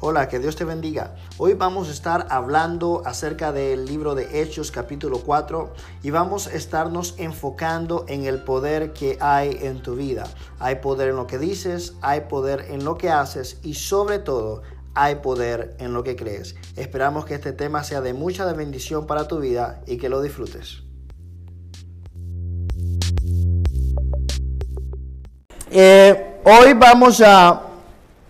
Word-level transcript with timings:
Hola, 0.00 0.28
que 0.28 0.38
Dios 0.38 0.54
te 0.54 0.64
bendiga. 0.64 1.16
Hoy 1.38 1.54
vamos 1.54 1.88
a 1.88 1.90
estar 1.90 2.28
hablando 2.30 3.02
acerca 3.04 3.50
del 3.50 3.84
libro 3.84 4.14
de 4.14 4.40
Hechos 4.40 4.70
capítulo 4.70 5.22
4 5.26 5.72
y 6.04 6.10
vamos 6.10 6.46
a 6.46 6.52
estarnos 6.52 7.16
enfocando 7.18 8.04
en 8.06 8.24
el 8.24 8.44
poder 8.44 8.92
que 8.92 9.18
hay 9.20 9.58
en 9.60 9.82
tu 9.82 9.96
vida. 9.96 10.28
Hay 10.60 10.76
poder 10.76 11.08
en 11.08 11.16
lo 11.16 11.26
que 11.26 11.38
dices, 11.38 11.94
hay 12.00 12.20
poder 12.28 12.66
en 12.70 12.84
lo 12.84 12.96
que 12.96 13.10
haces 13.10 13.58
y 13.64 13.74
sobre 13.74 14.20
todo 14.20 14.62
hay 14.94 15.16
poder 15.16 15.74
en 15.80 15.92
lo 15.92 16.04
que 16.04 16.14
crees. 16.14 16.54
Esperamos 16.76 17.24
que 17.24 17.34
este 17.34 17.52
tema 17.52 17.82
sea 17.82 18.00
de 18.00 18.14
mucha 18.14 18.44
bendición 18.52 19.04
para 19.04 19.26
tu 19.26 19.40
vida 19.40 19.82
y 19.84 19.96
que 19.96 20.08
lo 20.08 20.22
disfrutes. 20.22 20.84
Eh, 25.72 26.40
hoy 26.44 26.72
vamos 26.74 27.20
a 27.20 27.67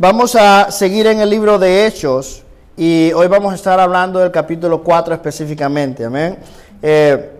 Vamos 0.00 0.36
a 0.36 0.70
seguir 0.70 1.08
en 1.08 1.18
el 1.18 1.28
libro 1.28 1.58
de 1.58 1.84
Hechos 1.84 2.44
y 2.76 3.12
hoy 3.14 3.26
vamos 3.26 3.50
a 3.50 3.56
estar 3.56 3.80
hablando 3.80 4.20
del 4.20 4.30
capítulo 4.30 4.80
4 4.84 5.12
específicamente. 5.12 6.04
Amén. 6.04 6.38
Eh, 6.80 7.30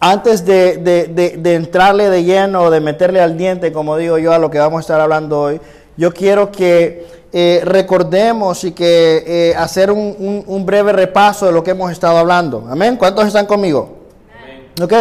antes 0.00 0.44
de, 0.44 1.44
entrarle 1.44 2.10
de 2.10 2.24
lleno 2.24 2.62
o 2.62 2.70
de 2.72 2.80
meterle 2.80 3.20
al 3.20 3.38
diente, 3.38 3.72
como 3.72 3.96
digo 3.96 4.18
yo, 4.18 4.32
a 4.32 4.38
lo 4.40 4.50
que 4.50 4.58
vamos 4.58 4.78
a 4.78 4.80
estar 4.80 5.00
hablando 5.00 5.42
hoy, 5.42 5.60
yo 5.96 6.12
quiero 6.12 6.50
que 6.50 7.06
eh, 7.32 7.60
recordemos 7.64 8.64
y 8.64 8.72
que 8.72 9.22
eh, 9.24 9.54
hacer 9.54 9.92
un, 9.92 10.42
un, 10.44 10.66
breve 10.66 10.92
repaso 10.92 11.46
de 11.46 11.52
lo 11.52 11.62
que 11.62 11.70
hemos 11.70 11.92
estado 11.92 12.18
hablando. 12.18 12.66
Amén. 12.68 12.96
¿Cuántos 12.96 13.28
están 13.28 13.46
conmigo? 13.46 13.96
Amén. 14.42 14.66
Ok. 14.82 14.92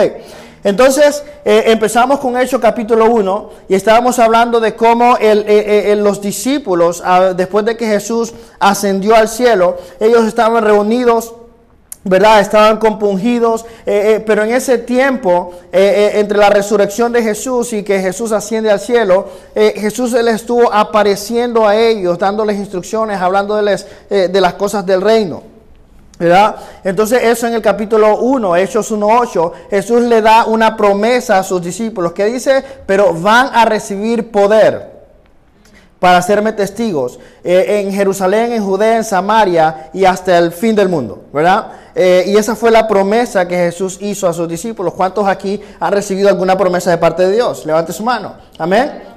Entonces 0.64 1.24
eh, 1.46 1.64
empezamos 1.68 2.20
con 2.20 2.38
Hechos 2.38 2.60
capítulo 2.60 3.06
1 3.06 3.50
y 3.70 3.76
estábamos 3.76 4.20
hablando 4.20 4.60
de 4.60 4.76
cómo 4.76 5.18
el, 5.18 5.40
eh, 5.48 5.92
eh, 5.92 5.96
los 5.96 6.22
discípulos, 6.22 7.02
después 7.36 7.66
de 7.66 7.78
que 7.78 7.88
Jesús 7.88 8.34
ascendió 8.60 9.16
al 9.16 9.30
cielo, 9.30 9.78
ellos 10.00 10.26
estaban 10.26 10.64
reunidos 10.64 11.34
¿verdad? 12.02 12.40
Estaban 12.40 12.78
compungidos, 12.78 13.66
pero 13.84 14.44
en 14.44 14.54
ese 14.54 14.78
tiempo, 14.78 15.52
entre 15.72 16.38
la 16.38 16.50
resurrección 16.50 17.12
de 17.12 17.22
Jesús 17.22 17.74
y 17.74 17.84
que 17.84 18.00
Jesús 18.00 18.32
asciende 18.32 18.72
al 18.72 18.80
cielo, 18.80 19.28
Jesús 19.54 20.14
les 20.14 20.36
estuvo 20.36 20.74
apareciendo 20.74 21.68
a 21.68 21.76
ellos, 21.76 22.18
dándoles 22.18 22.58
instrucciones, 22.58 23.20
hablándoles 23.20 23.86
de 24.10 24.42
las 24.42 24.54
cosas 24.54 24.86
del 24.86 25.02
reino. 25.02 25.59
¿Verdad? 26.20 26.58
Entonces 26.84 27.24
eso 27.24 27.48
en 27.48 27.54
el 27.54 27.62
capítulo 27.62 28.18
1, 28.18 28.58
Hechos 28.58 28.92
1.8, 28.92 29.52
Jesús 29.70 30.02
le 30.02 30.22
da 30.22 30.46
una 30.46 30.76
promesa 30.76 31.40
a 31.40 31.44
sus 31.44 31.62
discípulos 31.62 32.12
que 32.12 32.26
dice, 32.26 32.64
pero 32.86 33.14
van 33.14 33.50
a 33.54 33.64
recibir 33.64 34.30
poder 34.30 35.00
para 36.00 36.18
hacerme 36.18 36.54
testigos 36.54 37.20
eh, 37.44 37.84
en 37.86 37.94
Jerusalén, 37.94 38.52
en 38.54 38.64
Judea, 38.64 38.98
en 38.98 39.04
Samaria 39.04 39.90
y 39.94 40.06
hasta 40.06 40.38
el 40.38 40.52
fin 40.52 40.76
del 40.76 40.90
mundo, 40.90 41.24
¿verdad? 41.34 41.68
Eh, 41.96 42.26
y 42.28 42.38
esa 42.38 42.56
fue 42.56 42.72
la 42.72 42.88
promesa 42.88 43.48
que 43.48 43.56
Jesús 43.56 43.98
hizo 44.02 44.28
a 44.28 44.34
sus 44.34 44.48
discípulos. 44.48 44.94
¿Cuántos 44.94 45.28
aquí 45.28 45.62
han 45.80 45.92
recibido 45.92 46.30
alguna 46.30 46.58
promesa 46.58 46.92
de 46.92 46.98
parte 46.98 47.28
de 47.28 47.36
Dios? 47.36 47.66
Levante 47.66 47.92
su 47.92 48.04
mano. 48.04 48.36
Amén. 48.58 49.09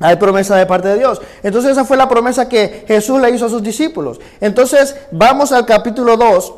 Hay 0.00 0.16
promesa 0.16 0.56
de 0.56 0.66
parte 0.66 0.88
de 0.88 0.98
Dios. 0.98 1.20
Entonces 1.42 1.72
esa 1.72 1.84
fue 1.84 1.96
la 1.96 2.08
promesa 2.08 2.48
que 2.48 2.84
Jesús 2.86 3.20
le 3.20 3.30
hizo 3.30 3.46
a 3.46 3.50
sus 3.50 3.62
discípulos. 3.62 4.20
Entonces 4.40 4.94
vamos 5.10 5.52
al 5.52 5.64
capítulo 5.64 6.16
2 6.16 6.52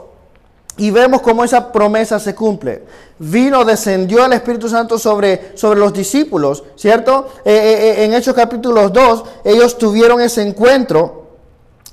y 0.78 0.90
vemos 0.90 1.22
cómo 1.22 1.44
esa 1.44 1.70
promesa 1.72 2.18
se 2.18 2.34
cumple. 2.34 2.84
Vino, 3.18 3.64
descendió 3.64 4.24
el 4.24 4.32
Espíritu 4.32 4.68
Santo 4.68 4.98
sobre, 4.98 5.56
sobre 5.56 5.78
los 5.78 5.92
discípulos, 5.92 6.64
¿cierto? 6.76 7.28
Eh, 7.44 7.52
eh, 7.52 8.00
eh, 8.00 8.04
en 8.04 8.14
Hechos 8.14 8.34
capítulo 8.34 8.88
2 8.88 9.24
ellos 9.44 9.76
tuvieron 9.76 10.20
ese 10.20 10.42
encuentro 10.42 11.26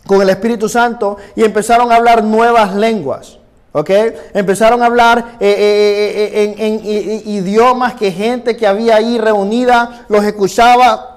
con 0.06 0.22
el 0.22 0.30
Espíritu 0.30 0.70
Santo 0.70 1.18
y 1.36 1.44
empezaron 1.44 1.92
a 1.92 1.96
hablar 1.96 2.24
nuevas 2.24 2.76
lenguas. 2.76 3.40
¿Ok? 3.72 3.90
Empezaron 4.34 4.82
a 4.82 4.86
hablar 4.86 5.36
en 5.38 6.82
idiomas 6.86 7.96
que 7.96 8.10
gente 8.10 8.56
que 8.56 8.66
había 8.66 8.96
ahí 8.96 9.18
reunida 9.18 10.06
los 10.08 10.24
escuchaba 10.24 11.15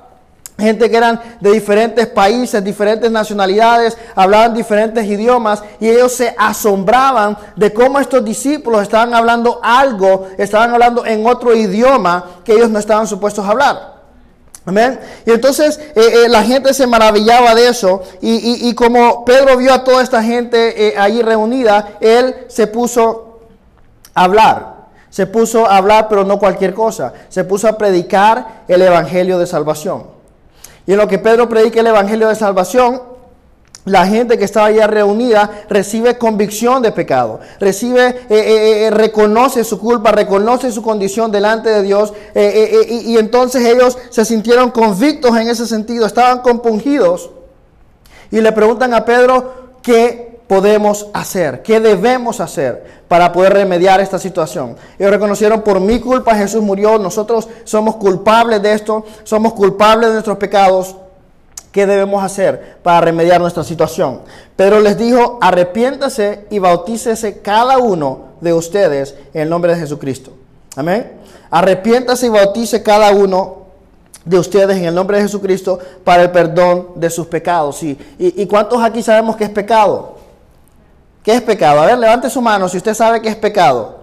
gente 0.59 0.91
que 0.91 0.97
eran 0.97 1.21
de 1.41 1.53
diferentes 1.53 2.07
países, 2.09 2.63
diferentes 2.65 3.11
nacionalidades, 3.11 3.97
hablaban 4.17 4.55
diferentes 4.55 5.05
idiomas 5.05 5.63
y 5.79 5.89
ellos 5.89 6.13
se 6.13 6.35
asombraban 6.37 7.39
de 7.55 7.73
cómo 7.73 8.01
estos 8.01 8.25
discípulos 8.25 8.83
estaban 8.83 9.15
hablando 9.15 9.61
algo, 9.63 10.27
estaban 10.37 10.71
hablando 10.73 11.07
en 11.07 11.25
otro 11.27 11.55
idioma 11.55 12.25
que 12.45 12.55
ellos 12.55 12.71
no 12.71 12.81
estaban 12.81 13.07
supuestos 13.07 13.45
a 13.45 13.51
hablar. 13.51 13.99
Amén. 14.67 14.99
Y 15.25 15.31
entonces 15.31 15.79
eh, 15.79 15.93
eh, 15.95 16.29
la 16.29 16.43
gente 16.43 16.75
se 16.75 16.87
maravillaba 16.87 17.55
de 17.55 17.69
eso 17.69 18.03
y, 18.21 18.75
como 18.75 19.25
Pedro 19.25 19.57
vio 19.57 19.73
a 19.73 19.85
toda 19.85 20.03
esta 20.03 20.23
gente 20.23 20.89
eh, 20.89 20.95
ahí 20.99 21.23
reunida, 21.23 21.97
él 22.01 22.35
se 22.49 22.67
puso 22.67 23.39
a 24.13 24.25
hablar. 24.25 24.79
Se 25.09 25.27
puso 25.27 25.67
a 25.67 25.79
hablar, 25.79 26.07
pero 26.09 26.25
no 26.25 26.39
cualquier 26.39 26.75
cosa. 26.75 27.15
Se 27.31 27.45
puso 27.45 27.67
a 27.67 27.79
predicar 27.79 28.65
el 28.69 28.83
Evangelio 28.83 29.39
de 29.39 29.47
salvación. 29.47 30.18
Y 30.89 30.93
en 30.93 30.99
lo 30.99 31.07
que 31.07 31.19
Pedro 31.19 31.51
predica 31.51 31.81
el 31.81 31.87
Evangelio 31.89 32.29
de 32.29 32.35
Salvación, 32.35 33.03
la 33.85 34.07
gente 34.07 34.39
que 34.39 34.45
estaba 34.45 34.69
allá 34.69 34.87
reunida 34.87 35.65
recibe 35.69 36.17
convicción 36.17 36.83
de 36.83 36.93
pecado, 36.93 37.41
recibe, 37.61 38.07
eh, 38.07 38.17
eh, 38.31 38.87
eh, 38.87 38.91
reconoce 38.91 39.65
su 39.65 39.79
culpa, 39.79 40.13
reconoce 40.13 40.73
su 40.73 40.81
condición 40.81 41.31
delante 41.31 41.69
de 41.69 41.83
Dios 41.83 42.15
y, 42.35 43.13
y, 43.13 43.19
entonces 43.19 43.67
ellos 43.67 43.99
se 44.09 44.25
sintieron 44.25 44.71
convictos 44.71 45.37
en 45.37 45.51
ese 45.51 45.67
sentido, 45.67 46.07
estaban 46.07 46.41
compungidos. 46.41 47.33
Y 48.31 48.41
le 48.41 48.53
preguntan 48.53 48.95
a 48.95 49.05
Pedro 49.05 49.75
qué 49.83 50.28
podemos 50.49 51.07
hacer? 51.13 51.63
¿Qué 51.63 51.79
debemos 51.79 52.41
hacer 52.41 53.03
para 53.07 53.31
poder 53.33 53.53
remediar 53.53 54.01
esta 54.01 54.19
situación? 54.19 54.77
Ellos 54.99 55.13
reconocieron, 55.13 55.61
por 55.61 55.79
mi 55.79 56.01
culpa 56.01 56.35
Jesús 56.35 56.63
murió, 56.63 56.99
nosotros 56.99 57.49
somos 57.65 57.97
culpables 57.97 58.61
de 58.63 58.73
esto, 58.73 59.05
somos 59.23 59.53
culpables 59.53 60.09
de 60.09 60.15
nuestros 60.15 60.39
pecados. 60.39 60.97
¿Qué 61.71 61.87
debemos 61.87 62.25
hacer 62.25 62.79
para 62.83 63.03
remediar 63.03 63.41
nuestra 63.41 63.63
situación? 63.63 64.23
Pedro 64.57 64.81
les 64.81 64.97
dijo, 64.97 65.39
arrepiéntase 65.41 66.47
y 66.51 66.59
bautícese 66.59 67.41
cada 67.41 67.77
uno 67.77 68.29
de 68.41 68.55
ustedes 68.55 69.15
en 69.35 69.43
el 69.43 69.51
nombre 69.51 69.75
de 69.75 69.81
Jesucristo. 69.81 70.33
Amén. 70.77 71.13
Arrepiéntase 71.51 72.27
y 72.27 72.31
bautice 72.31 72.83
cada 72.83 73.11
uno 73.11 73.59
de 74.25 74.39
ustedes 74.39 74.79
en 74.79 74.87
el 74.87 74.95
nombre 74.95 75.19
de 75.19 75.25
Jesucristo 75.25 75.79
para 76.05 76.23
el 76.23 76.31
perdón 76.31 76.89
de 76.95 77.11
sus 77.11 77.27
pecados. 77.27 77.83
¿Y, 77.83 77.99
y, 78.19 78.43
y 78.43 78.47
cuántos 78.47 78.83
aquí 78.83 79.03
sabemos 79.03 79.37
que 79.37 79.45
es 79.45 79.51
pecado? 79.51 80.18
¿Qué 81.29 81.35
es 81.35 81.43
pecado? 81.43 81.83
A 81.83 81.85
ver, 81.85 81.99
levante 81.99 82.31
su 82.31 82.41
mano 82.41 82.71
si 82.71 82.79
usted 82.79 82.95
sabe 82.95 83.21
qué 83.21 83.29
es 83.29 83.37
pecado. 83.37 83.99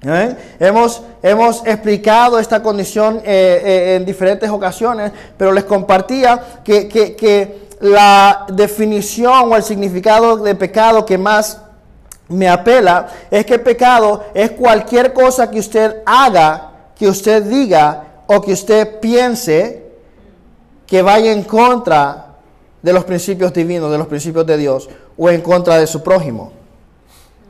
¿Eh? 0.00 0.36
Hemos, 0.60 1.02
hemos 1.24 1.66
explicado 1.66 2.38
esta 2.38 2.62
condición 2.62 3.16
eh, 3.16 3.62
eh, 3.64 3.96
en 3.96 4.04
diferentes 4.04 4.48
ocasiones, 4.48 5.10
pero 5.36 5.50
les 5.50 5.64
compartía 5.64 6.40
que, 6.62 6.86
que 6.86 7.68
la 7.80 8.46
definición 8.48 9.50
o 9.50 9.56
el 9.56 9.64
significado 9.64 10.36
de 10.36 10.54
pecado 10.54 11.04
que 11.04 11.18
más 11.18 11.62
me 12.28 12.48
apela 12.48 13.08
es 13.28 13.44
que 13.44 13.58
pecado 13.58 14.26
es 14.32 14.52
cualquier 14.52 15.12
cosa 15.12 15.50
que 15.50 15.58
usted 15.58 15.96
haga, 16.06 16.70
que 16.94 17.08
usted 17.08 17.42
diga 17.42 18.04
o 18.28 18.40
que 18.40 18.52
usted 18.52 19.00
piense 19.00 19.84
que 20.86 21.02
vaya 21.02 21.32
en 21.32 21.42
contra 21.42 22.26
de 22.82 22.92
los 22.92 23.04
principios 23.04 23.52
divinos, 23.52 23.90
de 23.90 23.98
los 23.98 24.06
principios 24.06 24.46
de 24.46 24.56
Dios, 24.56 24.88
o 25.22 25.28
en 25.28 25.42
contra 25.42 25.76
de 25.76 25.86
su 25.86 26.02
prójimo. 26.02 26.50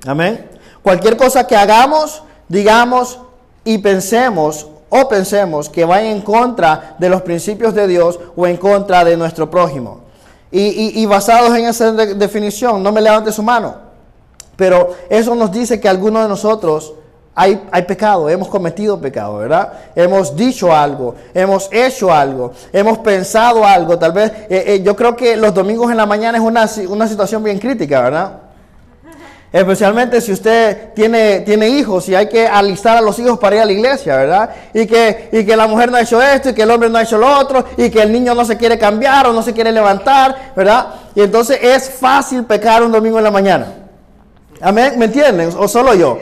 Amén. 0.05 0.51
Cualquier 0.83 1.17
cosa 1.17 1.47
que 1.47 1.55
hagamos, 1.55 2.25
digamos 2.49 3.21
y 3.65 3.79
pensemos 3.79 4.67
o 4.89 5.09
pensemos 5.09 5.69
que 5.69 5.84
vaya 5.84 6.11
en 6.11 6.21
contra 6.21 6.97
de 6.99 7.09
los 7.09 7.22
principios 7.22 7.72
de 7.72 7.87
Dios 7.87 8.19
o 8.34 8.45
en 8.49 8.57
contra 8.57 9.05
de 9.05 9.17
nuestro 9.17 9.49
prójimo. 9.49 10.01
Y, 10.51 11.07
basados 11.07 11.57
en 11.57 11.67
esa 11.67 11.93
definición, 11.93 12.83
no 12.83 12.91
me 12.91 13.01
levante 13.01 13.31
su 13.31 13.41
mano, 13.41 13.77
pero 14.57 14.97
eso 15.09 15.37
nos 15.37 15.53
dice 15.53 15.81
que 15.81 15.89
algunos 15.89 16.25
de 16.25 16.28
nosotros 16.28 16.95
hay, 17.34 17.62
hay, 17.71 17.82
pecado, 17.82 18.28
hemos 18.28 18.48
cometido 18.48 19.00
pecado, 19.00 19.38
¿verdad? 19.38 19.72
Hemos 19.94 20.34
dicho 20.34 20.74
algo, 20.74 21.15
hemos 21.32 21.68
hecho 21.72 22.12
algo, 22.12 22.53
hemos 22.72 22.98
pensado 22.98 23.65
algo. 23.65 23.98
Tal 23.98 24.12
vez, 24.12 24.32
eh, 24.50 24.65
eh, 24.66 24.82
yo 24.82 24.97
creo 24.97 25.16
que 25.16 25.36
los 25.36 25.54
domingos 25.54 25.91
en 25.91 25.97
la 25.97 26.06
mañana 26.06 26.38
es 26.38 26.44
una, 26.44 26.68
una 26.88 27.06
situación 27.06 27.42
bien 27.42 27.59
crítica, 27.59 28.03
¿verdad? 28.03 28.32
Especialmente 29.53 30.21
si 30.21 30.30
usted 30.30 30.92
tiene, 30.94 31.41
tiene 31.41 31.68
hijos 31.68 32.09
y 32.09 32.15
hay 32.15 32.28
que 32.28 32.47
alistar 32.47 32.97
a 32.97 33.00
los 33.00 33.18
hijos 33.18 33.36
para 33.38 33.56
ir 33.56 33.62
a 33.62 33.65
la 33.65 33.72
iglesia, 33.72 34.16
¿verdad? 34.16 34.50
Y 34.72 34.86
que, 34.86 35.28
y 35.32 35.44
que 35.44 35.56
la 35.56 35.66
mujer 35.66 35.91
no 35.91 35.97
ha 35.97 36.03
hecho 36.03 36.22
esto 36.22 36.50
y 36.50 36.54
que 36.54 36.62
el 36.62 36.71
hombre 36.71 36.88
no 36.88 36.98
ha 36.98 37.03
hecho 37.03 37.18
lo 37.18 37.36
otro 37.36 37.65
y 37.77 37.91
que 37.91 38.00
el 38.00 38.12
niño 38.12 38.32
no 38.32 38.44
se 38.44 38.56
quiere 38.56 38.78
cambiar 38.78 39.27
o 39.27 39.32
no 39.32 39.42
se 39.42 39.53
quiere 39.53 39.72
levantar, 39.72 40.53
¿verdad? 40.54 40.86
Y 41.16 41.22
entonces 41.22 41.59
es 41.60 41.91
fácil 41.91 42.44
pecar 42.44 42.84
un 42.84 42.92
domingo 42.92 43.18
en 43.18 43.24
la 43.24 43.30
mañana. 43.32 43.66
¿Me 44.72 45.04
entienden? 45.04 45.51
O 45.57 45.66
solo 45.68 45.95
yo. 45.95 46.18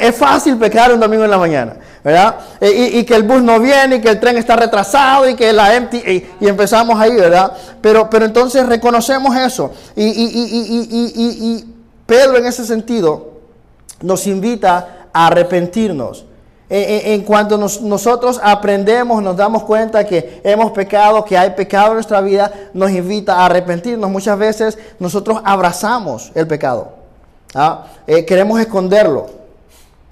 Es 0.00 0.16
fácil 0.16 0.56
pecar 0.56 0.92
un 0.92 1.00
domingo 1.00 1.24
en 1.24 1.30
la 1.30 1.38
mañana. 1.38 1.76
¿verdad? 2.02 2.36
E, 2.60 2.98
y, 2.98 3.04
que 3.04 3.14
el 3.14 3.24
bus 3.24 3.42
no 3.42 3.60
viene, 3.60 3.96
y 3.96 4.00
que 4.00 4.08
el 4.08 4.20
tren 4.20 4.36
está 4.38 4.56
retrasado, 4.56 5.28
y 5.28 5.34
que 5.34 5.52
la 5.52 5.74
empty, 5.74 5.98
y, 6.40 6.48
empezamos 6.48 6.98
ahí, 6.98 7.14
¿verdad? 7.14 7.52
Pero, 7.80 8.08
pero 8.08 8.24
entonces 8.24 8.66
reconocemos 8.66 9.36
eso. 9.36 9.72
Y, 9.96 11.64
Pedro 12.06 12.38
en 12.38 12.46
ese 12.46 12.64
sentido 12.64 13.34
nos 14.00 14.26
invita 14.26 15.06
a 15.12 15.28
arrepentirnos. 15.28 16.24
En, 16.72 17.22
cuanto 17.22 17.58
nosotros 17.58 18.40
aprendemos, 18.42 19.22
nos 19.22 19.36
damos 19.36 19.64
cuenta 19.64 20.04
que 20.04 20.40
hemos 20.44 20.70
pecado, 20.70 21.24
que 21.24 21.36
hay 21.36 21.50
pecado 21.50 21.88
en 21.88 21.94
nuestra 21.94 22.20
vida, 22.20 22.52
nos 22.74 22.90
invita 22.92 23.36
a 23.36 23.46
arrepentirnos. 23.46 24.08
Muchas 24.08 24.38
veces 24.38 24.78
nosotros 25.00 25.40
abrazamos 25.44 26.30
el 26.34 26.46
pecado. 26.46 26.99
¿Ah? 27.54 27.86
Eh, 28.06 28.24
queremos 28.24 28.60
esconderlo, 28.60 29.26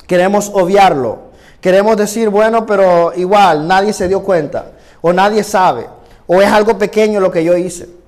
queremos 0.07 0.51
obviarlo, 0.55 1.19
queremos 1.61 1.97
decir, 1.97 2.29
bueno, 2.29 2.67
pero 2.67 3.13
igual 3.15 3.67
nadie 3.67 3.93
se 3.93 4.09
dio 4.09 4.23
cuenta, 4.23 4.73
o 5.01 5.13
nadie 5.13 5.43
sabe, 5.45 5.87
o 6.27 6.41
es 6.43 6.51
algo 6.51 6.79
pequeño 6.79 7.21
lo 7.21 7.31
que 7.31 7.45
yo 7.45 7.57
hice. 7.57 7.99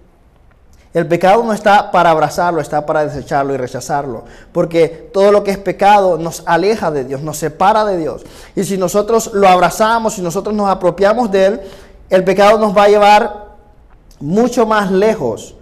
El 0.92 1.06
pecado 1.06 1.44
no 1.44 1.52
está 1.52 1.92
para 1.92 2.10
abrazarlo, 2.10 2.60
está 2.60 2.84
para 2.84 3.06
desecharlo 3.06 3.54
y 3.54 3.56
rechazarlo. 3.56 4.24
Porque 4.50 4.88
todo 5.12 5.30
lo 5.30 5.44
que 5.44 5.52
es 5.52 5.58
pecado 5.58 6.18
nos 6.18 6.42
aleja 6.46 6.90
de 6.90 7.04
Dios, 7.04 7.22
nos 7.22 7.38
separa 7.38 7.84
de 7.84 7.96
Dios. 7.96 8.22
Y 8.56 8.64
si 8.64 8.76
nosotros 8.76 9.30
lo 9.32 9.46
abrazamos, 9.46 10.14
si 10.14 10.22
nosotros 10.22 10.52
nos 10.52 10.68
apropiamos 10.68 11.30
de 11.30 11.46
Él, 11.46 11.60
el 12.08 12.24
pecado 12.24 12.58
nos 12.58 12.76
va 12.76 12.84
a 12.84 12.88
llevar 12.88 13.50
mucho 14.18 14.66
más 14.66 14.90
lejos 14.90 15.54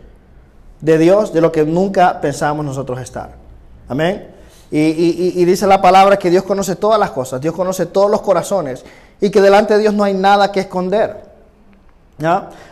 de 0.80 0.96
Dios 0.96 1.32
de 1.34 1.42
lo 1.42 1.52
que 1.52 1.64
nunca 1.64 2.22
pensamos 2.22 2.64
nosotros 2.64 2.98
estar. 2.98 3.47
Amén. 3.88 4.28
Y, 4.70 5.44
dice 5.44 5.66
la 5.66 5.80
palabra 5.80 6.18
que 6.18 6.28
Dios 6.28 6.42
conoce 6.42 6.76
todas 6.76 7.00
las 7.00 7.10
cosas, 7.10 7.40
Dios 7.40 7.54
conoce 7.54 7.86
todos 7.86 8.10
los 8.10 8.20
corazones 8.20 8.84
y 9.20 9.30
que 9.30 9.40
delante 9.40 9.74
de 9.74 9.80
Dios 9.80 9.94
no 9.94 10.04
hay 10.04 10.14
nada 10.14 10.52
que 10.52 10.60
esconder. 10.60 11.28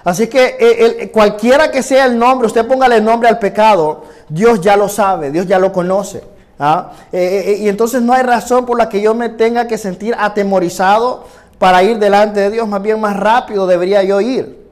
Así 0.04 0.26
que 0.26 0.56
eh, 0.58 1.10
cualquiera 1.12 1.70
que 1.70 1.82
sea 1.82 2.06
el 2.06 2.18
nombre, 2.18 2.46
usted 2.46 2.66
póngale 2.66 2.96
el 2.96 3.04
nombre 3.04 3.28
al 3.28 3.38
pecado, 3.38 4.04
Dios 4.28 4.60
ya 4.60 4.76
lo 4.76 4.88
sabe, 4.88 5.30
Dios 5.30 5.46
ya 5.46 5.58
lo 5.58 5.72
conoce. 5.72 6.22
¿ah? 6.58 6.92
Eh, 7.12 7.44
eh, 7.46 7.56
y 7.60 7.68
entonces 7.68 8.02
no 8.02 8.12
hay 8.12 8.22
razón 8.22 8.66
por 8.66 8.76
la 8.76 8.88
que 8.88 9.00
yo 9.00 9.14
me 9.14 9.28
tenga 9.30 9.66
que 9.66 9.78
sentir 9.78 10.14
atemorizado 10.18 11.24
para 11.58 11.82
ir 11.82 11.98
delante 11.98 12.40
de 12.40 12.50
Dios, 12.50 12.68
más 12.68 12.82
bien 12.82 13.00
más 13.00 13.16
rápido 13.16 13.66
debería 13.66 14.02
yo 14.02 14.20
ir. 14.20 14.65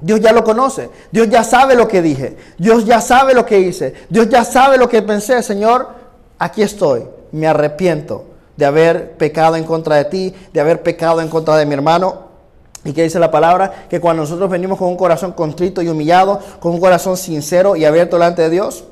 Dios 0.00 0.20
ya 0.20 0.32
lo 0.32 0.44
conoce, 0.44 0.90
Dios 1.10 1.28
ya 1.28 1.44
sabe 1.44 1.74
lo 1.74 1.86
que 1.86 2.00
dije, 2.02 2.36
Dios 2.58 2.84
ya 2.84 3.00
sabe 3.00 3.34
lo 3.34 3.44
que 3.44 3.60
hice, 3.60 3.94
Dios 4.08 4.28
ya 4.28 4.44
sabe 4.44 4.78
lo 4.78 4.88
que 4.88 5.02
pensé, 5.02 5.42
Señor, 5.42 5.88
aquí 6.38 6.62
estoy, 6.62 7.04
me 7.32 7.46
arrepiento 7.46 8.24
de 8.56 8.66
haber 8.66 9.12
pecado 9.16 9.56
en 9.56 9.64
contra 9.64 9.96
de 9.96 10.04
ti, 10.06 10.34
de 10.52 10.60
haber 10.60 10.82
pecado 10.82 11.20
en 11.20 11.28
contra 11.28 11.56
de 11.56 11.66
mi 11.66 11.74
hermano, 11.74 12.30
¿Y 12.84 12.92
qué 12.92 13.02
dice 13.02 13.18
la 13.18 13.30
palabra? 13.30 13.86
Que 13.90 14.00
cuando 14.00 14.22
nosotros 14.22 14.48
venimos 14.48 14.78
con 14.78 14.88
un 14.88 14.96
corazón 14.96 15.32
contrito 15.32 15.82
y 15.82 15.88
humillado, 15.88 16.40
con 16.60 16.72
un 16.72 16.80
corazón 16.80 17.16
sincero 17.16 17.76
y 17.76 17.84
abierto 17.84 18.16
delante 18.16 18.42
de 18.42 18.50
Dios, 18.50 18.84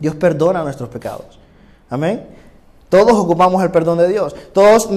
Dios 0.00 0.14
perdona 0.14 0.62
nuestros 0.62 0.88
pecados. 0.88 1.38
Amén. 1.90 2.26
Todos 2.88 3.12
ocupamos 3.12 3.62
el 3.62 3.70
perdón 3.70 3.98
de 3.98 4.08
Dios. 4.08 4.34
Todos 4.52 4.88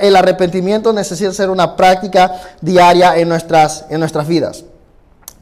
el 0.00 0.16
arrepentimiento 0.16 0.92
necesita 0.92 1.32
ser 1.32 1.50
una 1.50 1.76
práctica 1.76 2.40
diaria 2.60 3.16
en 3.16 3.28
nuestras, 3.28 3.86
en 3.88 4.00
nuestras 4.00 4.26
vidas. 4.26 4.64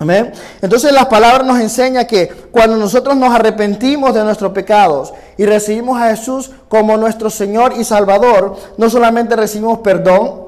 Amén. 0.01 0.33
Entonces 0.63 0.93
las 0.93 1.07
palabras 1.07 1.45
nos 1.45 1.59
enseñan 1.59 2.07
que 2.07 2.29
cuando 2.29 2.77
nosotros 2.77 3.17
nos 3.17 3.35
arrepentimos 3.35 4.15
de 4.15 4.23
nuestros 4.23 4.53
pecados 4.53 5.13
y 5.37 5.45
recibimos 5.45 6.01
a 6.01 6.11
Jesús 6.11 6.53
como 6.69 6.97
nuestro 6.97 7.31
Señor 7.31 7.73
y 7.77 7.83
Salvador, 7.83 8.57
no 8.77 8.89
solamente 8.89 9.35
recibimos 9.35 9.79
perdón, 9.79 10.47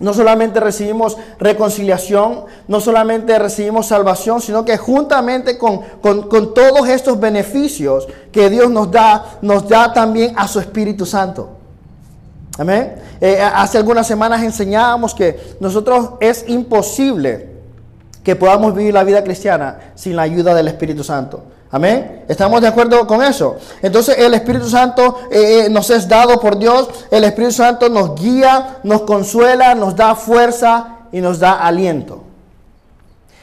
no 0.00 0.14
solamente 0.14 0.58
recibimos 0.58 1.18
reconciliación, 1.38 2.46
no 2.66 2.80
solamente 2.80 3.38
recibimos 3.38 3.86
salvación, 3.86 4.40
sino 4.40 4.64
que 4.64 4.78
juntamente 4.78 5.58
con, 5.58 5.82
todos 6.54 6.88
estos 6.88 7.20
beneficios 7.20 8.08
que 8.32 8.48
Dios 8.48 8.70
nos 8.70 8.90
da, 8.90 9.38
nos 9.42 9.68
da 9.68 9.92
también 9.92 10.32
a 10.36 10.48
su 10.48 10.58
Espíritu 10.58 11.04
Santo. 11.04 11.50
Amén. 12.58 12.96
Eh, 13.20 13.38
hace 13.40 13.78
algunas 13.78 14.06
semanas 14.06 14.42
enseñábamos 14.42 15.14
que 15.14 15.56
nosotros 15.60 16.12
es 16.20 16.46
imposible 16.48 17.51
que 18.22 18.36
podamos 18.36 18.74
vivir 18.74 18.94
la 18.94 19.04
vida 19.04 19.24
cristiana 19.24 19.92
sin 19.94 20.16
la 20.16 20.22
ayuda 20.22 20.54
del 20.54 20.68
Espíritu 20.68 21.02
Santo. 21.02 21.42
Amén. 21.70 22.24
¿Estamos 22.28 22.60
de 22.60 22.68
acuerdo 22.68 23.06
con 23.06 23.22
eso? 23.22 23.56
Entonces 23.80 24.18
el 24.18 24.34
Espíritu 24.34 24.68
Santo 24.68 25.20
eh, 25.30 25.64
eh, 25.64 25.70
nos 25.70 25.88
es 25.88 26.06
dado 26.06 26.38
por 26.38 26.58
Dios. 26.58 26.88
El 27.10 27.24
Espíritu 27.24 27.52
Santo 27.52 27.88
nos 27.88 28.14
guía, 28.14 28.78
nos 28.82 29.02
consuela, 29.02 29.74
nos 29.74 29.96
da 29.96 30.14
fuerza 30.14 30.98
y 31.10 31.20
nos 31.22 31.38
da 31.38 31.54
aliento. 31.54 32.24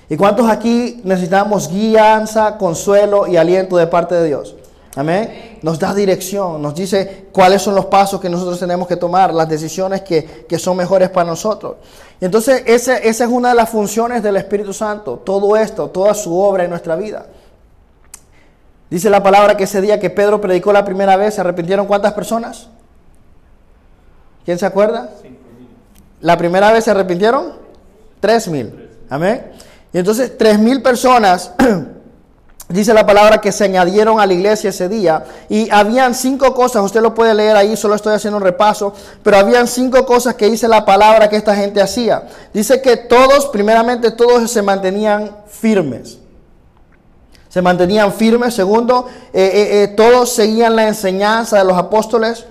¿Y 0.09 0.15
cuántos 0.15 0.49
aquí 0.49 1.01
necesitamos 1.03 1.69
guianza, 1.69 2.57
consuelo 2.57 3.27
y 3.27 3.37
aliento 3.37 3.77
de 3.77 3.87
parte 3.87 4.15
de 4.15 4.27
Dios? 4.27 4.55
Amén. 4.99 5.59
Nos 5.61 5.79
da 5.79 5.93
dirección, 5.93 6.61
nos 6.61 6.75
dice 6.75 7.27
cuáles 7.31 7.61
son 7.61 7.73
los 7.73 7.85
pasos 7.85 8.19
que 8.19 8.27
nosotros 8.27 8.59
tenemos 8.59 8.85
que 8.85 8.97
tomar, 8.97 9.33
las 9.33 9.47
decisiones 9.47 10.01
que, 10.01 10.59
son 10.59 10.75
mejores 10.75 11.09
para 11.09 11.25
nosotros. 11.25 11.77
Entonces 12.19 12.63
esa, 12.65 12.97
esa 12.97 13.23
es 13.23 13.29
una 13.29 13.47
de 13.51 13.55
las 13.55 13.69
funciones 13.69 14.21
del 14.21 14.35
Espíritu 14.35 14.73
Santo, 14.73 15.15
todo 15.25 15.55
esto, 15.55 15.89
toda 15.89 16.13
su 16.13 16.37
obra 16.37 16.65
en 16.65 16.69
nuestra 16.69 16.97
vida. 16.97 17.27
Dice 18.89 19.09
la 19.09 19.23
palabra 19.23 19.55
que 19.55 19.63
ese 19.63 19.79
día 19.79 20.01
que 20.01 20.09
Pedro 20.09 20.41
predicó 20.41 20.73
la 20.73 20.83
primera 20.83 21.15
vez, 21.15 21.35
¿se 21.35 21.39
arrepintieron 21.39 21.87
cuántas 21.87 22.11
personas? 22.11 22.67
¿Quién 24.43 24.59
se 24.59 24.65
acuerda? 24.65 25.11
La 26.19 26.37
primera 26.37 26.73
vez 26.73 26.83
se 26.83 26.91
arrepintieron 26.91 27.53
tres 28.19 28.49
mil. 28.49 28.89
Amén. 29.09 29.49
Y 29.93 29.97
entonces 29.97 30.37
tres 30.37 30.59
mil 30.59 30.81
personas, 30.81 31.53
dice 32.69 32.93
la 32.93 33.05
palabra 33.05 33.41
que 33.41 33.51
se 33.51 33.65
añadieron 33.65 34.19
a 34.19 34.25
la 34.25 34.33
iglesia 34.33 34.69
ese 34.69 34.87
día. 34.87 35.25
Y 35.49 35.69
habían 35.69 36.15
cinco 36.15 36.53
cosas, 36.53 36.83
usted 36.83 37.01
lo 37.01 37.13
puede 37.13 37.33
leer 37.33 37.55
ahí, 37.55 37.75
solo 37.75 37.95
estoy 37.95 38.13
haciendo 38.13 38.37
un 38.37 38.43
repaso, 38.43 38.93
pero 39.21 39.37
habían 39.37 39.67
cinco 39.67 40.05
cosas 40.05 40.35
que 40.35 40.49
dice 40.49 40.67
la 40.67 40.85
palabra 40.85 41.29
que 41.29 41.35
esta 41.35 41.55
gente 41.55 41.81
hacía. 41.81 42.27
Dice 42.53 42.81
que 42.81 42.95
todos, 42.95 43.47
primeramente 43.47 44.11
todos 44.11 44.49
se 44.49 44.61
mantenían 44.61 45.35
firmes 45.47 46.19
se 47.49 47.61
mantenían 47.61 48.13
firmes. 48.13 48.53
Segundo, 48.53 49.07
eh, 49.33 49.51
eh, 49.53 49.83
eh, 49.83 49.87
todos 49.89 50.31
seguían 50.31 50.75
la 50.75 50.87
enseñanza 50.87 51.57
de 51.57 51.65
los 51.65 51.77
apóstoles, 51.77 52.45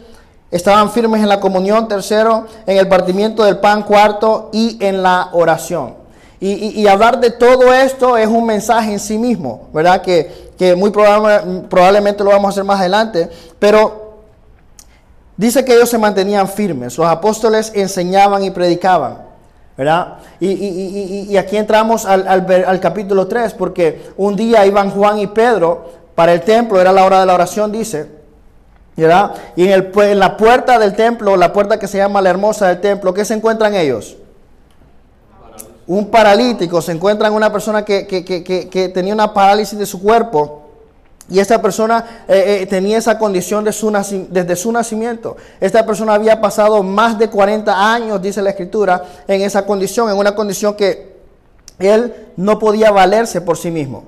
estaban 0.51 0.91
firmes 0.91 1.23
en 1.23 1.29
la 1.29 1.41
comunión. 1.41 1.89
Tercero, 1.89 2.47
en 2.67 2.77
el 2.77 2.89
partimiento 2.89 3.45
del 3.45 3.59
pan. 3.59 3.85
Cuarto, 3.85 4.51
y 4.53 4.77
en 4.85 5.03
la 5.03 5.31
oración. 5.33 5.95
Y, 6.41 6.87
hablar 6.87 7.19
de 7.21 7.31
todo 7.31 7.75
esto 7.75 8.17
es 8.17 8.29
un 8.29 8.47
mensaje 8.47 8.93
en 8.93 9.01
sí 9.01 9.19
mismo, 9.19 9.69
¿verdad? 9.73 10.03
Que, 10.03 10.51
que 10.57 10.77
muy 10.77 10.91
probablemente 10.91 12.23
lo 12.23 12.31
vamos 12.31 12.47
a 12.47 12.49
hacer 12.51 12.65
más 12.65 12.79
adelante, 12.79 13.29
pero 13.59 14.19
dice 15.37 15.65
que 15.65 15.75
ellos 15.75 15.91
se 15.91 15.99
mantenían 15.99 16.49
firmes, 16.49 16.97
los 16.97 17.09
apóstoles 17.09 17.73
enseñaban 17.75 18.45
y 18.45 18.53
predicaban. 18.53 19.29
¿verdad? 19.79 20.19
Y, 20.41 21.37
aquí 21.37 21.57
entramos 21.57 22.05
al, 22.05 22.81
capítulo 22.81 23.29
3, 23.29 23.55
porque 23.55 24.11
un 24.17 24.35
día 24.35 24.67
iban 24.67 24.91
Juan 24.91 25.21
y 25.21 25.29
Pedro 25.29 25.93
para 26.17 26.33
el 26.33 26.41
templo, 26.43 26.81
era 26.81 26.93
la 26.93 27.05
hora 27.05 27.21
de 27.21 27.27
la 27.27 27.35
oración, 27.35 27.71
dice, 27.71 28.11
¿verdad? 28.97 29.35
Y 29.55 29.67
en, 29.67 29.71
el, 29.71 29.93
en 30.03 30.19
la 30.19 30.37
puerta 30.37 30.81
del 30.81 30.97
templo, 30.97 31.37
la 31.37 31.53
puerta 31.53 31.79
que 31.79 31.87
se 31.87 31.99
llama 31.99 32.21
la 32.21 32.31
hermosa 32.31 32.67
del 32.67 32.81
templo, 32.81 33.15
¿qué 33.15 33.25
se 33.25 33.35
encuentran 33.35 33.77
ellos? 33.77 34.17
Un 35.89 36.11
paralítico, 36.11 36.81
se 36.81 36.93
encuentran 36.93 37.33
una 37.33 37.51
persona 37.51 37.85
que, 37.85 38.07
que 38.07 38.91
tenía 38.95 39.15
una 39.15 39.35
parálisis 39.35 39.79
de 39.79 39.87
su 39.87 40.01
cuerpo 40.01 40.69
y 41.31 41.41
esta 41.41 41.61
persona 41.61 42.25
eh, 42.27 42.61
eh, 42.63 42.67
tenía 42.67 42.97
esa 42.97 43.19
condición 43.19 43.71
su 43.73 43.91
desde 44.31 44.57
su 44.57 44.73
nacimiento. 44.73 45.37
Esta 45.61 45.85
persona 45.85 46.15
había 46.15 46.41
pasado 46.41 46.83
más 46.83 47.19
de 47.19 47.29
40 47.29 47.93
años, 47.95 48.23
dice 48.23 48.41
la 48.41 48.51
escritura, 48.51 49.05
en 49.27 49.43
esa 49.43 49.67
condición, 49.67 50.11
en 50.11 50.17
una 50.17 50.35
condición 50.35 50.75
que 50.75 51.19
él 51.79 52.15
no 52.37 52.59
podía 52.59 52.91
valerse 52.91 53.43
por 53.43 53.59
sí 53.59 53.71
mismo. 53.71 54.05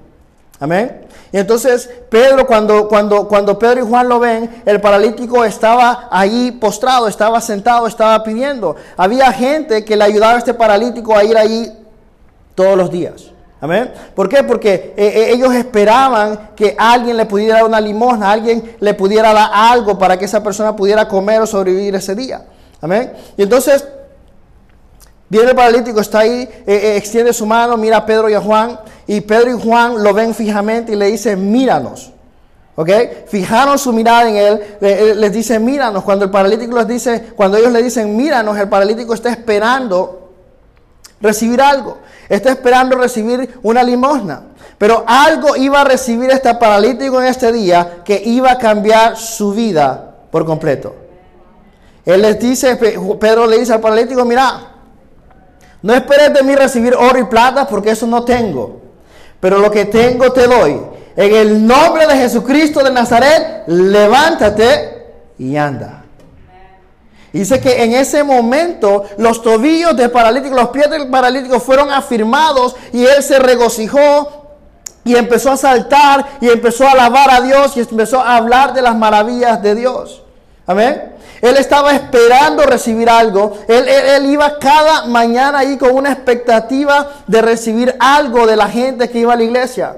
Amén. 0.61 1.07
Y 1.33 1.38
entonces 1.38 1.88
Pedro, 2.11 2.47
cuando, 2.47 2.87
cuando, 2.87 3.26
cuando 3.26 3.59
Pedro 3.59 3.81
y 3.81 3.88
Juan 3.88 4.09
lo 4.09 4.21
ven, 4.21 4.62
el 4.67 4.81
paralítico 4.81 5.43
estaba 5.45 6.09
ahí 6.11 6.52
postrado, 6.52 7.09
estaba 7.09 7.40
sentado, 7.40 7.87
estaba 7.87 8.23
pidiendo. 8.23 8.76
Había 8.97 9.33
gente 9.33 9.85
que 9.85 9.97
le 9.97 10.05
ayudaba 10.05 10.35
a 10.35 10.38
este 10.38 10.52
paralítico 10.52 11.17
a 11.17 11.25
ir 11.25 11.37
ahí 11.37 11.73
todos 12.55 12.76
los 12.76 12.90
días. 12.90 13.31
Amén. 13.62 13.93
¿Por 14.14 14.29
qué? 14.29 14.43
Porque 14.43 14.95
eh, 14.97 15.12
eh, 15.14 15.33
ellos 15.33 15.55
esperaban 15.55 16.50
que 16.57 16.75
alguien 16.79 17.17
le 17.17 17.26
pudiera 17.26 17.57
dar 17.57 17.64
una 17.64 17.81
limosna, 17.81 18.31
alguien 18.31 18.76
le 18.81 18.95
pudiera 18.95 19.33
dar 19.33 19.50
algo 19.52 19.99
para 19.99 20.19
que 20.19 20.25
esa 20.26 20.43
persona 20.43 20.76
pudiera 20.76 21.09
comer 21.09 21.40
o 21.40 21.47
sobrevivir 21.47 21.95
ese 21.95 22.14
día. 22.14 22.43
Amén. 22.81 23.12
Y 23.37 23.43
entonces 23.43 23.87
viene 25.30 25.50
el 25.50 25.56
paralítico, 25.56 26.00
está 26.00 26.18
ahí, 26.18 26.46
eh, 26.66 26.96
extiende 26.96 27.32
su 27.32 27.46
mano, 27.46 27.78
mira 27.78 27.96
a 27.96 28.04
Pedro 28.04 28.28
y 28.28 28.34
a 28.34 28.40
Juan, 28.40 28.78
y 29.06 29.22
Pedro 29.22 29.56
y 29.56 29.58
Juan 29.58 30.02
lo 30.02 30.12
ven 30.12 30.34
fijamente 30.34 30.92
y 30.92 30.96
le 30.96 31.06
dicen, 31.06 31.50
míranos. 31.50 32.12
¿Ok? 32.76 32.88
Fijaron 33.28 33.78
su 33.78 33.92
mirada 33.92 34.28
en 34.28 34.37
él, 34.37 35.16
les 35.20 35.32
dice, 35.32 35.58
míranos. 35.58 36.04
Cuando 36.04 36.25
el 36.25 36.30
paralítico 36.30 36.76
les 36.76 36.88
dice, 36.88 37.32
cuando 37.37 37.56
ellos 37.56 37.72
le 37.72 37.82
dicen, 37.82 38.16
míranos, 38.16 38.58
el 38.58 38.68
paralítico 38.68 39.14
está 39.14 39.30
esperando 39.30 40.30
recibir 41.20 41.60
algo. 41.60 41.99
Está 42.28 42.50
esperando 42.50 42.96
recibir 42.96 43.58
una 43.62 43.82
limosna. 43.82 44.44
Pero 44.78 45.04
algo 45.06 45.56
iba 45.56 45.82
a 45.82 45.84
recibir 45.84 46.30
este 46.30 46.54
paralítico 46.54 47.20
en 47.20 47.26
este 47.26 47.52
día 47.52 47.99
que 48.04 48.22
iba 48.25 48.52
a 48.52 48.58
cambiar 48.58 49.16
su 49.16 49.52
vida 49.52 50.14
por 50.30 50.46
completo. 50.46 50.94
Él 52.06 52.22
les 52.22 52.38
dice, 52.38 52.76
Pedro 52.76 53.46
le 53.46 53.58
dice 53.58 53.75
al 53.75 53.80
paralítico, 53.80 54.25
mira, 54.25 54.69
no 55.82 55.94
esperes 55.94 56.32
de 56.34 56.42
mí 56.42 56.54
recibir 56.54 56.94
oro 56.94 57.18
y 57.18 57.25
plata 57.25 57.66
porque 57.66 57.90
eso 57.90 58.06
no 58.06 58.25
tengo. 58.25 58.80
Pero 59.40 59.58
lo 59.58 59.70
que 59.70 59.87
tengo 59.87 60.32
te 60.32 60.46
doy. 60.46 60.80
En 61.16 61.34
el 61.34 61.66
nombre 61.66 62.06
de 62.06 62.14
Jesucristo 62.16 62.82
de 62.82 62.90
Nazaret, 62.90 63.64
levántate 63.66 65.06
y 65.38 65.56
anda. 65.56 66.04
Dice 67.32 67.60
que 67.60 67.84
en 67.84 67.94
ese 67.94 68.25
momento 68.25 69.04
los 69.16 69.40
tobillos 69.40 69.96
del 69.96 70.10
paralítico, 70.10 70.54
los 70.54 70.70
pies 70.70 70.90
del 70.90 71.08
paralítico 71.08 71.60
fueron 71.60 71.90
afirmados 71.90 72.75
y 72.92 73.04
él 73.04 73.22
se 73.22 73.38
regocijó 73.38 74.40
y 75.04 75.14
empezó 75.14 75.52
a 75.52 75.56
saltar 75.56 76.26
y 76.40 76.49
empezó 76.49 76.87
a 76.87 76.92
alabar 76.92 77.30
a 77.30 77.40
Dios 77.40 77.76
y 77.76 77.80
empezó 77.80 78.20
a 78.20 78.37
hablar 78.37 78.75
de 78.75 78.82
las 78.82 78.96
maravillas 78.96 79.62
de 79.62 79.75
Dios. 79.75 80.22
Amén. 80.66 81.14
Él 81.40 81.56
estaba 81.56 81.92
esperando 81.92 82.64
recibir 82.64 83.09
algo. 83.09 83.56
Él, 83.66 84.26
iba 84.26 84.59
cada 84.59 85.06
mañana 85.06 85.61
ahí 85.61 85.78
con 85.78 85.94
una 85.94 86.12
expectativa 86.12 87.09
de 87.26 87.40
recibir 87.40 87.94
algo 87.99 88.47
de 88.47 88.56
la 88.56 88.68
gente 88.68 89.09
que 89.09 89.20
iba 89.20 89.32
a 89.32 89.37
la 89.37 89.44
iglesia. 89.44 89.97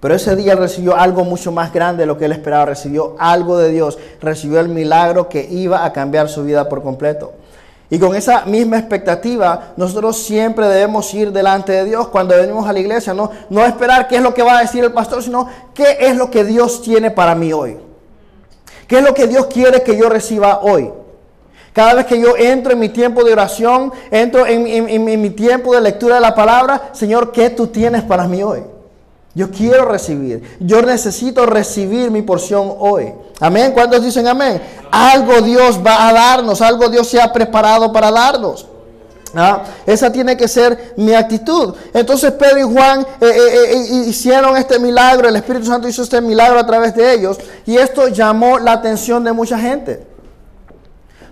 Pero 0.00 0.14
ese 0.14 0.36
día 0.36 0.54
recibió 0.54 0.96
algo 0.96 1.24
mucho 1.24 1.52
más 1.52 1.72
grande 1.72 2.02
de 2.02 2.06
lo 2.06 2.18
que 2.18 2.24
él 2.24 2.32
esperaba. 2.32 2.66
Recibió 2.66 3.16
algo 3.18 3.58
de 3.58 3.70
Dios. 3.70 3.98
Recibió 4.20 4.60
el 4.60 4.68
milagro 4.68 5.28
que 5.28 5.46
iba 5.48 5.84
a 5.84 5.92
cambiar 5.92 6.28
su 6.28 6.44
vida 6.44 6.68
por 6.68 6.82
completo. 6.82 7.32
Y 7.90 7.98
con 7.98 8.14
esa 8.14 8.44
misma 8.44 8.78
expectativa, 8.78 9.72
nosotros 9.76 10.18
siempre 10.18 10.68
debemos 10.68 11.12
ir 11.14 11.32
delante 11.32 11.72
de 11.72 11.84
Dios 11.84 12.08
cuando 12.08 12.36
venimos 12.36 12.68
a 12.68 12.72
la 12.72 12.80
iglesia. 12.80 13.14
No, 13.14 13.30
no 13.48 13.64
esperar 13.64 14.08
qué 14.08 14.16
es 14.16 14.22
lo 14.22 14.34
que 14.34 14.42
va 14.42 14.58
a 14.58 14.60
decir 14.60 14.84
el 14.84 14.92
pastor, 14.92 15.22
sino 15.22 15.48
qué 15.72 15.96
es 16.00 16.16
lo 16.16 16.30
que 16.30 16.44
Dios 16.44 16.82
tiene 16.82 17.10
para 17.10 17.34
mí 17.34 17.52
hoy. 17.52 17.87
¿Qué 18.88 18.98
es 18.98 19.04
lo 19.04 19.14
que 19.14 19.28
Dios 19.28 19.46
quiere 19.46 19.82
que 19.82 19.96
yo 19.96 20.08
reciba 20.08 20.60
hoy? 20.62 20.90
Cada 21.74 21.94
vez 21.94 22.06
que 22.06 22.18
yo 22.18 22.36
entro 22.36 22.72
en 22.72 22.78
mi 22.78 22.88
tiempo 22.88 23.22
de 23.22 23.32
oración, 23.32 23.92
entro 24.10 24.46
en, 24.46 25.04
mi 25.04 25.30
tiempo 25.30 25.74
de 25.74 25.80
lectura 25.82 26.16
de 26.16 26.22
la 26.22 26.34
palabra, 26.34 26.90
Señor, 26.92 27.30
¿qué 27.30 27.50
tú 27.50 27.68
tienes 27.68 28.02
para 28.02 28.26
mí 28.26 28.42
hoy? 28.42 28.62
Yo 29.34 29.50
quiero 29.50 29.84
recibir. 29.84 30.56
Yo 30.58 30.82
necesito 30.82 31.46
recibir 31.46 32.10
mi 32.10 32.22
porción 32.22 32.74
hoy. 32.78 33.12
Amén. 33.38 33.72
¿Cuántos 33.72 34.02
dicen 34.02 34.26
amén? 34.26 34.60
Algo 34.90 35.42
Dios 35.42 35.78
va 35.86 36.08
a 36.08 36.12
darnos, 36.12 36.60
algo 36.62 36.88
Dios 36.88 37.06
se 37.06 37.20
ha 37.20 37.32
preparado 37.32 37.92
para 37.92 38.10
darnos. 38.10 38.66
¿Ah? 39.34 39.62
Esa 39.86 40.10
tiene 40.10 40.36
que 40.36 40.48
ser 40.48 40.94
mi 40.96 41.14
actitud. 41.14 41.74
Entonces 41.92 42.32
Pedro 42.32 42.58
y 42.58 42.62
Juan 42.62 43.00
eh, 43.00 43.06
eh, 43.20 43.72
eh, 43.72 44.04
hicieron 44.06 44.56
este 44.56 44.78
milagro, 44.78 45.28
el 45.28 45.36
Espíritu 45.36 45.66
Santo 45.66 45.88
hizo 45.88 46.02
este 46.02 46.20
milagro 46.20 46.58
a 46.58 46.66
través 46.66 46.94
de 46.94 47.12
ellos 47.12 47.38
y 47.66 47.76
esto 47.76 48.08
llamó 48.08 48.58
la 48.58 48.72
atención 48.72 49.24
de 49.24 49.32
mucha 49.32 49.58
gente. 49.58 50.06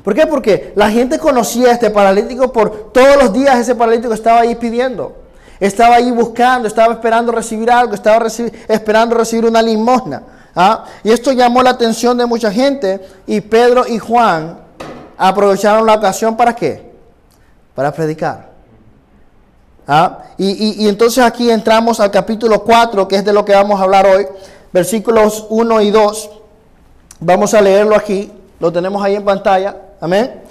¿Por 0.05 0.15
qué? 0.15 0.27
Porque 0.27 0.73
la 0.77 0.91
gente 0.91 1.19
conocía 1.19 1.69
a 1.69 1.73
este 1.73 1.91
paralítico 1.91 2.53
por 2.53 2.93
todos 2.93 3.17
los 3.17 3.33
días 3.33 3.59
ese 3.59 3.75
paralítico 3.75 4.15
estaba 4.15 4.41
ahí 4.41 4.55
pidiendo, 4.55 5.17
estaba 5.59 5.97
ahí 5.97 6.11
buscando, 6.13 6.69
estaba 6.69 6.93
esperando 6.93 7.33
recibir 7.33 7.71
algo, 7.71 7.95
estaba 7.95 8.25
esperando 8.69 9.17
recibir 9.17 9.47
una 9.47 9.63
limosna. 9.63 10.23
¿ah? 10.55 10.85
Y 11.03 11.11
esto 11.11 11.33
llamó 11.33 11.63
la 11.63 11.71
atención 11.71 12.17
de 12.19 12.27
mucha 12.27 12.53
gente 12.53 13.01
y 13.27 13.41
Pedro 13.41 13.85
y 13.87 13.99
Juan 13.99 14.61
aprovecharon 15.19 15.87
la 15.87 15.95
ocasión 15.95 16.37
para 16.37 16.55
qué? 16.55 16.86
Para 17.77 17.93
predicar. 17.93 18.49
¿Ah? 19.87 20.25
Y, 20.37 20.89
entonces 20.89 21.23
aquí 21.23 21.49
entramos 21.49 22.01
al 22.01 22.11
capítulo 22.11 22.65
4, 22.65 23.07
que 23.07 23.17
es 23.17 23.25
de 23.25 23.33
lo 23.33 23.45
que 23.45 23.53
vamos 23.53 23.79
a 23.79 23.85
hablar 23.85 24.07
hoy, 24.07 24.27
versículos 24.73 25.47
1 25.49 25.83
y 25.83 25.91
2. 25.93 26.31
Vamos 27.21 27.55
a 27.55 27.61
leerlo 27.61 27.95
aquí, 27.95 28.33
lo 28.59 28.73
tenemos 28.73 29.05
ahí 29.05 29.15
en 29.15 29.25
pantalla. 29.25 29.77
Amén. 30.01 30.43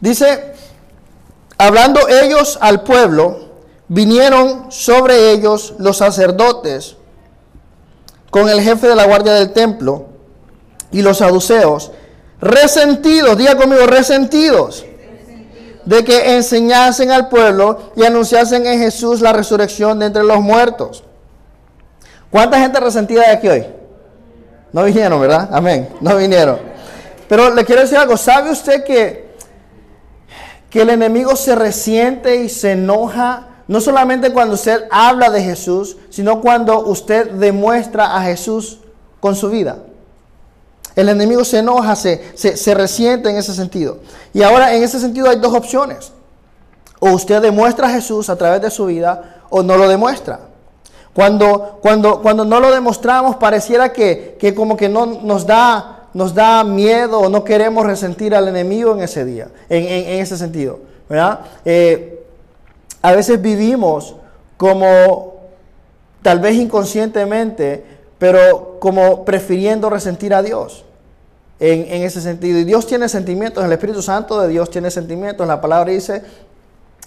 Dice, 0.00 0.54
hablando 1.58 2.08
ellos 2.08 2.56
al 2.62 2.82
pueblo, 2.82 3.48
vinieron 3.88 4.70
sobre 4.70 5.32
ellos 5.32 5.74
los 5.78 5.98
sacerdotes 5.98 6.96
con 8.30 8.48
el 8.48 8.60
jefe 8.62 8.88
de 8.88 8.94
la 8.94 9.06
guardia 9.06 9.34
del 9.34 9.52
templo 9.52 10.06
y 10.92 11.02
los 11.02 11.18
saduceos, 11.18 11.90
resentidos, 12.40 13.36
diga 13.36 13.56
conmigo, 13.56 13.86
resentidos 13.86 14.84
de 15.88 16.04
que 16.04 16.36
enseñasen 16.36 17.10
al 17.10 17.30
pueblo 17.30 17.92
y 17.96 18.04
anunciasen 18.04 18.66
en 18.66 18.78
Jesús 18.78 19.22
la 19.22 19.32
resurrección 19.32 19.98
de 19.98 20.06
entre 20.06 20.22
los 20.22 20.38
muertos. 20.40 21.02
¿Cuánta 22.30 22.60
gente 22.60 22.78
resentida 22.78 23.22
hay 23.22 23.36
aquí 23.36 23.48
hoy? 23.48 23.66
No 24.70 24.84
vinieron, 24.84 25.18
¿verdad? 25.18 25.48
Amén. 25.50 25.88
No 26.02 26.14
vinieron. 26.14 26.58
Pero 27.26 27.54
le 27.54 27.64
quiero 27.64 27.80
decir 27.80 27.96
algo. 27.96 28.18
¿Sabe 28.18 28.50
usted 28.50 28.84
que, 28.84 29.30
que 30.68 30.82
el 30.82 30.90
enemigo 30.90 31.34
se 31.36 31.54
resiente 31.54 32.36
y 32.36 32.50
se 32.50 32.72
enoja 32.72 33.48
no 33.66 33.80
solamente 33.80 34.30
cuando 34.30 34.56
usted 34.56 34.84
habla 34.90 35.30
de 35.30 35.42
Jesús, 35.42 35.96
sino 36.10 36.42
cuando 36.42 36.80
usted 36.80 37.30
demuestra 37.30 38.14
a 38.14 38.24
Jesús 38.24 38.80
con 39.20 39.34
su 39.34 39.48
vida? 39.48 39.78
El 40.98 41.08
enemigo 41.08 41.44
se 41.44 41.60
enoja, 41.60 41.94
se, 41.94 42.34
se, 42.34 42.74
resiente 42.74 43.30
en 43.30 43.36
ese 43.36 43.54
sentido. 43.54 43.98
Y 44.34 44.42
ahora 44.42 44.74
en 44.74 44.82
ese 44.82 44.98
sentido 44.98 45.30
hay 45.30 45.38
dos 45.38 45.54
opciones. 45.54 46.10
O 46.98 47.10
usted 47.12 47.40
demuestra 47.40 47.86
a 47.86 47.90
Jesús 47.92 48.28
a 48.28 48.34
través 48.34 48.60
de 48.60 48.68
su 48.68 48.86
vida 48.86 49.42
o 49.48 49.62
no 49.62 49.76
lo 49.76 49.88
demuestra. 49.88 50.40
Cuando, 51.14 51.78
cuando, 51.82 52.20
cuando 52.20 52.44
no 52.44 52.58
lo 52.58 52.72
demostramos 52.72 53.36
pareciera 53.36 53.92
que, 53.92 54.36
como 54.56 54.76
que 54.76 54.88
no 54.88 55.06
nos 55.06 55.46
da, 55.46 56.08
nos 56.14 56.34
da 56.34 56.64
miedo 56.64 57.20
o 57.20 57.28
no 57.28 57.44
queremos 57.44 57.86
resentir 57.86 58.34
al 58.34 58.48
enemigo 58.48 58.92
en 58.92 59.02
ese 59.02 59.24
día, 59.24 59.50
en, 59.68 60.20
ese 60.20 60.36
sentido. 60.36 60.80
¿verdad? 61.08 61.42
Eh, 61.64 62.26
a 63.02 63.12
veces 63.12 63.40
vivimos 63.40 64.16
como 64.56 65.34
tal 66.22 66.40
vez 66.40 66.56
inconscientemente, 66.56 67.84
pero 68.18 68.78
como 68.80 69.24
prefiriendo 69.24 69.88
resentir 69.90 70.34
a 70.34 70.42
Dios 70.42 70.86
en, 71.60 72.02
ese 72.02 72.20
sentido. 72.20 72.58
Y 72.58 72.64
Dios 72.64 72.86
tiene 72.86 73.08
sentimientos, 73.08 73.64
el 73.64 73.72
Espíritu 73.72 74.02
Santo 74.02 74.40
de 74.40 74.48
Dios 74.48 74.70
tiene 74.70 74.90
sentimientos. 74.90 75.46
La 75.46 75.60
palabra 75.60 75.92
dice, 75.92 76.22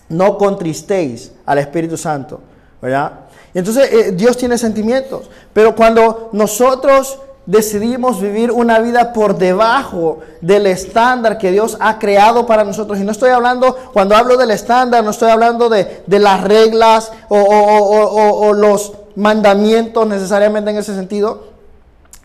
no 0.10 0.38
contristéis 0.38 1.32
al 1.46 1.58
Espíritu 1.60 1.98
Santo, 1.98 2.40
¿verdad? 2.82 3.12
entonces 3.54 3.92
eh, 3.92 4.12
Dios 4.14 4.38
tiene 4.38 4.58
sentimientos, 4.58 5.30
pero 5.54 5.76
cuando 5.76 6.30
nosotros 6.32 7.20
decidimos 7.46 8.22
vivir 8.22 8.52
una 8.52 8.80
vida 8.80 9.14
por 9.14 9.38
debajo 9.38 10.20
del 10.42 10.68
estándar 10.68 11.38
que 11.38 11.52
Dios 11.52 11.78
ha 11.80 11.98
creado 11.98 12.46
para 12.46 12.64
nosotros. 12.64 13.00
Y 13.00 13.04
no 13.04 13.12
estoy 13.12 13.32
hablando, 13.32 13.76
cuando 13.94 14.16
hablo 14.16 14.38
del 14.38 14.52
estándar, 14.52 15.04
no 15.04 15.12
estoy 15.12 15.32
hablando 15.32 15.70
de, 15.70 16.04
las 16.08 16.42
reglas 16.44 17.12
o, 17.30 17.38
o, 17.40 18.54
los 18.54 18.94
mandamientos 19.16 20.08
necesariamente 20.08 20.72
en 20.72 20.78
ese 20.78 20.96
sentido, 20.96 21.51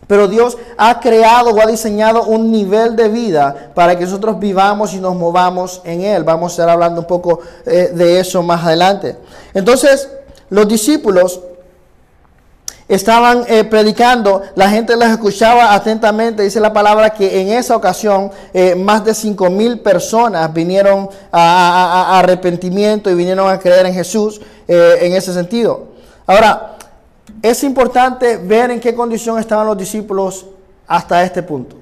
pero 0.07 0.27
Dios 0.29 0.57
ha 0.77 0.99
creado 0.99 1.51
o 1.51 1.61
ha 1.61 1.65
diseñado 1.65 2.23
un 2.23 2.49
nivel 2.51 2.95
de 2.95 3.09
vida 3.09 3.71
para 3.75 3.97
que 3.97 4.05
nosotros 4.05 4.39
vivamos 4.39 4.93
y 4.93 4.99
nos 4.99 5.15
movamos 5.15 5.81
en 5.83 6.01
Él. 6.01 6.23
Vamos 6.23 6.51
a 6.51 6.53
estar 6.53 6.69
hablando 6.69 7.01
un 7.01 7.07
poco 7.07 7.41
eh, 7.65 7.91
de 7.93 8.21
eso 8.21 8.41
más 8.41 8.65
adelante. 8.65 9.17
Entonces, 9.53 10.09
los 10.49 10.65
discípulos 10.67 11.41
estaban 12.87 13.43
eh, 13.49 13.65
predicando, 13.65 14.43
la 14.55 14.69
gente 14.69 14.95
los 14.95 15.09
escuchaba 15.09 15.73
atentamente, 15.73 16.41
dice 16.41 16.61
la 16.61 16.71
palabra 16.71 17.09
que 17.09 17.41
en 17.41 17.49
esa 17.49 17.75
ocasión 17.75 18.31
eh, 18.53 18.75
más 18.75 19.03
de 19.03 19.13
cinco 19.13 19.49
mil 19.49 19.81
personas 19.81 20.53
vinieron 20.53 21.09
a, 21.33 22.17
arrepentimiento 22.17 23.09
y 23.09 23.15
vinieron 23.15 23.49
a 23.49 23.59
creer 23.59 23.85
en 23.87 23.93
Jesús 23.93 24.39
en 24.69 25.13
ese 25.13 25.33
sentido. 25.33 25.87
Ahora, 26.25 26.76
es 27.41 27.63
importante 27.63 28.37
ver 28.37 28.71
en 28.71 28.79
qué 28.79 28.95
condición 28.95 29.39
estaban 29.39 29.67
los 29.67 29.77
discípulos 29.77 30.45
hasta 30.87 31.23
este 31.23 31.43
punto. 31.43 31.75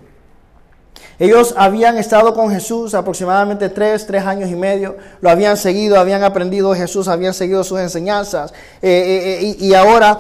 Ellos 1.18 1.54
habían 1.58 1.98
estado 1.98 2.34
con 2.34 2.52
Jesús 2.52 2.94
aproximadamente 2.94 3.70
tres, 3.70 4.06
tres 4.06 4.26
años 4.26 4.50
y 4.50 4.56
medio, 4.56 4.98
lo 5.22 5.30
habían 5.30 5.56
seguido, 5.56 5.98
habían 5.98 6.24
aprendido 6.24 6.76
Jesús, 6.76 7.08
habían 7.08 7.34
seguido 7.34 7.64
sus 7.64 7.80
enseñanzas 7.80 8.52
eh, 8.82 8.90
eh, 8.90 9.40
eh, 9.42 9.56
y, 9.60 9.74
ahora 9.74 10.20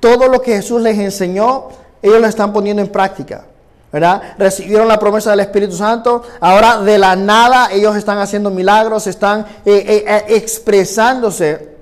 todo 0.00 0.28
lo 0.28 0.42
que 0.42 0.56
Jesús 0.56 0.82
les 0.82 0.98
enseñó, 0.98 1.68
ellos 2.02 2.20
lo 2.20 2.26
están 2.26 2.52
poniendo 2.52 2.82
en 2.82 2.88
práctica. 2.88 3.46
¿verdad? 3.90 4.20
Recibieron 4.36 4.86
la 4.88 4.98
promesa 4.98 5.30
del 5.30 5.40
Espíritu 5.40 5.76
Santo, 5.76 6.22
ahora 6.40 6.76
de 6.78 6.98
la 6.98 7.16
nada 7.16 7.70
ellos 7.72 7.96
están 7.96 8.18
haciendo 8.18 8.50
milagros, 8.50 9.06
están 9.06 9.46
expresándose 9.64 11.73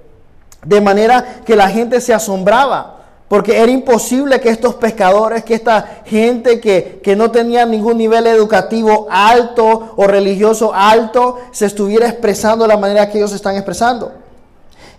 de 0.64 0.81
manera 0.81 1.40
que 1.45 1.57
la 1.57 1.69
gente 1.69 2.00
se 2.00 2.14
asombraba 2.14 3.02
porque 3.33 3.57
era 3.57 3.73
imposible 3.73 4.42
que 4.42 4.50
estos 4.50 4.75
pescadores, 4.75 5.42
que 5.42 5.54
esta 5.54 6.02
gente 6.04 6.61
que, 6.61 7.00
que, 7.02 7.16
no 7.16 7.31
tenía 7.31 7.64
ningún 7.64 7.97
nivel 7.97 8.26
educativo 8.26 9.07
alto 9.11 9.95
o 9.97 10.07
religioso 10.07 10.75
alto, 10.75 11.38
se 11.50 11.64
estuviera 11.64 12.07
expresando 12.07 12.64
de 12.64 12.69
la 12.69 12.76
manera 12.76 13.09
que 13.09 13.16
ellos 13.16 13.33
están 13.33 13.57
expresando. 13.57 14.12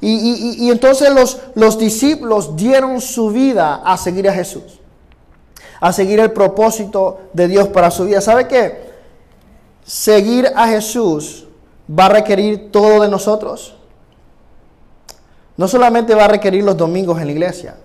Y, 0.01 0.09
y, 0.09 0.65
y 0.65 0.71
entonces 0.71 1.13
los, 1.13 1.41
los 1.53 1.77
discípulos 1.77 2.55
dieron 2.55 3.01
su 3.01 3.29
vida 3.29 3.83
a 3.85 3.97
seguir 3.97 4.27
a 4.27 4.33
Jesús, 4.33 4.79
a 5.79 5.93
seguir 5.93 6.19
el 6.19 6.31
propósito 6.31 7.19
de 7.33 7.47
Dios 7.47 7.67
para 7.67 7.91
su 7.91 8.05
vida. 8.05 8.19
¿Sabe 8.19 8.47
qué? 8.47 8.93
Seguir 9.85 10.51
a 10.55 10.69
Jesús 10.69 11.45
va 11.87 12.05
a 12.07 12.09
requerir 12.09 12.71
todo 12.71 13.03
de 13.03 13.09
nosotros. 13.09 13.75
No 15.57 15.67
solamente 15.67 16.15
va 16.15 16.25
a 16.25 16.27
requerir 16.27 16.63
los 16.63 16.75
domingos 16.75 17.19
en 17.19 17.27
la 17.27 17.31
iglesia. 17.31 17.75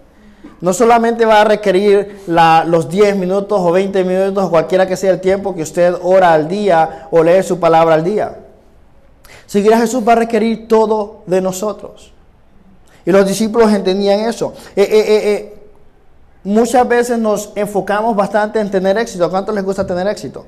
No 0.61 0.73
solamente 0.73 1.25
va 1.25 1.41
a 1.41 1.45
requerir 1.45 2.23
los 2.27 2.89
10 2.89 3.17
minutos 3.17 3.61
o 3.61 3.71
20 3.71 4.05
minutos 4.05 4.49
cualquiera 4.49 4.87
que 4.87 4.97
sea 4.97 5.13
el 5.13 5.21
tiempo 5.21 5.55
que 5.55 5.63
usted 5.63 5.95
ora 6.03 6.33
al 6.33 6.49
día 6.49 7.09
o 7.11 7.23
lee 7.23 7.43
su 7.43 7.61
palabra 7.61 7.95
al 7.95 8.05
día. 8.05 8.39
Seguir 9.47 9.73
a 9.73 9.79
Jesús 9.79 10.07
va 10.07 10.13
a 10.13 10.17
requerir 10.17 10.67
todo 10.69 11.23
de 11.27 11.41
nosotros. 11.41 12.13
Y 13.05 13.13
los 13.13 13.27
discípulos 13.27 13.73
entendían 13.73 14.21
eso. 14.21 14.53
Eh, 14.75 14.83
eh, 14.83 15.05
eh, 15.09 15.59
muchas 16.45 16.87
veces 16.87 17.19
nos 17.19 17.53
enfocamos 17.55 18.15
bastante 18.15 18.61
en 18.61 18.71
tener 18.71 18.99
éxito. 18.99 19.25
¿A 19.25 19.53
les 19.53 19.65
gusta 19.65 19.87
tener 19.87 20.07
éxito? 20.09 20.45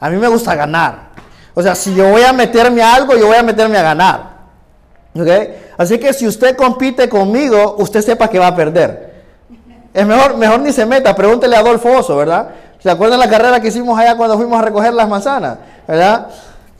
A 0.00 0.10
mí 0.10 0.16
me 0.16 0.28
gusta 0.28 0.54
ganar. 0.54 1.10
O 1.54 1.62
sea, 1.62 1.74
si 1.74 1.94
yo 1.94 2.10
voy 2.10 2.22
a 2.22 2.32
meterme 2.32 2.82
a 2.82 2.94
algo, 2.94 3.16
yo 3.16 3.26
voy 3.28 3.36
a 3.36 3.42
meterme 3.42 3.78
a 3.78 3.82
ganar. 3.82 4.38
Así 5.78 5.98
que 5.98 6.12
si 6.12 6.26
usted 6.26 6.56
compite 6.56 7.08
conmigo, 7.08 7.76
usted 7.78 8.02
sepa 8.02 8.28
que 8.28 8.40
va 8.40 8.48
a 8.48 8.56
perder. 8.56 9.14
Es 9.94 10.04
mejor, 10.04 10.36
mejor 10.36 10.60
ni 10.60 10.72
se 10.72 10.84
meta, 10.84 11.14
pregúntele 11.14 11.56
a 11.56 11.60
Adolfo 11.60 11.90
Oso, 11.90 12.16
¿verdad? 12.16 12.48
¿Se 12.82 12.90
acuerdan 12.90 13.20
la 13.20 13.30
carrera 13.30 13.60
que 13.60 13.68
hicimos 13.68 13.98
allá 13.98 14.16
cuando 14.16 14.36
fuimos 14.36 14.58
a 14.58 14.62
recoger 14.62 14.92
las 14.92 15.08
manzanas? 15.08 15.58
¿Verdad? 15.86 16.26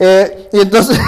Eh, 0.01 0.49
y 0.53 0.61
entonces, 0.61 0.99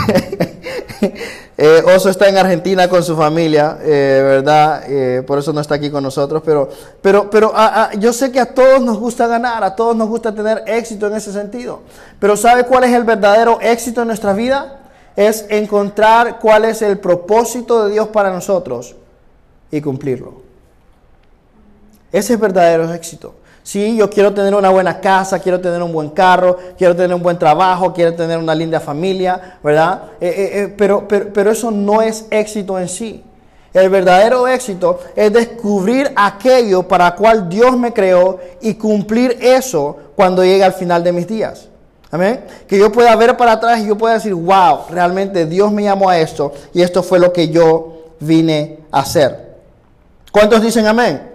eh, 1.58 1.82
Oso 1.94 2.10
está 2.10 2.28
en 2.28 2.38
Argentina 2.38 2.88
con 2.88 3.02
su 3.02 3.16
familia, 3.16 3.78
eh, 3.82 4.20
¿verdad? 4.24 5.24
por 5.26 5.40
eso 5.40 5.52
no 5.52 5.60
está 5.60 5.74
aquí 5.74 5.90
con 5.90 6.04
nosotros, 6.04 6.42
pero, 6.44 6.68
pero, 7.02 7.28
pero 7.28 7.52
yo 7.98 8.12
sé 8.12 8.30
que 8.30 8.38
a 8.38 8.46
todos 8.46 8.80
nos 8.80 8.98
gusta 8.98 9.26
ganar, 9.26 9.64
a 9.64 9.74
todos 9.74 9.96
nos 9.96 10.08
gusta 10.08 10.32
tener 10.32 10.62
éxito 10.66 11.08
en 11.08 11.16
ese 11.16 11.32
sentido. 11.32 11.80
Pero 12.20 12.36
¿sabe 12.36 12.64
cuál 12.64 12.84
es 12.84 12.92
el 12.92 13.02
verdadero 13.02 13.58
éxito 13.60 14.02
en 14.02 14.08
nuestra 14.08 14.32
vida? 14.32 14.79
Es 15.20 15.44
encontrar 15.50 16.38
cuál 16.38 16.64
es 16.64 16.80
el 16.80 16.98
propósito 16.98 17.84
de 17.84 17.92
Dios 17.92 18.08
para 18.08 18.32
nosotros 18.32 18.96
y 19.70 19.82
cumplirlo. 19.82 20.40
Ese 22.10 22.34
es 22.34 22.40
verdadero 22.40 22.90
éxito. 22.94 23.34
Sí, 23.62 23.96
yo 23.96 24.08
quiero 24.08 24.32
tener 24.32 24.54
una 24.54 24.70
buena 24.70 24.98
casa, 24.98 25.38
quiero 25.38 25.60
tener 25.60 25.82
un 25.82 25.92
buen 25.92 26.08
carro, 26.08 26.56
quiero 26.78 26.96
tener 26.96 27.14
un 27.14 27.22
buen 27.22 27.38
trabajo, 27.38 27.92
quiero 27.92 28.14
tener 28.14 28.38
una 28.38 28.54
linda 28.54 28.80
familia, 28.80 29.58
¿verdad? 29.62 30.04
Eh, 30.22 30.26
eh, 30.26 30.50
eh, 30.54 30.74
pero, 30.76 31.06
pero, 31.06 31.30
pero 31.34 31.50
eso 31.50 31.70
no 31.70 32.00
es 32.00 32.24
éxito 32.30 32.78
en 32.78 32.88
sí. 32.88 33.22
El 33.74 33.90
verdadero 33.90 34.48
éxito 34.48 35.00
es 35.14 35.30
descubrir 35.30 36.10
aquello 36.16 36.88
para 36.88 37.14
cual 37.14 37.46
Dios 37.46 37.78
me 37.78 37.92
creó 37.92 38.40
y 38.62 38.72
cumplir 38.74 39.36
eso 39.38 39.98
cuando 40.16 40.42
llegue 40.42 40.64
al 40.64 40.72
final 40.72 41.04
de 41.04 41.12
mis 41.12 41.28
días. 41.28 41.68
Amén. 42.10 42.44
Que 42.66 42.78
yo 42.78 42.90
pueda 42.90 43.14
ver 43.16 43.36
para 43.36 43.52
atrás 43.52 43.80
y 43.80 43.86
yo 43.86 43.96
pueda 43.96 44.14
decir, 44.14 44.34
wow, 44.34 44.86
realmente 44.90 45.46
Dios 45.46 45.70
me 45.70 45.84
llamó 45.84 46.10
a 46.10 46.18
esto 46.18 46.52
y 46.72 46.82
esto 46.82 47.02
fue 47.02 47.18
lo 47.18 47.32
que 47.32 47.48
yo 47.48 48.14
vine 48.18 48.80
a 48.90 49.00
hacer. 49.00 49.58
¿Cuántos 50.32 50.62
dicen 50.62 50.86
amén? 50.86 51.28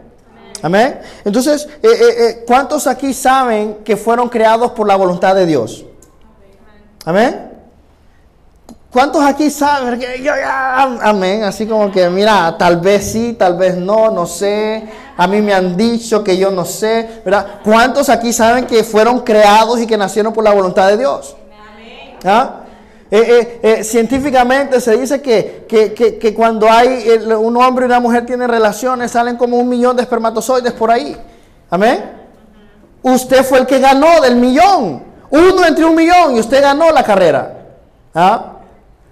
Amén. 0.62 1.00
Entonces, 1.24 1.68
eh, 1.84 1.88
eh, 1.88 2.16
eh, 2.18 2.44
¿cuántos 2.48 2.88
aquí 2.88 3.14
saben 3.14 3.80
que 3.84 3.96
fueron 3.96 4.30
creados 4.30 4.72
por 4.72 4.88
la 4.88 4.96
voluntad 4.96 5.36
de 5.36 5.46
Dios? 5.46 5.86
Amén. 7.06 7.55
¿Cuántos 8.96 9.26
aquí 9.26 9.50
saben 9.50 10.00
que 10.00 10.24
yo 10.24 10.32
amén? 11.02 11.44
Así 11.44 11.68
como 11.68 11.92
que, 11.92 12.10
mira, 12.10 12.56
tal 12.58 12.78
vez 12.78 13.12
sí, 13.12 13.36
tal 13.38 13.58
vez 13.58 13.76
no, 13.76 14.10
no 14.10 14.26
sé. 14.26 14.88
A 15.18 15.28
mí 15.28 15.42
me 15.42 15.54
han 15.54 15.76
dicho 15.76 16.24
que 16.24 16.38
yo 16.38 16.50
no 16.50 16.64
sé, 16.64 17.20
¿verdad? 17.26 17.60
¿Cuántos 17.62 18.08
aquí 18.08 18.32
saben 18.32 18.66
que 18.66 18.86
fueron 18.86 19.20
creados 19.20 19.82
y 19.82 19.86
que 19.86 19.98
nacieron 19.98 20.32
por 20.32 20.46
la 20.46 20.54
voluntad 20.54 20.88
de 20.88 20.96
Dios? 20.96 21.36
¿Ah? 22.24 22.62
Eh, 23.12 23.20
eh, 23.20 23.60
eh, 23.64 23.84
científicamente 23.84 24.80
se 24.80 24.96
dice 24.96 25.22
que, 25.22 25.66
que, 25.68 25.94
que, 25.94 26.34
cuando 26.34 26.72
hay 26.72 27.06
un 27.38 27.58
hombre 27.58 27.84
y 27.84 27.88
una 27.88 28.00
mujer 28.00 28.26
tienen 28.26 28.48
relaciones, 28.48 29.12
salen 29.12 29.36
como 29.36 29.58
un 29.58 29.68
millón 29.68 29.98
de 29.98 30.04
espermatozoides 30.04 30.72
por 30.72 30.90
ahí. 30.90 31.18
Amén. 31.70 32.12
Usted 33.04 33.44
fue 33.44 33.60
el 33.60 33.66
que 33.66 33.78
ganó 33.78 34.22
del 34.22 34.38
millón. 34.38 35.04
Uno 35.32 35.66
entre 35.66 35.84
un 35.84 35.96
millón 35.96 36.38
y 36.38 36.40
usted 36.40 36.62
ganó 36.62 36.92
la 36.92 37.04
carrera. 37.04 37.58
¿Ah? 38.14 38.54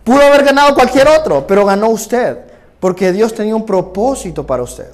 Pudo 0.04 0.22
haber 0.22 0.44
ganado 0.44 0.74
cualquier 0.74 1.08
otro, 1.08 1.46
pero 1.48 1.66
ganó 1.66 1.90
usted, 1.90 2.38
porque 2.80 3.12
Dios 3.12 3.34
tenía 3.34 3.56
un 3.56 3.66
propósito 3.66 4.46
para 4.46 4.64
usted. 4.64 4.92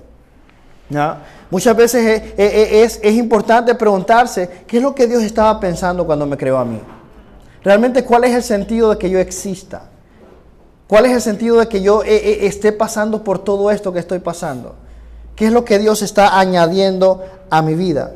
Muchas 1.52 1.76
veces 1.76 2.34
es, 2.38 3.00
es, 3.02 3.16
importante 3.16 3.76
preguntarse, 3.76 4.64
¿qué 4.68 4.78
es 4.78 4.84
lo 4.84 4.94
que 4.94 5.08
Dios 5.08 5.24
estaba 5.24 5.60
pensando 5.60 6.06
cuando 6.06 6.26
me 6.26 6.38
creó 6.38 6.58
a 6.58 6.66
mí? 6.66 6.80
Realmente, 7.64 8.04
¿cuál 8.04 8.24
es 8.24 8.36
el 8.36 8.44
sentido 8.44 8.92
de 8.92 8.98
que 8.98 9.10
yo 9.10 9.20
exista? 9.20 9.84
¿Cuál 10.88 11.06
es 11.06 11.12
el 11.12 11.22
sentido 11.22 11.58
de 11.58 11.68
que 11.68 11.82
yo 11.82 12.04
eh, 12.04 12.16
eh, 12.16 12.40
esté 12.48 12.72
pasando 12.72 13.24
por 13.24 13.40
todo 13.40 13.70
esto 13.70 13.94
que 13.94 14.00
estoy 14.00 14.20
pasando? 14.20 14.76
¿Qué 15.36 15.46
es 15.46 15.52
lo 15.52 15.64
que 15.64 15.78
Dios 15.78 16.02
está 16.02 16.40
añadiendo 16.40 17.24
a 17.50 17.62
mi 17.62 17.76
vida? 17.76 18.14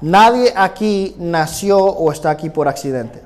Nadie 0.00 0.52
aquí 0.54 1.16
nació 1.18 1.78
o 1.78 2.12
está 2.12 2.30
aquí 2.30 2.48
por 2.48 2.68
accidente. 2.68 3.20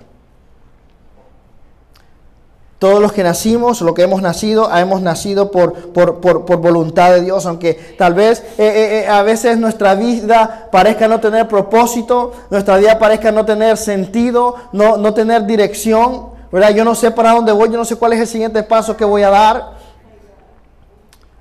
Todos 2.80 2.98
los 2.98 3.12
que 3.12 3.22
nacimos, 3.22 3.82
lo 3.82 3.92
que 3.92 4.00
hemos 4.00 4.22
nacido, 4.22 4.74
hemos 4.74 5.02
nacido 5.02 5.50
por, 5.50 5.92
por, 5.92 6.56
voluntad 6.56 7.12
de 7.12 7.20
Dios, 7.20 7.44
aunque 7.44 7.74
tal 7.98 8.14
vez 8.14 8.40
eh, 8.40 8.44
eh, 8.58 9.00
eh, 9.00 9.06
a 9.06 9.22
veces 9.22 9.58
nuestra 9.58 9.94
vida 9.94 10.70
parezca 10.72 11.06
no 11.06 11.20
tener 11.20 11.46
propósito, 11.46 12.32
nuestra 12.48 12.78
vida 12.78 12.98
parezca 12.98 13.32
no 13.32 13.44
tener 13.44 13.76
sentido, 13.76 14.54
no, 14.72 14.96
no 14.96 15.12
tener 15.12 15.44
dirección, 15.44 16.30
¿verdad? 16.50 16.70
Yo 16.70 16.82
no 16.82 16.94
sé 16.94 17.10
para 17.10 17.32
dónde 17.32 17.52
voy, 17.52 17.68
yo 17.70 17.76
no 17.76 17.84
sé 17.84 17.96
cuál 17.96 18.14
es 18.14 18.20
el 18.20 18.26
siguiente 18.26 18.62
paso 18.62 18.96
que 18.96 19.04
voy 19.04 19.24
a 19.24 19.28
dar. 19.28 19.72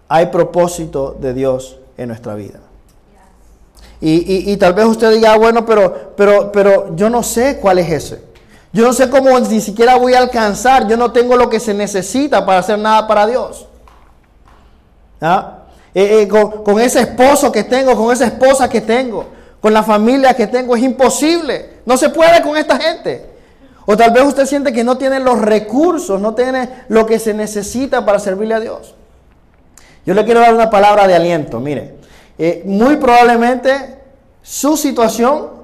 Hay 0.10 0.26
propósito 0.26 1.16
de 1.22 1.34
Dios 1.34 1.78
en 1.96 2.10
nuestra 2.10 2.36
vida. 2.36 2.60
Y, 4.02 4.52
y, 4.52 4.58
tal 4.58 4.74
vez 4.74 4.88
usted 4.88 5.14
diga, 5.14 5.32
ah, 5.32 5.38
bueno, 5.38 5.66
pero, 5.66 6.14
pero, 6.18 6.52
pero 6.52 6.94
yo 6.98 7.10
no 7.10 7.24
sé 7.24 7.60
cuál 7.62 7.80
es 7.80 7.90
ese. 7.90 8.29
Yo 8.72 8.86
no 8.86 8.94
sé 8.94 9.10
cómo 9.10 9.40
ni 9.40 9.62
siquiera 9.62 9.96
voy 9.96 10.14
a 10.14 10.20
alcanzar. 10.20 10.88
Yo 10.88 10.96
no 10.98 11.12
tengo 11.12 11.36
lo 11.36 11.50
que 11.50 11.60
se 11.60 11.74
necesita 11.74 12.46
para 12.46 12.60
hacer 12.60 12.78
nada 12.78 13.08
para 13.08 13.26
Dios. 13.26 13.68
¿Ah? 15.22 15.60
Eh, 15.94 16.22
eh, 16.22 16.28
con, 16.28 16.80
ese 16.80 17.02
esposo 17.02 17.52
que 17.52 17.64
tengo, 17.64 17.96
con 17.96 18.14
esa 18.14 18.26
esposa 18.26 18.70
que 18.70 18.82
tengo, 18.82 19.26
con 19.60 19.74
la 19.74 19.82
familia 19.82 20.36
que 20.36 20.48
tengo, 20.48 20.76
es 20.76 20.84
imposible. 20.84 21.80
No 21.86 21.98
se 21.98 22.10
puede 22.10 22.42
con 22.44 22.56
esta 22.58 22.80
gente. 22.80 23.28
O 23.86 23.98
tal 23.98 24.12
vez 24.12 24.24
usted 24.24 24.46
siente 24.46 24.72
que 24.72 24.84
no 24.84 25.00
tiene 25.00 25.20
los 25.20 25.42
recursos, 25.42 26.22
no 26.22 26.36
tiene 26.36 26.70
lo 26.90 27.08
que 27.08 27.18
se 27.18 27.34
necesita 27.34 28.06
para 28.06 28.20
servirle 28.20 28.54
a 28.54 28.60
Dios. 28.60 28.94
Yo 30.06 30.14
le 30.14 30.24
quiero 30.26 30.42
dar 30.42 30.54
una 30.54 30.70
palabra 30.70 31.08
de 31.08 31.16
aliento. 31.16 31.60
Mire, 31.60 31.96
eh, 32.38 32.62
muy 32.66 32.98
probablemente 32.98 33.98
su 34.44 34.78
situación 34.78 35.59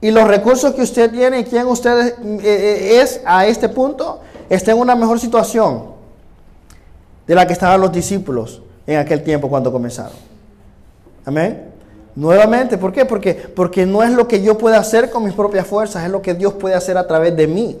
y 0.00 0.10
los 0.10 0.28
recursos 0.28 0.74
que 0.74 0.82
usted 0.82 1.10
tiene 1.10 1.40
y 1.40 1.44
quién 1.44 1.66
usted 1.66 2.08
eh, 2.08 2.38
eh, 2.42 3.00
es 3.02 3.20
a 3.24 3.46
este 3.46 3.68
punto, 3.68 4.20
está 4.48 4.72
en 4.72 4.78
una 4.78 4.94
mejor 4.94 5.18
situación 5.18 5.96
de 7.26 7.34
la 7.34 7.46
que 7.46 7.52
estaban 7.52 7.80
los 7.80 7.92
discípulos 7.92 8.62
en 8.86 8.98
aquel 8.98 9.22
tiempo 9.22 9.48
cuando 9.48 9.72
comenzaron. 9.72 10.16
Amén. 11.24 11.72
Nuevamente, 12.14 12.78
¿por 12.78 12.92
qué? 12.92 13.04
Porque, 13.04 13.34
porque 13.34 13.84
no 13.84 14.02
es 14.02 14.10
lo 14.10 14.28
que 14.28 14.42
yo 14.42 14.56
pueda 14.56 14.78
hacer 14.78 15.10
con 15.10 15.24
mis 15.24 15.34
propias 15.34 15.66
fuerzas, 15.66 16.04
es 16.04 16.10
lo 16.10 16.22
que 16.22 16.34
Dios 16.34 16.54
puede 16.54 16.74
hacer 16.74 16.96
a 16.96 17.06
través 17.06 17.36
de 17.36 17.46
mí. 17.46 17.78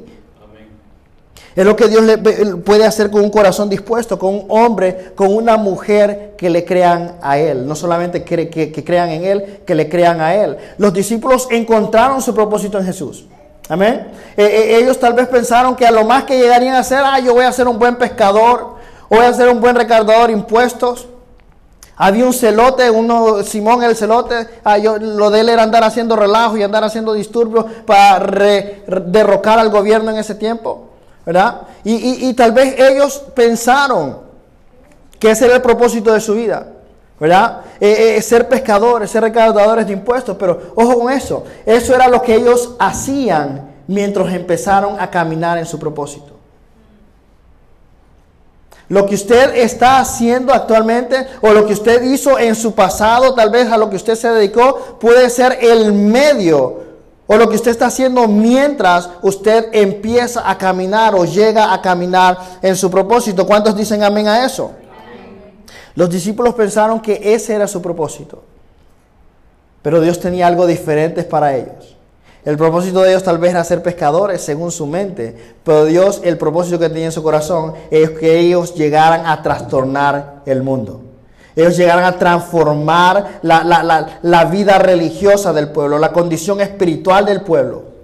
Es 1.56 1.64
lo 1.64 1.74
que 1.74 1.88
Dios 1.88 2.02
le 2.02 2.18
puede 2.18 2.84
hacer 2.84 3.10
con 3.10 3.22
un 3.22 3.30
corazón 3.30 3.70
dispuesto, 3.70 4.18
con 4.18 4.34
un 4.34 4.44
hombre, 4.50 5.12
con 5.14 5.34
una 5.34 5.56
mujer 5.56 6.34
que 6.36 6.50
le 6.50 6.66
crean 6.66 7.16
a 7.22 7.38
Él. 7.38 7.66
No 7.66 7.74
solamente 7.74 8.22
que, 8.22 8.50
que, 8.50 8.84
crean 8.84 9.08
en 9.08 9.24
Él, 9.24 9.60
que 9.66 9.74
le 9.74 9.88
crean 9.88 10.20
a 10.20 10.34
Él. 10.34 10.58
Los 10.76 10.92
discípulos 10.92 11.48
encontraron 11.50 12.20
su 12.20 12.34
propósito 12.34 12.78
en 12.78 12.84
Jesús. 12.84 13.24
Amén. 13.70 14.06
Eh, 14.36 14.44
eh, 14.44 14.78
ellos 14.82 15.00
tal 15.00 15.14
vez 15.14 15.28
pensaron 15.28 15.74
que 15.74 15.86
a 15.86 15.90
lo 15.90 16.04
más 16.04 16.24
que 16.24 16.38
llegarían 16.38 16.74
a 16.74 16.80
hacer, 16.80 17.00
ah, 17.02 17.18
yo 17.20 17.32
voy 17.32 17.46
a 17.46 17.52
ser 17.52 17.66
un 17.66 17.78
buen 17.78 17.96
pescador, 17.96 18.74
voy 19.08 19.24
a 19.24 19.32
ser 19.32 19.48
un 19.48 19.58
buen 19.58 19.74
recaudador 19.74 20.26
de 20.26 20.34
impuestos. 20.34 21.08
Había 21.96 22.26
un 22.26 22.34
celote, 22.34 22.90
uno, 22.90 23.42
Simón 23.42 23.82
el 23.82 23.96
celote, 23.96 24.46
ah, 24.62 24.76
yo, 24.76 24.98
lo 24.98 25.30
de 25.30 25.40
él 25.40 25.48
era 25.48 25.62
andar 25.62 25.84
haciendo 25.84 26.16
relajo 26.16 26.58
y 26.58 26.62
andar 26.62 26.84
haciendo 26.84 27.14
disturbios 27.14 27.64
para 27.86 28.18
derrocar 29.06 29.58
al 29.58 29.70
gobierno 29.70 30.10
en 30.10 30.18
ese 30.18 30.34
tiempo. 30.34 30.85
¿Verdad? 31.26 31.62
Y, 31.82 32.32
tal 32.34 32.52
vez 32.52 32.78
ellos 32.78 33.22
pensaron 33.34 34.18
que 35.18 35.32
ese 35.32 35.46
era 35.46 35.56
el 35.56 35.62
propósito 35.62 36.12
de 36.12 36.20
su 36.20 36.34
vida. 36.34 36.68
¿verdad? 37.18 37.62
Eh, 37.80 38.16
eh, 38.16 38.22
ser 38.22 38.46
pescadores, 38.46 39.10
ser 39.10 39.22
recaudadores 39.22 39.86
de 39.86 39.94
impuestos, 39.94 40.36
pero 40.38 40.72
ojo 40.74 41.00
con 41.00 41.12
eso, 41.12 41.44
eso 41.64 41.94
era 41.94 42.08
lo 42.08 42.20
que 42.20 42.34
ellos 42.34 42.74
hacían 42.78 43.70
mientras 43.86 44.34
empezaron 44.34 45.00
a 45.00 45.10
caminar 45.10 45.56
en 45.56 45.64
su 45.64 45.78
propósito. 45.78 46.34
Lo 48.88 49.06
que 49.06 49.14
usted 49.14 49.56
está 49.56 49.98
haciendo 49.98 50.52
actualmente 50.52 51.26
o 51.40 51.52
lo 51.52 51.66
que 51.66 51.72
usted 51.72 52.02
hizo 52.02 52.38
en 52.38 52.54
su 52.54 52.74
pasado, 52.74 53.34
tal 53.34 53.50
vez 53.50 53.72
a 53.72 53.78
lo 53.78 53.88
que 53.88 53.96
usted 53.96 54.14
se 54.14 54.28
dedicó, 54.28 54.98
puede 55.00 55.30
ser 55.30 55.58
el 55.60 55.92
medio 55.92 56.85
o 57.26 57.36
lo 57.36 57.48
que 57.48 57.56
usted 57.56 57.72
está 57.72 57.86
haciendo 57.86 58.28
mientras 58.28 59.10
usted 59.22 59.68
empieza 59.72 60.48
a 60.48 60.56
caminar 60.56 61.14
o 61.14 61.24
llega 61.24 61.72
a 61.72 61.82
caminar 61.82 62.38
en 62.62 62.76
su 62.76 62.90
propósito. 62.90 63.46
¿Cuántos 63.46 63.76
dicen 63.76 64.02
amén 64.02 64.28
a 64.28 64.44
eso? 64.44 64.72
Los 65.94 66.10
discípulos 66.10 66.54
pensaron 66.54 67.00
que 67.00 67.20
ese 67.34 67.54
era 67.54 67.66
su 67.66 67.82
propósito. 67.82 68.42
Pero 69.82 70.00
Dios 70.00 70.20
tenía 70.20 70.46
algo 70.46 70.66
diferente 70.66 71.22
para 71.24 71.56
ellos. 71.56 71.96
El 72.44 72.56
propósito 72.56 73.02
de 73.02 73.10
ellos 73.10 73.24
tal 73.24 73.38
vez 73.38 73.50
era 73.50 73.64
ser 73.64 73.82
pescadores 73.82 74.40
según 74.40 74.70
su 74.70 74.86
mente, 74.86 75.56
pero 75.64 75.84
Dios, 75.84 76.20
el 76.22 76.38
propósito 76.38 76.78
que 76.78 76.88
tenía 76.88 77.06
en 77.06 77.12
su 77.12 77.22
corazón 77.22 77.74
es 77.90 78.10
que 78.10 78.38
ellos 78.38 78.74
llegaran 78.76 79.26
a 79.26 79.42
trastornar 79.42 80.42
el 80.46 80.62
mundo. 80.62 81.05
Ellos 81.56 81.76
llegaran 81.76 82.04
a 82.04 82.18
transformar 82.18 83.40
la, 83.42 84.08
la 84.22 84.44
vida 84.44 84.78
religiosa 84.78 85.52
del 85.54 85.70
pueblo, 85.70 85.98
la 85.98 86.12
condición 86.12 86.60
espiritual 86.60 87.24
del 87.24 87.40
pueblo. 87.40 87.96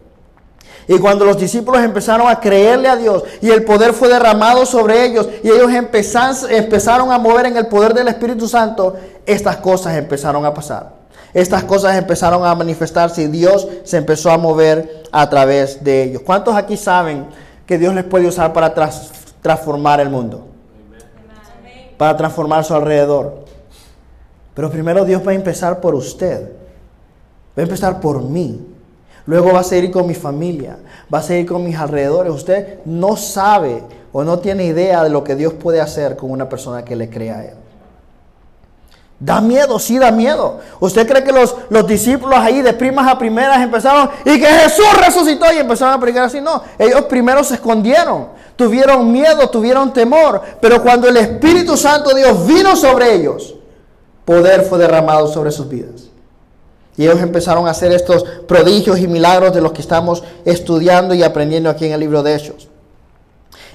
Y 0.88 0.98
cuando 0.98 1.24
los 1.24 1.38
discípulos 1.38 1.82
empezaron 1.82 2.28
a 2.28 2.40
creerle 2.40 2.88
a 2.88 2.96
Dios 2.96 3.22
y 3.40 3.50
el 3.50 3.64
poder 3.64 3.92
fue 3.92 4.08
derramado 4.08 4.66
sobre 4.66 5.04
ellos 5.04 5.28
y 5.42 5.48
ellos 5.48 5.70
empezaron 5.70 7.12
a 7.12 7.18
mover 7.18 7.46
en 7.46 7.56
el 7.56 7.66
poder 7.66 7.94
del 7.94 8.08
Espíritu 8.08 8.48
Santo, 8.48 8.96
estas 9.24 9.58
cosas 9.58 9.96
empezaron 9.96 10.44
a 10.44 10.52
pasar. 10.52 11.02
Estas 11.34 11.64
cosas 11.64 11.96
empezaron 11.96 12.44
a 12.44 12.54
manifestarse 12.54 13.22
y 13.22 13.26
Dios 13.28 13.66
se 13.84 13.96
empezó 13.96 14.30
a 14.30 14.38
mover 14.38 15.04
a 15.12 15.30
través 15.30 15.82
de 15.82 16.02
ellos. 16.02 16.22
¿Cuántos 16.22 16.54
aquí 16.56 16.76
saben 16.76 17.26
que 17.64 17.78
Dios 17.78 17.94
les 17.94 18.04
puede 18.04 18.26
usar 18.26 18.52
para 18.52 18.74
transformar 19.40 20.00
el 20.00 20.10
mundo? 20.10 20.51
Para 22.02 22.16
transformar 22.16 22.64
su 22.64 22.74
alrededor. 22.74 23.44
Pero 24.54 24.68
primero 24.72 25.04
Dios 25.04 25.24
va 25.24 25.30
a 25.30 25.34
empezar 25.34 25.80
por 25.80 25.94
usted. 25.94 26.50
Va 27.56 27.60
a 27.60 27.62
empezar 27.62 28.00
por 28.00 28.20
mí. 28.20 28.60
Luego 29.24 29.52
va 29.52 29.60
a 29.60 29.62
seguir 29.62 29.92
con 29.92 30.08
mi 30.08 30.14
familia, 30.14 30.78
va 31.14 31.18
a 31.18 31.22
seguir 31.22 31.46
con 31.46 31.62
mis 31.62 31.76
alrededores. 31.76 32.32
Usted 32.32 32.80
no 32.86 33.16
sabe 33.16 33.84
o 34.12 34.24
no 34.24 34.40
tiene 34.40 34.64
idea 34.64 35.04
de 35.04 35.10
lo 35.10 35.22
que 35.22 35.36
Dios 35.36 35.52
puede 35.52 35.80
hacer 35.80 36.16
con 36.16 36.32
una 36.32 36.48
persona 36.48 36.84
que 36.84 36.96
le 36.96 37.08
crea 37.08 37.38
a 37.38 37.44
Él. 37.44 37.54
Da 39.24 39.40
miedo, 39.40 39.78
sí 39.78 40.00
da 40.00 40.10
miedo. 40.10 40.58
¿Usted 40.80 41.06
cree 41.06 41.22
que 41.22 41.30
los, 41.30 41.54
los 41.70 41.86
discípulos 41.86 42.36
ahí 42.36 42.60
de 42.60 42.72
primas 42.72 43.08
a 43.08 43.16
primeras 43.16 43.60
empezaron 43.60 44.10
y 44.24 44.40
que 44.40 44.46
Jesús 44.46 44.84
resucitó 44.98 45.44
y 45.52 45.58
empezaron 45.58 45.94
a 45.94 46.00
predicar 46.00 46.24
así? 46.24 46.40
No, 46.40 46.60
ellos 46.76 47.02
primero 47.02 47.44
se 47.44 47.54
escondieron, 47.54 48.30
tuvieron 48.56 49.12
miedo, 49.12 49.48
tuvieron 49.48 49.92
temor, 49.92 50.42
pero 50.60 50.82
cuando 50.82 51.08
el 51.08 51.16
Espíritu 51.16 51.76
Santo 51.76 52.10
de 52.10 52.22
Dios 52.22 52.46
vino 52.48 52.74
sobre 52.74 53.14
ellos, 53.14 53.54
poder 54.24 54.62
fue 54.62 54.80
derramado 54.80 55.28
sobre 55.28 55.52
sus 55.52 55.68
vidas. 55.68 56.08
Y 56.96 57.04
ellos 57.04 57.20
empezaron 57.20 57.68
a 57.68 57.70
hacer 57.70 57.92
estos 57.92 58.24
prodigios 58.48 58.98
y 58.98 59.06
milagros 59.06 59.54
de 59.54 59.60
los 59.60 59.70
que 59.70 59.82
estamos 59.82 60.24
estudiando 60.44 61.14
y 61.14 61.22
aprendiendo 61.22 61.70
aquí 61.70 61.86
en 61.86 61.92
el 61.92 62.00
libro 62.00 62.24
de 62.24 62.34
Hechos. 62.34 62.66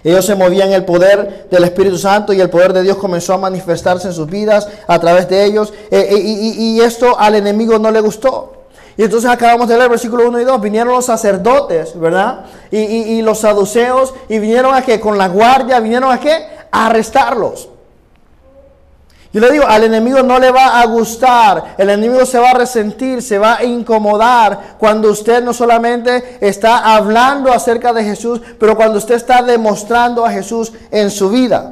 Ellos 0.08 0.26
se 0.26 0.36
movían 0.36 0.70
en 0.70 0.76
el 0.76 0.86
poder 0.86 1.50
del 1.52 1.66
Espíritu 1.66 1.98
Santo 1.98 2.32
y 2.32 2.40
el 2.40 2.50
poder 2.50 2.72
de 2.72 2.82
Dios 2.82 2.96
comenzó 2.96 3.34
a 3.34 3.38
manifestarse 3.38 4.08
en 4.08 4.14
sus 4.14 4.26
vidas 4.26 4.66
a 4.88 4.98
través 5.00 5.28
de 5.28 5.44
ellos. 5.44 5.74
Eh, 5.92 6.08
eh, 6.10 6.18
y, 6.18 6.80
esto 6.80 7.20
al 7.20 7.36
enemigo 7.36 7.78
no 7.78 7.92
le 7.92 8.00
gustó. 8.00 8.54
Y 8.96 9.04
entonces 9.04 9.30
acabamos 9.30 9.68
de 9.68 9.76
leer 9.76 9.90
versículo 9.90 10.30
1 10.30 10.40
y 10.40 10.44
2. 10.46 10.62
Vinieron 10.62 10.94
los 10.94 11.04
sacerdotes, 11.04 12.00
¿verdad? 12.00 12.46
Y, 12.72 12.78
y 12.78 13.22
los 13.22 13.40
saduceos 13.40 14.14
y 14.30 14.40
vinieron 14.40 14.74
a 14.74 14.82
que 14.82 14.98
con 14.98 15.18
la 15.18 15.28
guardia, 15.28 15.82
vinieron 15.82 16.10
a 16.10 16.22
qué? 16.22 16.48
A 16.72 16.86
arrestarlos. 16.86 17.68
Yo 19.38 19.42
le 19.42 19.52
digo, 19.52 19.66
al 19.68 19.84
enemigo 19.84 20.24
no 20.24 20.40
le 20.40 20.50
va 20.50 20.82
a 20.82 20.86
gustar, 20.88 21.76
el 21.78 21.92
enemigo 21.92 22.26
se 22.26 22.40
va 22.40 22.50
a 22.50 22.54
resentir, 22.56 23.22
se 23.22 23.38
va 23.38 23.58
a 23.58 23.64
incomodar 23.64 24.78
cuando 24.80 25.12
usted 25.12 25.44
no 25.44 25.54
solamente 25.54 26.40
está 26.42 26.96
hablando 26.96 27.52
acerca 27.52 27.94
de 27.94 28.04
Jesús, 28.04 28.42
pero 28.60 28.76
cuando 28.76 28.98
usted 28.98 29.14
está 29.14 29.44
demostrando 29.44 30.26
a 30.26 30.32
Jesús 30.32 30.74
en 30.90 31.12
su 31.12 31.30
vida. 31.30 31.72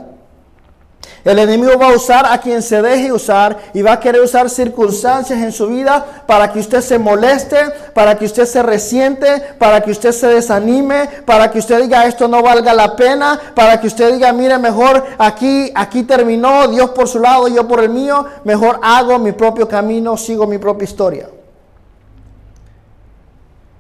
El 1.26 1.40
enemigo 1.40 1.80
va 1.80 1.90
a 1.90 1.96
usar 1.96 2.28
a 2.28 2.38
quien 2.38 2.62
se 2.62 2.84
deje 2.84 3.12
usar 3.12 3.58
y 3.74 3.82
va 3.82 3.94
a 3.94 4.00
querer 4.00 4.22
usar 4.22 4.48
circunstancias 4.48 5.42
en 5.42 5.52
su 5.52 5.66
vida 5.66 6.24
para 6.28 6.54
que 6.54 6.60
usted 6.60 6.82
se 6.82 7.00
moleste, 7.00 7.58
para 7.96 8.16
que 8.16 8.26
usted 8.26 8.46
se 8.46 8.62
resiente, 8.62 9.42
para 9.58 9.82
que 9.82 9.90
usted 9.90 10.12
se 10.12 10.28
desanime, 10.28 11.10
para 11.26 11.50
que 11.50 11.58
usted 11.58 11.82
diga 11.82 12.06
esto 12.06 12.28
no 12.28 12.44
valga 12.44 12.76
la 12.76 12.96
pena, 12.96 13.40
para 13.56 13.82
que 13.82 13.88
usted 13.88 14.14
diga, 14.14 14.32
mire, 14.34 14.60
mejor 14.60 15.04
aquí, 15.18 15.72
aquí 15.74 16.04
terminó, 16.04 16.68
Dios 16.68 16.92
por 16.92 17.08
su 17.08 17.18
lado, 17.18 17.48
yo 17.48 17.68
por 17.68 17.80
el 17.80 17.90
mío, 17.90 18.24
mejor 18.44 18.80
hago 18.84 19.18
mi 19.18 19.32
propio 19.32 19.68
camino, 19.68 20.18
sigo 20.18 20.46
mi 20.46 20.60
propia 20.60 20.84
historia. 20.84 21.30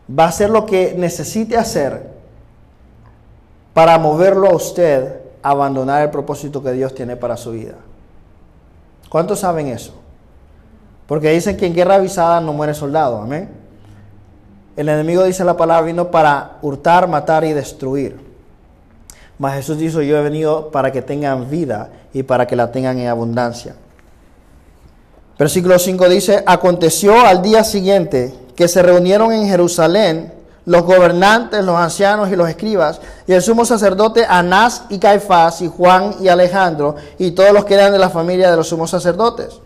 Va 0.09 0.23
a 0.25 0.29
hacer 0.29 0.49
lo 0.49 0.65
que 0.65 0.95
necesite 0.97 1.57
hacer 1.57 2.09
para 3.75 3.99
moverlo 3.99 4.47
a 4.47 4.55
usted 4.55 5.24
abandonar 5.51 6.01
el 6.01 6.09
propósito 6.09 6.63
que 6.63 6.71
Dios 6.71 6.95
tiene 6.95 7.15
para 7.15 7.37
su 7.37 7.51
vida. 7.51 7.75
¿Cuántos 9.09 9.41
saben 9.41 9.67
eso? 9.67 9.93
Porque 11.05 11.29
dicen 11.29 11.55
que 11.55 11.67
en 11.67 11.75
guerra 11.75 11.95
avisada 11.95 12.41
no 12.41 12.51
muere 12.51 12.73
soldado, 12.73 13.19
amén. 13.19 13.49
El 14.75 14.89
enemigo 14.89 15.23
dice 15.23 15.43
la 15.43 15.55
palabra 15.55 15.85
vino 15.85 16.09
para 16.09 16.57
hurtar, 16.63 17.07
matar 17.07 17.43
y 17.45 17.53
destruir. 17.53 18.19
Mas 19.37 19.53
Jesús 19.53 19.77
dijo, 19.77 20.01
yo 20.01 20.17
he 20.17 20.23
venido 20.23 20.71
para 20.71 20.91
que 20.91 21.03
tengan 21.03 21.47
vida 21.49 21.91
y 22.11 22.23
para 22.23 22.47
que 22.47 22.55
la 22.55 22.71
tengan 22.71 22.97
en 22.97 23.07
abundancia. 23.07 23.75
Versículo 25.37 25.77
5 25.77 26.09
dice, 26.09 26.43
aconteció 26.45 27.19
al 27.21 27.43
día 27.43 27.63
siguiente 27.63 28.33
que 28.55 28.67
se 28.67 28.81
reunieron 28.81 29.31
en 29.31 29.47
Jerusalén 29.47 30.33
los 30.65 30.83
gobernantes, 30.83 31.63
los 31.63 31.77
ancianos 31.77 32.29
y 32.31 32.35
los 32.35 32.49
escribas, 32.49 32.99
y 33.27 33.33
el 33.33 33.41
sumo 33.41 33.65
sacerdote 33.65 34.25
Anás 34.27 34.83
y 34.89 34.97
Caifás, 34.97 35.61
y 35.61 35.67
Juan 35.67 36.15
y 36.19 36.27
Alejandro, 36.27 36.95
y 37.19 37.31
todos 37.31 37.51
los 37.51 37.65
que 37.65 37.75
eran 37.75 37.91
de 37.91 37.99
la 37.99 38.09
familia 38.09 38.49
de 38.49 38.57
los 38.57 38.67
sumos 38.67 38.89
sacerdotes. 38.89 39.59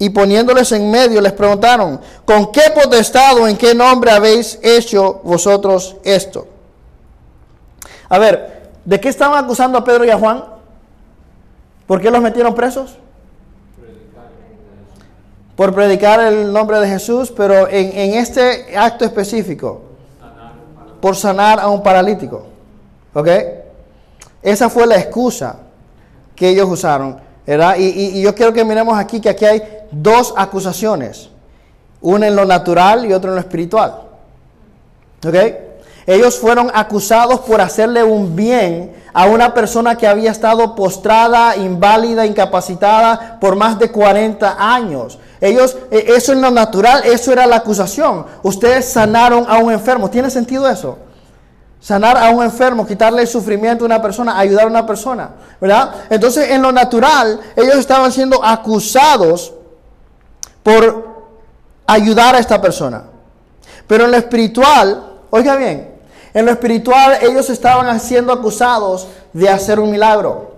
Y 0.00 0.10
poniéndoles 0.10 0.70
en 0.72 0.90
medio 0.90 1.20
les 1.20 1.32
preguntaron, 1.32 2.00
¿con 2.24 2.52
qué 2.52 2.62
potestad 2.74 3.36
o 3.38 3.48
en 3.48 3.56
qué 3.56 3.74
nombre 3.74 4.10
habéis 4.10 4.58
hecho 4.62 5.20
vosotros 5.24 5.96
esto? 6.04 6.46
A 8.08 8.18
ver, 8.18 8.70
¿de 8.84 9.00
qué 9.00 9.08
estaban 9.08 9.44
acusando 9.44 9.78
a 9.78 9.84
Pedro 9.84 10.04
y 10.04 10.10
a 10.10 10.18
Juan? 10.18 10.44
¿Por 11.86 12.00
qué 12.00 12.10
los 12.10 12.20
metieron 12.20 12.54
presos? 12.54 12.96
Por 15.56 15.74
predicar 15.74 16.20
el 16.20 16.52
nombre 16.52 16.78
de 16.78 16.88
Jesús, 16.88 17.32
pero 17.36 17.68
en, 17.68 17.98
en 17.98 18.14
este 18.14 18.76
acto 18.76 19.04
específico, 19.04 19.87
por 21.00 21.16
sanar 21.16 21.60
a 21.60 21.68
un 21.68 21.82
paralítico. 21.82 22.46
¿Ok? 23.14 23.28
Esa 24.42 24.68
fue 24.68 24.86
la 24.86 24.96
excusa 24.96 25.56
que 26.34 26.48
ellos 26.50 26.68
usaron. 26.68 27.18
¿verdad? 27.46 27.76
Y, 27.78 28.20
yo 28.20 28.34
quiero 28.34 28.52
que 28.52 28.64
miremos 28.64 28.98
aquí 28.98 29.20
que 29.20 29.30
aquí 29.30 29.44
hay 29.44 29.62
dos 29.90 30.34
acusaciones. 30.36 31.30
Una 32.00 32.28
en 32.28 32.36
lo 32.36 32.44
natural 32.44 33.06
y 33.06 33.12
otra 33.12 33.30
en 33.30 33.36
lo 33.36 33.40
espiritual. 33.40 34.02
¿Ok? 35.26 35.34
Ellos 36.08 36.38
fueron 36.38 36.70
acusados 36.72 37.40
por 37.40 37.60
hacerle 37.60 38.02
un 38.02 38.34
bien 38.34 38.94
a 39.12 39.26
una 39.26 39.52
persona 39.52 39.94
que 39.94 40.06
había 40.06 40.30
estado 40.30 40.74
postrada, 40.74 41.54
inválida, 41.54 42.24
incapacitada 42.24 43.36
por 43.38 43.56
más 43.56 43.78
de 43.78 43.92
40 43.92 44.56
años. 44.58 45.18
Ellos, 45.38 45.76
eh, 45.90 46.06
eso 46.16 46.32
en 46.32 46.40
lo 46.40 46.50
natural, 46.50 47.02
eso 47.04 47.30
era 47.30 47.44
la 47.44 47.56
acusación. 47.56 48.24
Ustedes 48.42 48.86
sanaron 48.86 49.44
a 49.46 49.58
un 49.58 49.70
enfermo. 49.70 50.08
¿Tiene 50.08 50.30
sentido 50.30 50.66
eso? 50.66 50.96
Sanar 51.78 52.16
a 52.16 52.30
un 52.30 52.42
enfermo, 52.42 52.86
quitarle 52.86 53.20
el 53.20 53.28
sufrimiento 53.28 53.84
a 53.84 53.86
una 53.88 54.00
persona, 54.00 54.38
ayudar 54.38 54.64
a 54.64 54.68
una 54.68 54.86
persona, 54.86 55.28
¿verdad? 55.60 55.92
Entonces, 56.08 56.52
en 56.52 56.62
lo 56.62 56.72
natural, 56.72 57.38
ellos 57.54 57.76
estaban 57.76 58.10
siendo 58.12 58.42
acusados 58.42 59.52
por 60.62 61.06
ayudar 61.86 62.34
a 62.34 62.38
esta 62.38 62.58
persona. 62.62 63.02
Pero 63.86 64.06
en 64.06 64.12
lo 64.12 64.16
espiritual, 64.16 65.18
oiga 65.28 65.54
bien, 65.54 65.97
en 66.34 66.46
lo 66.46 66.52
espiritual 66.52 67.18
ellos 67.22 67.48
estaban 67.50 67.98
siendo 68.00 68.32
acusados 68.32 69.08
de 69.32 69.48
hacer 69.48 69.80
un 69.80 69.90
milagro. 69.90 70.52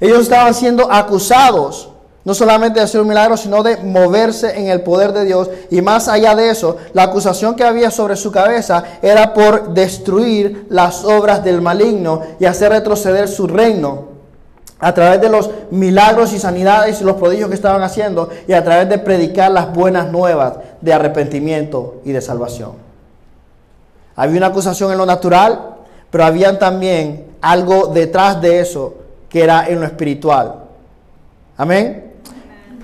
Ellos 0.00 0.20
estaban 0.20 0.54
siendo 0.54 0.90
acusados 0.90 1.90
no 2.24 2.34
solamente 2.34 2.78
de 2.78 2.84
hacer 2.84 3.00
un 3.00 3.08
milagro, 3.08 3.36
sino 3.36 3.62
de 3.62 3.78
moverse 3.78 4.58
en 4.58 4.68
el 4.68 4.82
poder 4.82 5.12
de 5.12 5.24
Dios. 5.24 5.48
Y 5.70 5.80
más 5.80 6.06
allá 6.08 6.34
de 6.34 6.50
eso, 6.50 6.76
la 6.92 7.04
acusación 7.04 7.54
que 7.54 7.64
había 7.64 7.90
sobre 7.90 8.16
su 8.16 8.30
cabeza 8.30 8.84
era 9.02 9.32
por 9.32 9.72
destruir 9.72 10.66
las 10.68 11.04
obras 11.04 11.42
del 11.42 11.62
maligno 11.62 12.22
y 12.38 12.44
hacer 12.44 12.72
retroceder 12.72 13.26
su 13.28 13.46
reino 13.46 14.10
a 14.78 14.94
través 14.94 15.20
de 15.20 15.28
los 15.28 15.50
milagros 15.70 16.32
y 16.32 16.38
sanidades 16.38 17.00
y 17.00 17.04
los 17.04 17.16
prodigios 17.16 17.48
que 17.48 17.54
estaban 17.54 17.82
haciendo 17.82 18.30
y 18.46 18.52
a 18.52 18.64
través 18.64 18.88
de 18.88 18.98
predicar 18.98 19.50
las 19.50 19.72
buenas 19.72 20.10
nuevas 20.10 20.54
de 20.80 20.92
arrepentimiento 20.92 21.96
y 22.04 22.12
de 22.12 22.20
salvación. 22.20 22.89
Había 24.20 24.36
una 24.36 24.48
acusación 24.48 24.92
en 24.92 24.98
lo 24.98 25.06
natural, 25.06 25.76
pero 26.10 26.24
había 26.24 26.58
también 26.58 27.36
algo 27.40 27.86
detrás 27.86 28.38
de 28.38 28.60
eso 28.60 28.92
que 29.30 29.42
era 29.42 29.66
en 29.66 29.80
lo 29.80 29.86
espiritual. 29.86 30.56
Amén. 31.56 32.12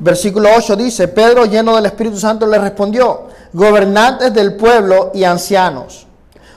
Versículo 0.00 0.48
8 0.56 0.76
dice, 0.76 1.08
Pedro 1.08 1.44
lleno 1.44 1.76
del 1.76 1.84
Espíritu 1.84 2.18
Santo 2.18 2.46
le 2.46 2.56
respondió, 2.56 3.24
gobernantes 3.52 4.32
del 4.32 4.56
pueblo 4.56 5.10
y 5.12 5.24
ancianos. 5.24 6.06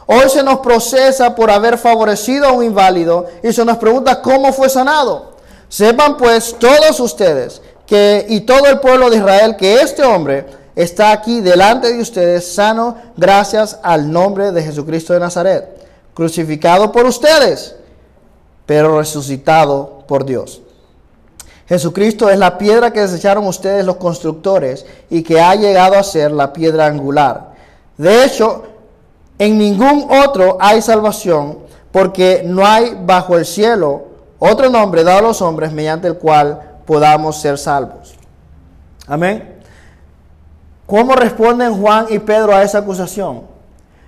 Hoy 0.05 0.29
se 0.29 0.43
nos 0.43 0.59
procesa 0.59 1.35
por 1.35 1.51
haber 1.51 1.77
favorecido 1.77 2.47
a 2.47 2.53
un 2.53 2.63
inválido 2.63 3.27
y 3.43 3.51
se 3.51 3.65
nos 3.65 3.75
pregunta 3.79 4.21
cómo 4.21 4.53
fue 4.53 4.69
sanado. 4.69 5.33
Sepan 5.67 6.15
pues 6.15 6.55
todos 6.57 6.97
ustedes 7.01 7.61
que 7.85 8.25
y 8.29 8.41
todo 8.41 8.65
el 8.67 8.79
pueblo 8.79 9.09
de 9.09 9.17
Israel 9.17 9.57
que 9.57 9.81
este 9.81 10.03
hombre 10.03 10.45
está 10.83 11.11
aquí 11.11 11.41
delante 11.41 11.91
de 11.91 12.01
ustedes 12.01 12.53
sano 12.53 12.95
gracias 13.17 13.79
al 13.83 14.09
nombre 14.09 14.53
de 14.53 14.63
Jesucristo 14.63 15.11
de 15.11 15.19
Nazaret, 15.19 15.85
crucificado 16.13 16.89
por 16.91 17.05
ustedes, 17.05 17.75
pero 18.65 18.97
resucitado 18.97 20.05
por 20.07 20.25
Dios. 20.25 20.61
Jesucristo 21.67 22.29
es 22.29 22.39
la 22.39 22.57
piedra 22.57 22.93
que 22.93 23.01
desecharon 23.01 23.45
ustedes 23.45 23.85
los 23.85 23.97
constructores 23.97 24.85
y 25.09 25.21
que 25.21 25.41
ha 25.41 25.53
llegado 25.53 25.95
a 25.95 26.03
ser 26.03 26.31
la 26.31 26.53
piedra 26.53 26.85
angular. 26.85 27.51
De 27.97 28.23
hecho, 28.23 28.63
en 29.37 29.57
ningún 29.57 30.07
otro 30.09 30.57
hay 30.61 30.81
salvación, 30.81 31.59
porque 31.91 32.41
no 32.45 32.65
hay 32.65 32.97
bajo 33.05 33.37
el 33.37 33.45
cielo 33.45 34.05
otro 34.39 34.69
nombre 34.69 35.03
dado 35.03 35.19
a 35.19 35.23
los 35.23 35.41
hombres 35.41 35.73
mediante 35.73 36.07
el 36.07 36.15
cual 36.15 36.79
podamos 36.85 37.41
ser 37.41 37.57
salvos. 37.57 38.15
Amén. 39.07 39.58
¿Cómo 40.89 41.13
responden 41.13 41.79
Juan 41.79 42.07
y 42.09 42.17
Pedro 42.17 42.55
a 42.55 42.63
esa 42.63 42.79
acusación? 42.79 43.43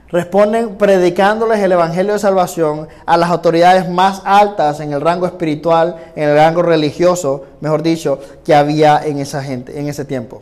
Responden 0.09 0.79
predicándoles 0.79 1.59
el 1.59 1.73
Evangelio 1.73 2.13
de 2.13 2.17
Salvación 2.17 2.87
a 3.05 3.17
las 3.17 3.29
autoridades 3.29 3.87
más 3.87 4.23
altas 4.25 4.79
en 4.79 4.91
el 4.91 4.99
rango 4.99 5.27
espiritual, 5.27 5.95
en 6.15 6.29
el 6.29 6.35
rango 6.35 6.63
religioso, 6.63 7.43
mejor 7.59 7.83
dicho, 7.83 8.19
que 8.43 8.55
había 8.55 8.99
en 9.05 9.19
esa 9.19 9.43
gente, 9.43 9.79
en 9.79 9.89
ese 9.89 10.05
tiempo. 10.05 10.41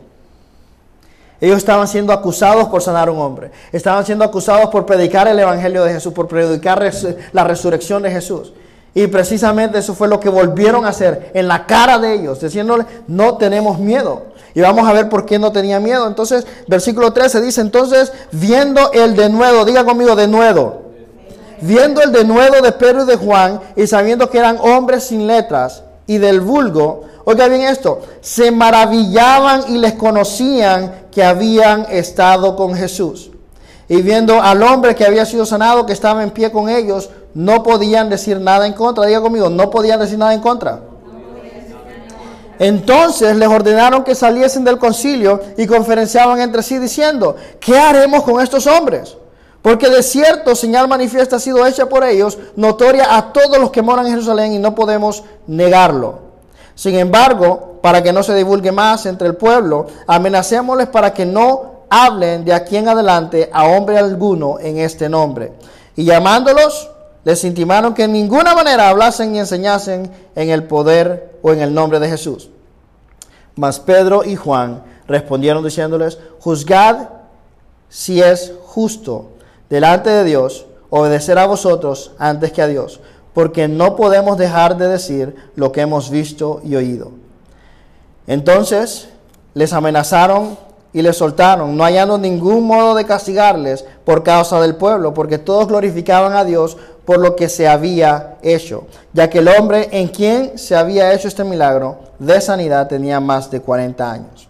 Ellos 1.42 1.58
estaban 1.58 1.86
siendo 1.86 2.10
acusados 2.10 2.68
por 2.68 2.80
sanar 2.80 3.08
a 3.08 3.12
un 3.12 3.18
hombre. 3.18 3.50
Estaban 3.70 4.06
siendo 4.06 4.24
acusados 4.24 4.70
por 4.70 4.86
predicar 4.86 5.28
el 5.28 5.38
Evangelio 5.38 5.84
de 5.84 5.92
Jesús, 5.92 6.14
por 6.14 6.26
predicar 6.26 6.82
la 7.32 7.44
resurrección 7.44 8.02
de 8.02 8.12
Jesús. 8.12 8.54
Y 8.94 9.08
precisamente 9.08 9.78
eso 9.78 9.94
fue 9.94 10.08
lo 10.08 10.18
que 10.18 10.30
volvieron 10.30 10.86
a 10.86 10.88
hacer 10.88 11.32
en 11.34 11.46
la 11.46 11.66
cara 11.66 11.98
de 11.98 12.14
ellos, 12.14 12.40
diciéndole, 12.40 12.86
no 13.06 13.36
tenemos 13.36 13.78
miedo. 13.78 14.29
Y 14.54 14.60
vamos 14.60 14.88
a 14.88 14.92
ver 14.92 15.08
por 15.08 15.26
qué 15.26 15.38
no 15.38 15.52
tenía 15.52 15.80
miedo. 15.80 16.06
Entonces, 16.06 16.46
versículo 16.66 17.12
13 17.12 17.40
dice, 17.40 17.60
entonces, 17.60 18.12
viendo 18.32 18.92
el 18.92 19.16
denuedo, 19.16 19.64
diga 19.64 19.84
conmigo 19.84 20.16
denuedo, 20.16 20.82
viendo 21.60 22.02
el 22.02 22.12
denuedo 22.12 22.60
de 22.62 22.72
Pedro 22.72 23.04
y 23.04 23.06
de 23.06 23.16
Juan 23.16 23.60
y 23.76 23.86
sabiendo 23.86 24.30
que 24.30 24.38
eran 24.38 24.58
hombres 24.60 25.04
sin 25.04 25.26
letras 25.26 25.82
y 26.06 26.18
del 26.18 26.40
vulgo, 26.40 27.02
oiga 27.24 27.46
bien 27.48 27.62
esto, 27.62 28.00
se 28.20 28.50
maravillaban 28.50 29.64
y 29.68 29.78
les 29.78 29.92
conocían 29.94 31.06
que 31.12 31.22
habían 31.22 31.86
estado 31.90 32.56
con 32.56 32.74
Jesús. 32.74 33.30
Y 33.88 34.02
viendo 34.02 34.40
al 34.40 34.62
hombre 34.62 34.94
que 34.94 35.04
había 35.04 35.26
sido 35.26 35.44
sanado, 35.44 35.84
que 35.84 35.92
estaba 35.92 36.22
en 36.22 36.30
pie 36.30 36.52
con 36.52 36.68
ellos, 36.68 37.10
no 37.34 37.62
podían 37.62 38.08
decir 38.08 38.40
nada 38.40 38.66
en 38.66 38.72
contra. 38.72 39.04
Diga 39.04 39.20
conmigo, 39.20 39.50
no 39.50 39.68
podían 39.70 39.98
decir 39.98 40.16
nada 40.16 40.32
en 40.32 40.40
contra. 40.40 40.80
Entonces 42.60 43.34
les 43.36 43.48
ordenaron 43.48 44.04
que 44.04 44.14
saliesen 44.14 44.64
del 44.64 44.76
concilio 44.76 45.40
y 45.56 45.66
conferenciaban 45.66 46.40
entre 46.40 46.62
sí 46.62 46.78
diciendo, 46.78 47.34
¿qué 47.58 47.78
haremos 47.78 48.22
con 48.22 48.38
estos 48.38 48.66
hombres? 48.66 49.16
Porque 49.62 49.88
de 49.88 50.02
cierto 50.02 50.54
señal 50.54 50.86
manifiesta 50.86 51.36
ha 51.36 51.40
sido 51.40 51.66
hecha 51.66 51.88
por 51.88 52.04
ellos, 52.04 52.38
notoria 52.56 53.16
a 53.16 53.32
todos 53.32 53.58
los 53.58 53.70
que 53.70 53.80
moran 53.80 54.04
en 54.04 54.12
Jerusalén 54.12 54.52
y 54.52 54.58
no 54.58 54.74
podemos 54.74 55.24
negarlo. 55.46 56.18
Sin 56.74 56.96
embargo, 56.96 57.78
para 57.80 58.02
que 58.02 58.12
no 58.12 58.22
se 58.22 58.34
divulgue 58.34 58.72
más 58.72 59.06
entre 59.06 59.26
el 59.26 59.36
pueblo, 59.36 59.86
amenacémosles 60.06 60.88
para 60.88 61.14
que 61.14 61.24
no 61.24 61.84
hablen 61.88 62.44
de 62.44 62.52
aquí 62.52 62.76
en 62.76 62.88
adelante 62.88 63.48
a 63.54 63.68
hombre 63.68 63.96
alguno 63.96 64.58
en 64.60 64.76
este 64.76 65.08
nombre. 65.08 65.54
Y 65.96 66.04
llamándolos, 66.04 66.90
les 67.24 67.42
intimaron 67.44 67.94
que 67.94 68.04
en 68.04 68.12
ninguna 68.12 68.54
manera 68.54 68.90
hablasen 68.90 69.32
ni 69.32 69.38
enseñasen 69.38 70.10
en 70.34 70.50
el 70.50 70.64
poder 70.64 71.29
o 71.42 71.52
en 71.52 71.60
el 71.60 71.74
nombre 71.74 71.98
de 72.00 72.08
Jesús. 72.08 72.50
Mas 73.56 73.80
Pedro 73.80 74.24
y 74.24 74.36
Juan 74.36 74.82
respondieron 75.06 75.64
diciéndoles, 75.64 76.18
juzgad 76.38 77.08
si 77.88 78.22
es 78.22 78.52
justo 78.62 79.30
delante 79.68 80.10
de 80.10 80.24
Dios 80.24 80.66
obedecer 80.88 81.38
a 81.38 81.46
vosotros 81.46 82.12
antes 82.18 82.52
que 82.52 82.62
a 82.62 82.66
Dios, 82.66 83.00
porque 83.34 83.68
no 83.68 83.96
podemos 83.96 84.38
dejar 84.38 84.76
de 84.76 84.88
decir 84.88 85.34
lo 85.56 85.72
que 85.72 85.80
hemos 85.80 86.10
visto 86.10 86.60
y 86.64 86.76
oído. 86.76 87.12
Entonces 88.26 89.08
les 89.54 89.72
amenazaron 89.72 90.56
y 90.92 91.02
les 91.02 91.16
soltaron, 91.16 91.76
no 91.76 91.84
hallando 91.84 92.18
ningún 92.18 92.66
modo 92.66 92.94
de 92.94 93.04
castigarles 93.04 93.84
por 94.04 94.22
causa 94.24 94.60
del 94.60 94.76
pueblo, 94.76 95.14
porque 95.14 95.38
todos 95.38 95.68
glorificaban 95.68 96.32
a 96.32 96.44
Dios 96.44 96.76
por 97.10 97.18
lo 97.18 97.34
que 97.34 97.48
se 97.48 97.66
había 97.66 98.36
hecho, 98.40 98.86
ya 99.12 99.28
que 99.28 99.38
el 99.38 99.48
hombre 99.48 99.88
en 99.90 100.06
quien 100.06 100.56
se 100.56 100.76
había 100.76 101.12
hecho 101.12 101.26
este 101.26 101.42
milagro 101.42 101.98
de 102.20 102.40
sanidad 102.40 102.86
tenía 102.86 103.18
más 103.18 103.50
de 103.50 103.60
40 103.60 104.12
años. 104.12 104.48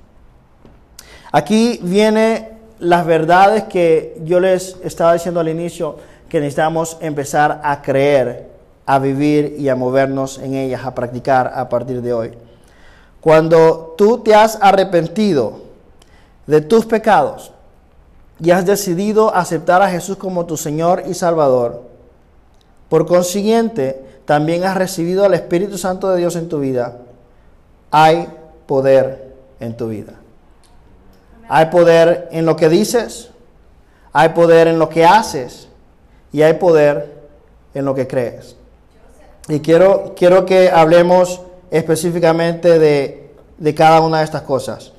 Aquí 1.33 1.81
viene 1.83 2.51
las 2.79 3.07
verdades 3.07 3.64
que 3.64 4.20
yo 4.27 4.40
les 4.40 4.77
estaba 4.85 5.14
diciendo 5.14 5.40
al 5.40 5.49
inicio, 5.49 5.96
que 6.29 6.38
necesitamos 6.38 6.99
empezar 7.01 7.62
a 7.64 7.81
creer, 7.81 8.51
a 8.85 8.99
vivir 8.99 9.57
y 9.59 9.70
a 9.70 9.75
movernos 9.75 10.38
en 10.38 10.53
ellas, 10.53 10.85
a 10.85 10.94
practicar 10.94 11.51
a 11.55 11.66
partir 11.66 12.03
de 12.03 12.12
hoy. 12.12 12.33
Cuando 13.23 13.94
tú 13.96 14.18
te 14.18 14.35
has 14.35 14.59
arrepentido 14.61 15.62
de 16.46 16.61
tus 16.61 16.85
pecados 16.85 17.53
y 18.38 18.51
has 18.51 18.66
decidido 18.66 19.35
aceptar 19.35 19.81
a 19.81 19.88
Jesús 19.88 20.18
como 20.18 20.44
tu 20.44 20.59
Señor 20.59 21.05
y 21.07 21.14
Salvador, 21.14 21.88
por 22.90 23.07
consiguiente, 23.07 24.05
también 24.26 24.64
has 24.64 24.76
recibido 24.76 25.24
al 25.24 25.33
Espíritu 25.33 25.79
Santo 25.79 26.11
de 26.11 26.18
Dios 26.18 26.37
en 26.37 26.48
tu 26.48 26.59
vida. 26.59 26.98
Hay 27.90 28.29
poder 28.66 29.33
en 29.61 29.76
tu 29.76 29.88
vida. 29.88 30.14
Hay 31.48 31.66
poder 31.66 32.29
en 32.33 32.46
lo 32.46 32.57
que 32.57 32.68
dices, 32.68 33.31
hay 34.12 34.31
poder 34.31 34.68
en 34.68 34.79
lo 34.79 34.88
que 34.88 35.05
haces 35.05 35.68
y 36.33 36.42
hay 36.42 36.55
poder 36.55 37.14
en 37.74 37.85
lo 37.85 37.94
que 37.94 38.07
crees. 38.07 38.57
Y 39.48 39.61
quiero, 39.61 40.14
quiero 40.16 40.44
que 40.44 40.70
hablemos 40.70 41.40
específicamente 41.70 42.79
de, 42.79 43.33
de 43.57 43.74
cada 43.74 44.00
una 44.00 44.18
de 44.18 44.24
estas 44.24 44.42
cosas. 44.42 44.92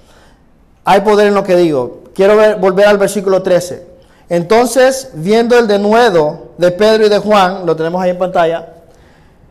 Hay 0.86 1.01
poder 1.01 1.27
en 1.27 1.36
lo 1.36 1.43
que 1.43 1.56
digo. 1.58 2.04
Quiero 2.13 2.58
volver 2.58 2.88
al 2.88 2.97
versículo 2.97 3.43
13. 3.43 3.90
Entonces, 4.31 5.09
viendo 5.15 5.59
el 5.59 5.67
denuedo 5.67 6.53
de 6.57 6.71
Pedro 6.71 7.05
y 7.05 7.09
de 7.09 7.19
Juan, 7.19 7.65
lo 7.65 7.75
tenemos 7.75 8.01
ahí 8.01 8.11
en 8.11 8.17
pantalla, 8.17 8.75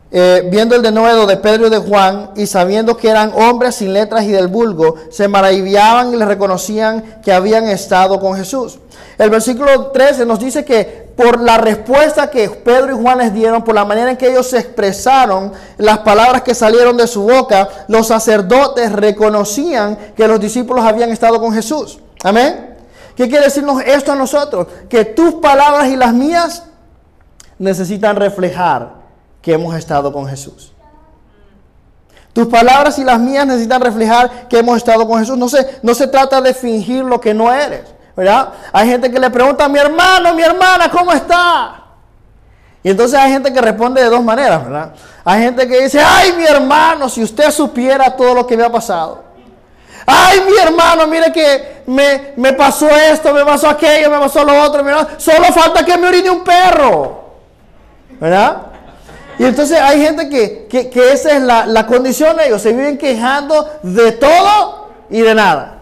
eh, 0.09 0.49
viendo 0.51 0.75
el 0.75 0.81
denuedo 0.81 1.27
de 1.27 1.37
Pedro 1.37 1.67
y 1.67 1.69
de 1.69 1.77
Juan 1.77 2.31
y 2.35 2.47
sabiendo 2.47 2.97
que 2.97 3.07
eran 3.07 3.31
hombres 3.35 3.75
sin 3.75 3.93
letras 3.93 4.23
y 4.23 4.31
del 4.31 4.47
vulgo, 4.47 4.95
se 5.11 5.27
maravillaban 5.27 6.11
y 6.11 6.17
les 6.17 6.27
reconocían 6.27 7.21
que 7.23 7.31
habían 7.31 7.69
estado 7.69 8.19
con 8.19 8.35
Jesús. 8.35 8.79
El 9.19 9.29
versículo 9.29 9.91
13 9.91 10.25
nos 10.25 10.39
dice 10.39 10.65
que 10.65 11.11
por 11.15 11.39
la 11.39 11.59
respuesta 11.59 12.31
que 12.31 12.49
Pedro 12.49 12.97
y 12.97 12.99
Juan 12.99 13.19
les 13.19 13.35
dieron, 13.35 13.63
por 13.63 13.75
la 13.75 13.85
manera 13.85 14.09
en 14.09 14.17
que 14.17 14.31
ellos 14.31 14.47
se 14.47 14.57
expresaron, 14.57 15.51
las 15.77 15.99
palabras 15.99 16.41
que 16.41 16.55
salieron 16.55 16.97
de 16.97 17.05
su 17.05 17.21
boca, 17.21 17.69
los 17.87 18.07
sacerdotes 18.07 18.91
reconocían 18.91 19.95
que 20.17 20.27
los 20.27 20.39
discípulos 20.39 20.83
habían 20.83 21.11
estado 21.11 21.39
con 21.39 21.53
Jesús. 21.53 21.99
Amén. 22.23 22.70
¿Qué 23.15 23.27
quiere 23.27 23.45
decirnos 23.45 23.81
esto 23.85 24.11
a 24.11 24.15
nosotros? 24.15 24.67
Que 24.89 25.05
tus 25.05 25.35
palabras 25.35 25.87
y 25.89 25.95
las 25.95 26.13
mías 26.13 26.63
necesitan 27.59 28.15
reflejar 28.15 28.93
que 29.41 29.53
hemos 29.53 29.75
estado 29.75 30.11
con 30.11 30.27
Jesús. 30.27 30.73
Tus 32.33 32.47
palabras 32.47 32.97
y 32.97 33.03
las 33.03 33.19
mías 33.19 33.45
necesitan 33.45 33.81
reflejar 33.81 34.47
que 34.47 34.59
hemos 34.59 34.77
estado 34.77 35.07
con 35.07 35.19
Jesús. 35.19 35.37
No 35.37 35.49
se, 35.49 35.79
no 35.83 35.93
se 35.93 36.07
trata 36.07 36.41
de 36.41 36.53
fingir 36.53 37.03
lo 37.03 37.19
que 37.19 37.33
no 37.33 37.51
eres. 37.51 37.83
¿verdad? 38.15 38.49
Hay 38.71 38.87
gente 38.87 39.11
que 39.11 39.19
le 39.19 39.29
pregunta 39.29 39.67
mi 39.67 39.79
hermano, 39.79 40.33
mi 40.33 40.43
hermana, 40.43 40.89
¿cómo 40.89 41.11
está? 41.11 41.83
Y 42.83 42.89
entonces 42.89 43.19
hay 43.19 43.31
gente 43.31 43.53
que 43.53 43.61
responde 43.61 44.01
de 44.01 44.09
dos 44.09 44.23
maneras, 44.23 44.63
¿verdad? 44.63 44.93
Hay 45.23 45.43
gente 45.43 45.67
que 45.67 45.83
dice, 45.83 46.01
ay, 46.01 46.33
mi 46.33 46.45
hermano, 46.45 47.07
si 47.09 47.21
usted 47.21 47.51
supiera 47.51 48.15
todo 48.15 48.33
lo 48.33 48.47
que 48.47 48.57
me 48.57 48.63
ha 48.63 48.71
pasado. 48.71 49.23
Ay, 50.05 50.41
mi 50.47 50.57
hermano, 50.57 51.07
mire 51.07 51.31
que 51.31 51.83
me, 51.87 52.33
me 52.35 52.53
pasó 52.53 52.89
esto, 52.89 53.33
me 53.33 53.45
pasó 53.45 53.69
aquello, 53.69 54.09
me 54.09 54.19
pasó 54.19 54.43
lo 54.43 54.61
otro. 54.61 54.83
Solo 55.17 55.45
falta 55.53 55.85
que 55.85 55.97
me 55.97 56.07
orine 56.07 56.29
un 56.29 56.43
perro. 56.43 57.21
¿Verdad? 58.19 58.57
Y 59.39 59.45
entonces 59.45 59.79
hay 59.79 60.01
gente 60.01 60.29
que, 60.29 60.67
que, 60.69 60.89
que 60.89 61.13
esa 61.13 61.31
es 61.31 61.41
la, 61.41 61.65
la 61.65 61.87
condición 61.87 62.37
de 62.37 62.47
ellos. 62.47 62.61
Se 62.61 62.73
viven 62.73 62.97
quejando 62.97 63.79
de 63.81 64.11
todo 64.11 64.89
y 65.09 65.21
de 65.21 65.33
nada. 65.33 65.79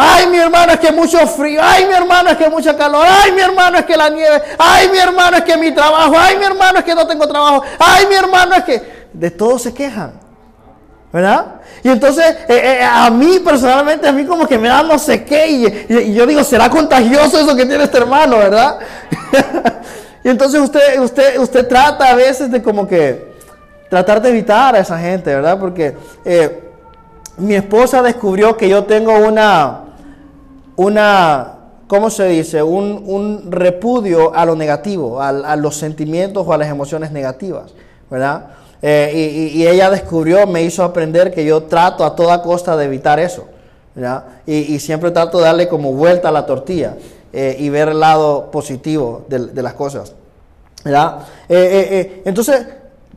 Ay, 0.00 0.28
mi 0.28 0.38
hermano, 0.38 0.72
es 0.72 0.78
que 0.78 0.92
mucho 0.92 1.18
frío. 1.26 1.60
Ay, 1.62 1.86
mi 1.86 1.92
hermano, 1.92 2.30
es 2.30 2.36
que 2.36 2.48
mucha 2.48 2.76
calor. 2.76 3.04
Ay, 3.04 3.32
mi 3.32 3.40
hermano, 3.40 3.78
es 3.78 3.84
que 3.84 3.96
la 3.96 4.08
nieve. 4.08 4.42
Ay, 4.56 4.88
mi 4.90 4.98
hermano, 4.98 5.38
es 5.38 5.42
que 5.42 5.56
mi 5.56 5.72
trabajo. 5.72 6.14
Ay, 6.16 6.36
mi 6.38 6.44
hermano, 6.44 6.78
es 6.78 6.84
que 6.84 6.94
no 6.94 7.06
tengo 7.06 7.26
trabajo. 7.26 7.64
Ay, 7.78 8.06
mi 8.06 8.14
hermano, 8.14 8.54
es 8.54 8.64
que... 8.64 9.08
De 9.12 9.30
todo 9.30 9.58
se 9.58 9.74
quejan. 9.74 10.27
¿Verdad? 11.12 11.58
Y 11.82 11.88
entonces, 11.88 12.24
eh, 12.48 12.78
eh, 12.80 12.84
a 12.84 13.08
mí 13.10 13.38
personalmente, 13.38 14.06
a 14.06 14.12
mí 14.12 14.24
como 14.26 14.46
que 14.46 14.58
me 14.58 14.68
da 14.68 14.82
no 14.82 14.98
sé 14.98 15.24
qué. 15.24 15.48
Y, 15.88 16.14
yo 16.14 16.26
digo, 16.26 16.44
¿será 16.44 16.68
contagioso 16.68 17.38
eso 17.38 17.56
que 17.56 17.64
tiene 17.64 17.84
este 17.84 17.98
hermano, 17.98 18.38
verdad? 18.38 18.78
y 20.24 20.28
entonces 20.28 20.60
usted, 20.60 21.00
usted, 21.00 21.38
usted 21.38 21.66
trata 21.66 22.10
a 22.10 22.14
veces 22.14 22.50
de 22.50 22.62
como 22.62 22.86
que 22.86 23.32
tratar 23.88 24.20
de 24.20 24.28
evitar 24.30 24.74
a 24.74 24.80
esa 24.80 24.98
gente, 24.98 25.34
¿verdad? 25.34 25.58
Porque 25.58 25.96
eh, 26.24 26.62
mi 27.38 27.54
esposa 27.54 28.02
descubrió 28.02 28.56
que 28.56 28.68
yo 28.68 28.84
tengo 28.84 29.16
una, 29.16 29.84
una, 30.76 31.52
¿cómo 31.86 32.10
se 32.10 32.26
dice? 32.26 32.62
Un, 32.62 33.02
un 33.06 33.50
repudio 33.50 34.34
a 34.34 34.44
lo 34.44 34.56
negativo, 34.56 35.22
a, 35.22 35.28
a, 35.28 35.56
los 35.56 35.76
sentimientos 35.76 36.46
o 36.46 36.52
a 36.52 36.58
las 36.58 36.68
emociones 36.68 37.12
negativas, 37.12 37.72
¿verdad? 38.10 38.48
Eh, 38.80 39.50
y, 39.54 39.66
ella 39.66 39.90
descubrió, 39.90 40.46
me 40.46 40.62
hizo 40.62 40.84
aprender 40.84 41.32
que 41.32 41.44
yo 41.44 41.64
trato 41.64 42.04
a 42.04 42.14
toda 42.14 42.42
costa 42.42 42.76
de 42.76 42.84
evitar 42.84 43.18
eso. 43.18 43.46
Y, 44.46 44.74
y 44.74 44.78
siempre 44.78 45.10
trato 45.10 45.38
de 45.38 45.44
darle 45.44 45.68
como 45.68 45.92
vuelta 45.92 46.28
a 46.28 46.32
la 46.32 46.46
tortilla 46.46 46.94
eh, 47.32 47.56
y 47.58 47.68
ver 47.68 47.88
el 47.88 47.98
lado 47.98 48.50
positivo 48.50 49.24
de, 49.28 49.60
las 49.60 49.74
cosas, 49.74 50.12
¿verdad? 50.84 51.18
Eh, 51.48 52.22
entonces, 52.24 52.64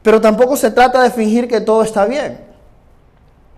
pero 0.01 0.19
tampoco 0.19 0.57
se 0.57 0.71
trata 0.71 1.03
de 1.03 1.11
fingir 1.11 1.47
que 1.47 1.61
todo 1.61 1.83
está 1.83 2.05
bien. 2.05 2.51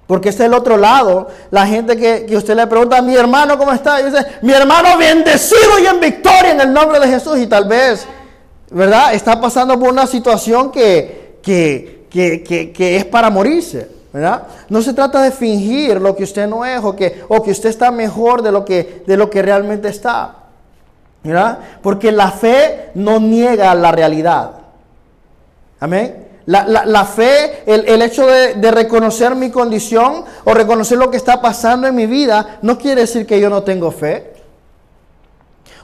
Porque 0.05 0.29
es 0.29 0.39
el 0.41 0.53
otro 0.53 0.75
lado, 0.75 1.29
la 1.49 1.65
gente 1.65 1.95
que, 1.95 2.25
que, 2.25 2.35
usted 2.35 2.57
le 2.57 2.67
pregunta, 2.67 3.01
mi 3.01 3.15
hermano, 3.15 3.57
¿cómo 3.57 3.71
está? 3.71 4.01
Y 4.01 4.05
dice, 4.05 4.25
mi 4.41 4.51
hermano 4.51 4.97
bendecido 4.97 5.79
y 5.81 5.87
en 5.87 5.99
victoria 6.01 6.51
en 6.51 6.59
el 6.59 6.73
nombre 6.73 6.99
de 6.99 7.07
Jesús. 7.07 7.37
Y 7.39 7.47
tal 7.47 7.65
vez, 7.69 8.05
¿verdad? 8.69 9.13
Está 9.13 9.39
pasando 9.39 9.79
por 9.79 9.89
una 9.89 10.05
situación 10.05 10.71
que, 10.71 11.22
que, 11.43 12.07
que, 12.09 12.71
que 12.71 12.95
es 12.95 13.05
para 13.05 13.29
morirse, 13.29 13.87
¿verdad? 14.11 14.47
No 14.69 14.81
se 14.81 14.93
trata 14.93 15.21
de 15.21 15.31
fingir 15.31 15.99
lo 15.99 16.15
que 16.15 16.23
usted 16.23 16.47
no 16.47 16.65
es 16.65 16.79
o 16.83 16.95
que, 16.95 17.23
o 17.27 17.43
que 17.43 17.51
usted 17.51 17.69
está 17.69 17.91
mejor 17.91 18.41
de 18.41 18.51
lo 18.51 18.63
que, 18.63 19.03
de 19.05 19.17
lo 19.17 19.29
que 19.29 19.41
realmente 19.41 19.89
está, 19.89 20.35
¿verdad? 21.23 21.59
Porque 21.81 22.11
la 22.11 22.31
fe 22.31 22.91
no 22.95 23.19
niega 23.19 23.75
la 23.75 23.91
realidad. 23.91 24.51
Amén. 25.79 26.27
La, 26.45 26.65
la, 26.65 26.85
la, 26.85 27.05
fe, 27.05 27.63
el, 27.65 27.85
el 27.87 28.01
hecho 28.01 28.27
de, 28.27 28.55
de, 28.55 28.71
reconocer 28.71 29.33
mi 29.33 29.49
condición 29.49 30.25
o 30.43 30.53
reconocer 30.53 30.97
lo 30.97 31.09
que 31.09 31.15
está 31.15 31.41
pasando 31.41 31.87
en 31.87 31.95
mi 31.95 32.05
vida, 32.05 32.59
no 32.61 32.77
quiere 32.77 33.01
decir 33.01 33.25
que 33.25 33.39
yo 33.39 33.49
no 33.49 33.63
tengo 33.63 33.91
fe. 33.91 34.33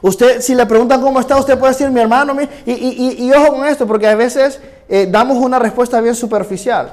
Usted, 0.02 0.42
si 0.42 0.56
le 0.56 0.66
preguntan 0.66 1.02
cómo 1.02 1.20
está, 1.20 1.38
usted 1.38 1.58
puede 1.58 1.74
decir, 1.74 1.90
mi 1.90 2.00
hermano, 2.00 2.34
mi, 2.34 2.44
y, 2.66 2.72
y, 2.72 3.18
y, 3.20 3.26
y, 3.26 3.32
ojo 3.34 3.56
con 3.56 3.68
esto, 3.68 3.88
porque 3.88 4.08
a 4.08 4.16
veces 4.16 4.60
eh, 4.90 5.08
damos 5.10 5.38
una 5.38 5.60
respuesta 5.60 6.02
bien 6.02 6.16
superficial. 6.16 6.92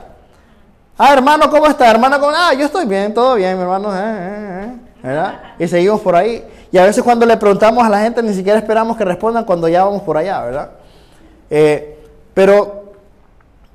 Ah, 0.98 1.14
hermano, 1.14 1.50
¿cómo 1.50 1.66
está? 1.66 1.90
Hermano, 1.90 2.20
¿cómo? 2.20 2.32
Ah, 2.35 2.52
yo 2.52 2.66
estoy 2.66 2.87
bien, 2.87 3.14
todo 3.14 3.35
bien, 3.35 3.56
mi 3.56 3.62
hermano. 3.62 3.90
Eh, 3.94 3.98
eh, 3.98 4.76
¿verdad? 5.02 5.40
Y 5.59 5.66
seguimos 5.66 6.00
por 6.02 6.14
ahí. 6.14 6.44
Y 6.70 6.78
a 6.78 6.85
veces 6.85 7.02
cuando 7.02 7.24
le 7.24 7.37
preguntamos 7.37 7.85
a 7.85 7.88
la 7.88 8.00
gente, 8.00 8.22
ni 8.22 8.35
siquiera 8.35 8.59
esperamos 8.59 8.96
que 8.96 9.04
respondan 9.04 9.44
cuando 9.44 9.66
ya 9.66 9.85
vamos 9.85 10.02
por 10.02 10.16
allá, 10.16 10.42
¿verdad? 10.42 10.70
Pero 12.35 12.86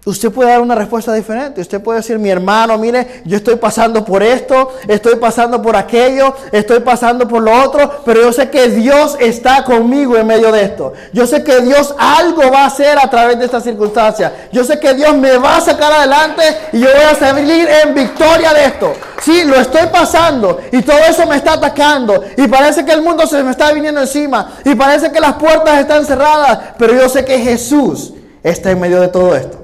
Usted 0.04 0.32
puede 0.32 0.50
dar 0.50 0.62
una 0.62 0.74
respuesta 0.74 1.14
diferente. 1.14 1.62
Usted 1.62 1.80
puede 1.80 2.00
decir, 2.00 2.18
mi 2.18 2.32
hermano, 2.32 2.76
mire, 2.80 3.22
yo 3.24 3.38
estoy 3.38 3.58
pasando 3.58 4.04
por 4.04 4.24
esto, 4.24 4.74
estoy 4.88 5.18
pasando 5.18 5.62
por 5.62 5.76
aquello, 5.76 6.34
estoy 6.52 6.80
pasando 6.80 7.28
por 7.28 7.44
lo 7.44 7.54
otro, 7.64 8.02
pero 8.04 8.22
yo 8.24 8.34
sé 8.34 8.50
que 8.50 8.70
Dios 8.70 9.16
está 9.20 9.64
conmigo 9.64 10.18
en 10.18 10.26
medio 10.26 10.52
de 10.52 10.64
esto. 10.64 10.94
Yo 11.14 11.28
sé 11.28 11.44
que 11.44 11.62
Dios 11.62 11.94
algo 12.00 12.50
va 12.52 12.64
a 12.64 12.66
hacer 12.66 12.98
a 12.98 13.08
través 13.12 13.38
de 13.38 13.46
esta 13.46 13.62
circunstancia. 13.62 14.48
Yo 14.52 14.64
sé 14.64 14.80
que 14.80 14.96
Dios 14.96 15.16
me 15.16 15.38
va 15.38 15.58
a 15.58 15.62
sacar 15.62 15.94
adelante 15.94 16.42
y 16.74 16.80
yo 16.80 16.88
voy 16.88 17.04
a 17.04 17.14
salir 17.14 17.68
en 17.84 17.94
victoria 17.94 18.54
de 18.56 18.66
esto. 18.66 18.94
Sí, 19.22 19.44
lo 19.44 19.56
estoy 19.56 19.86
pasando 19.92 20.62
y 20.72 20.82
todo 20.82 20.98
eso 20.98 21.28
me 21.28 21.36
está 21.36 21.54
atacando 21.54 22.24
y 22.38 22.48
parece 22.48 22.84
que 22.84 22.92
el 22.92 23.04
mundo 23.04 23.28
se 23.28 23.44
me 23.44 23.52
está 23.52 23.72
viniendo 23.72 24.02
encima 24.02 24.54
y 24.66 24.74
parece 24.74 25.12
que 25.12 25.20
las 25.20 25.34
puertas 25.34 25.80
están 25.80 26.08
cerradas, 26.08 26.58
pero 26.80 26.96
yo 26.96 27.08
sé 27.08 27.24
que 27.24 27.38
Jesús 27.38 28.14
está 28.42 28.72
en 28.72 28.80
medio 28.80 29.00
de 29.00 29.10
todo 29.10 29.36
esto. 29.36 29.61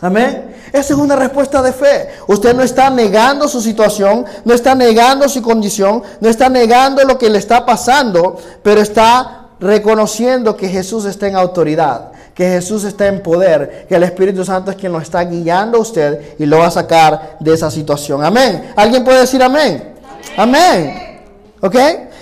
Amén. 0.00 0.54
Esa 0.72 0.92
es 0.92 0.98
una 0.98 1.16
respuesta 1.16 1.62
de 1.62 1.72
fe. 1.72 2.08
Usted 2.26 2.54
no 2.54 2.62
está 2.62 2.90
negando 2.90 3.48
su 3.48 3.60
situación, 3.60 4.26
no 4.44 4.52
está 4.52 4.74
negando 4.74 5.28
su 5.28 5.40
condición, 5.40 6.02
no 6.20 6.28
está 6.28 6.48
negando 6.48 7.02
lo 7.04 7.16
que 7.16 7.30
le 7.30 7.38
está 7.38 7.64
pasando, 7.64 8.36
pero 8.62 8.80
está 8.80 9.48
reconociendo 9.58 10.54
que 10.54 10.68
Jesús 10.68 11.06
está 11.06 11.28
en 11.28 11.36
autoridad, 11.36 12.12
que 12.34 12.46
Jesús 12.46 12.84
está 12.84 13.06
en 13.06 13.22
poder, 13.22 13.86
que 13.88 13.94
el 13.94 14.02
Espíritu 14.02 14.44
Santo 14.44 14.70
es 14.70 14.76
quien 14.76 14.92
lo 14.92 15.00
está 15.00 15.24
guiando 15.24 15.78
a 15.78 15.80
usted 15.80 16.34
y 16.38 16.44
lo 16.44 16.58
va 16.58 16.66
a 16.66 16.70
sacar 16.70 17.38
de 17.40 17.54
esa 17.54 17.70
situación. 17.70 18.22
Amén. 18.22 18.72
¿Alguien 18.76 19.02
puede 19.02 19.20
decir 19.20 19.42
amén? 19.42 19.94
Amén. 20.36 20.60
amén. 20.62 21.22
¿Ok? 21.62 21.76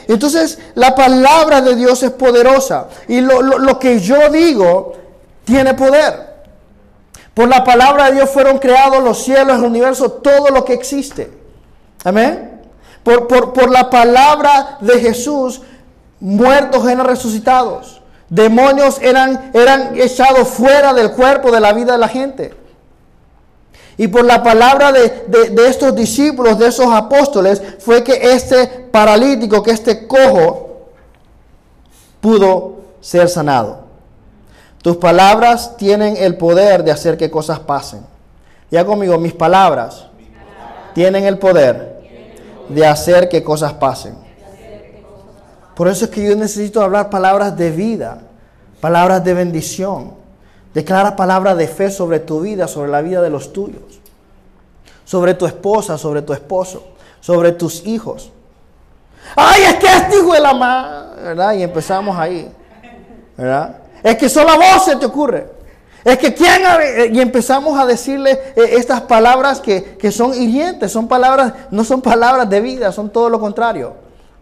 Entonces, 0.07 0.59
la 0.77 0.95
palabra 0.95 1.61
de 1.61 1.75
Dios 1.75 2.03
es 2.05 2.11
poderosa 2.11 2.89
y 3.09 3.21
lo, 3.21 3.43
lo, 3.43 3.59
lo 3.59 3.79
que 3.81 3.99
yo 3.99 4.31
digo 4.31 4.93
tiene 5.45 5.75
poder. 5.75 6.34
Por 7.35 7.49
la 7.49 7.65
palabra 7.65 8.07
de 8.07 8.13
Dios 8.13 8.31
fueron 8.31 8.59
creados 8.59 9.03
los 9.03 9.25
cielos, 9.25 9.59
el 9.59 9.65
universo, 9.65 10.11
todo 10.11 10.51
lo 10.51 10.65
que 10.65 10.73
existe. 10.73 11.31
Amén. 12.05 12.63
Por, 13.03 13.27
por, 13.27 13.53
por 13.53 13.71
la 13.71 13.91
palabra 13.91 14.79
de 14.81 15.01
Jesús, 15.01 15.61
muertos 16.21 16.87
eran 16.87 17.05
resucitados. 17.05 18.01
Demonios 18.29 18.99
eran, 19.03 19.51
eran 19.53 19.99
echados 19.99 20.49
fuera 20.49 20.95
del 20.95 21.13
cuerpo, 21.13 21.51
de 21.51 21.61
la 21.61 21.73
vida 21.73 21.93
de 21.93 21.99
la 21.99 22.09
gente. 22.09 22.55
Y 23.97 24.09
por 24.09 24.25
la 24.25 24.43
palabra 24.43 24.91
de, 24.93 25.25
de, 25.29 25.51
de, 25.51 25.69
estos 25.69 25.95
discípulos, 25.95 26.59
de 26.59 26.69
esos 26.69 26.93
apóstoles, 26.93 27.63
fue 27.79 28.03
que 28.03 28.33
este 28.33 28.67
paralítico, 28.67 29.63
que 29.63 29.71
este 29.71 30.07
cojo, 30.07 30.89
pudo 32.21 32.77
ser 33.01 33.29
sanado. 33.29 33.84
Tus 34.85 34.99
palabras 34.99 35.79
tienen 35.79 36.15
el 36.19 36.37
poder 36.37 36.85
de 36.85 36.91
hacer 36.91 37.17
que 37.17 37.31
cosas 37.31 37.59
pasen. 37.59 38.03
Ya 38.71 38.85
conmigo, 38.85 39.17
mis 39.17 39.33
palabras 39.33 40.09
tienen 40.93 41.25
el 41.25 41.39
poder 41.39 42.03
de 42.69 42.87
hacer 42.87 43.31
que 43.31 43.43
cosas 43.43 43.73
pasen. 43.73 44.15
Por 45.75 45.89
eso 45.89 46.05
es 46.05 46.11
que 46.11 46.23
yo 46.23 46.37
necesito 46.37 46.83
hablar 46.83 47.09
palabras 47.09 47.57
de 47.57 47.71
vida, 47.71 48.19
palabras 48.83 49.25
de 49.25 49.33
bendición. 49.33 50.13
Declara 50.75 51.17
palabras 51.17 51.57
de 51.57 51.67
fe 51.67 51.91
sobre 51.91 52.21
tu 52.21 52.43
vida, 52.43 52.69
sobre 52.69 52.91
la 52.91 53.01
vida 53.01 53.23
de 53.23 53.31
los 53.31 53.55
tuyos, 53.55 54.03
sobre 55.07 55.33
tu 55.33 55.47
esposa, 55.47 55.97
sobre 55.97 56.21
tu 56.21 56.35
esposo, 56.35 56.85
sobre 57.23 57.53
tus 57.53 57.87
hijos. 57.87 58.33
Ay, 59.35 59.63
es 59.63 59.77
que 59.77 59.87
este 59.87 60.19
hijo 60.19 60.35
de 60.35 60.41
la 60.41 60.53
madre, 60.53 61.23
¿verdad? 61.23 61.55
Y 61.55 61.63
empezamos 61.63 62.19
ahí, 62.19 62.53
¿verdad? 63.35 63.79
Es 64.05 64.17
que 64.19 64.29
solo 64.29 64.51
a 64.51 64.57
vos 64.57 64.85
se 64.85 64.97
te 64.97 65.07
ocurre. 65.07 65.49
Es 66.05 66.19
que 66.19 66.35
quién 66.35 66.63
y 67.13 67.21
empezamos 67.21 67.79
a 67.81 67.87
decirle 67.87 68.33
eh, 68.55 68.75
estas 68.77 69.01
palabras 69.01 69.61
que, 69.61 69.97
que, 69.97 70.13
son 70.13 70.35
hirientes, 70.35 70.93
son 70.93 71.09
palabras, 71.09 71.55
no 71.71 71.83
son 71.83 72.03
palabras 72.03 72.49
de 72.51 72.61
vida, 72.61 72.93
son 72.93 73.09
todo 73.09 73.31
lo 73.31 73.41
contrario. 73.41 73.95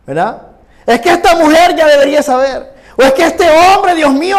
¿Verdad? 0.05 0.42
Es 0.85 1.01
que 1.01 1.11
esta 1.11 1.37
mujer 1.37 1.77
ya 1.77 1.87
debería 1.87 2.25
saber. 2.25 2.75
O 2.98 3.03
es 3.03 3.12
que 3.12 3.25
este 3.25 3.44
hombre, 3.48 3.94
Dios 3.94 4.12
mío, 4.12 4.37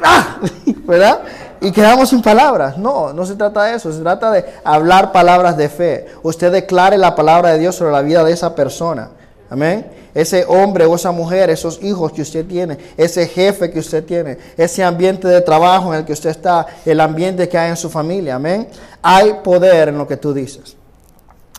¡ah! 0.00 0.36
¿verdad? 0.84 1.22
Y 1.60 1.72
quedamos 1.72 2.10
sin 2.10 2.22
palabras. 2.22 2.78
No, 2.78 3.12
no 3.12 3.26
se 3.26 3.34
trata 3.34 3.64
de 3.64 3.74
eso, 3.74 3.92
se 3.92 4.00
trata 4.02 4.30
de 4.30 4.44
hablar 4.62 5.10
palabras 5.10 5.56
de 5.56 5.68
fe. 5.68 6.06
Usted 6.22 6.52
declare 6.52 6.96
la 6.96 7.16
palabra 7.16 7.50
de 7.50 7.58
Dios 7.58 7.74
sobre 7.74 7.90
la 7.90 8.02
vida 8.02 8.22
de 8.22 8.32
esa 8.32 8.54
persona. 8.54 9.10
Amén. 9.48 9.86
Ese 10.14 10.44
hombre 10.46 10.86
o 10.86 10.94
esa 10.94 11.12
mujer, 11.12 11.50
esos 11.50 11.82
hijos 11.82 12.12
que 12.12 12.22
usted 12.22 12.46
tiene, 12.46 12.78
ese 12.96 13.26
jefe 13.26 13.70
que 13.70 13.78
usted 13.78 14.04
tiene, 14.04 14.38
ese 14.56 14.82
ambiente 14.82 15.28
de 15.28 15.40
trabajo 15.40 15.92
en 15.92 16.00
el 16.00 16.04
que 16.04 16.12
usted 16.12 16.30
está, 16.30 16.66
el 16.84 17.00
ambiente 17.00 17.48
que 17.48 17.56
hay 17.56 17.70
en 17.70 17.76
su 17.76 17.90
familia. 17.90 18.36
Amén. 18.36 18.68
Hay 19.02 19.34
poder 19.44 19.88
en 19.88 19.98
lo 19.98 20.06
que 20.06 20.16
tú 20.16 20.32
dices. 20.32 20.76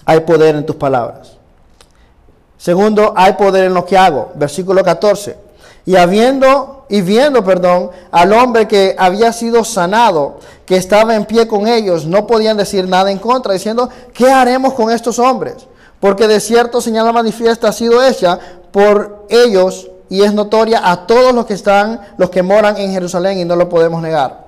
Hay 0.05 0.21
poder 0.21 0.55
en 0.55 0.65
tus 0.65 0.75
palabras. 0.75 1.37
Segundo, 2.57 3.13
hay 3.15 3.33
poder 3.33 3.65
en 3.65 3.73
lo 3.73 3.85
que 3.85 3.97
hago. 3.97 4.31
Versículo 4.35 4.83
14. 4.83 5.37
Y 5.85 5.95
habiendo 5.95 6.85
y 6.89 7.01
viendo, 7.01 7.43
perdón, 7.43 7.91
al 8.11 8.33
hombre 8.33 8.67
que 8.67 8.95
había 8.97 9.31
sido 9.33 9.63
sanado, 9.63 10.39
que 10.65 10.77
estaba 10.77 11.15
en 11.15 11.25
pie 11.25 11.47
con 11.47 11.67
ellos, 11.67 12.05
no 12.05 12.27
podían 12.27 12.57
decir 12.57 12.87
nada 12.87 13.11
en 13.11 13.19
contra, 13.19 13.53
diciendo, 13.53 13.89
¿qué 14.13 14.29
haremos 14.29 14.73
con 14.73 14.91
estos 14.91 15.19
hombres? 15.19 15.67
Porque 15.99 16.27
de 16.27 16.39
cierto 16.39 16.81
señal 16.81 17.11
manifiesta 17.13 17.69
ha 17.69 17.71
sido 17.71 18.03
hecha 18.03 18.39
por 18.71 19.25
ellos 19.29 19.89
y 20.09 20.21
es 20.21 20.33
notoria 20.33 20.89
a 20.89 21.07
todos 21.07 21.33
los 21.33 21.45
que 21.45 21.53
están, 21.53 22.01
los 22.17 22.29
que 22.29 22.43
moran 22.43 22.77
en 22.77 22.91
Jerusalén 22.91 23.39
y 23.39 23.45
no 23.45 23.55
lo 23.55 23.67
podemos 23.67 24.01
negar. 24.01 24.47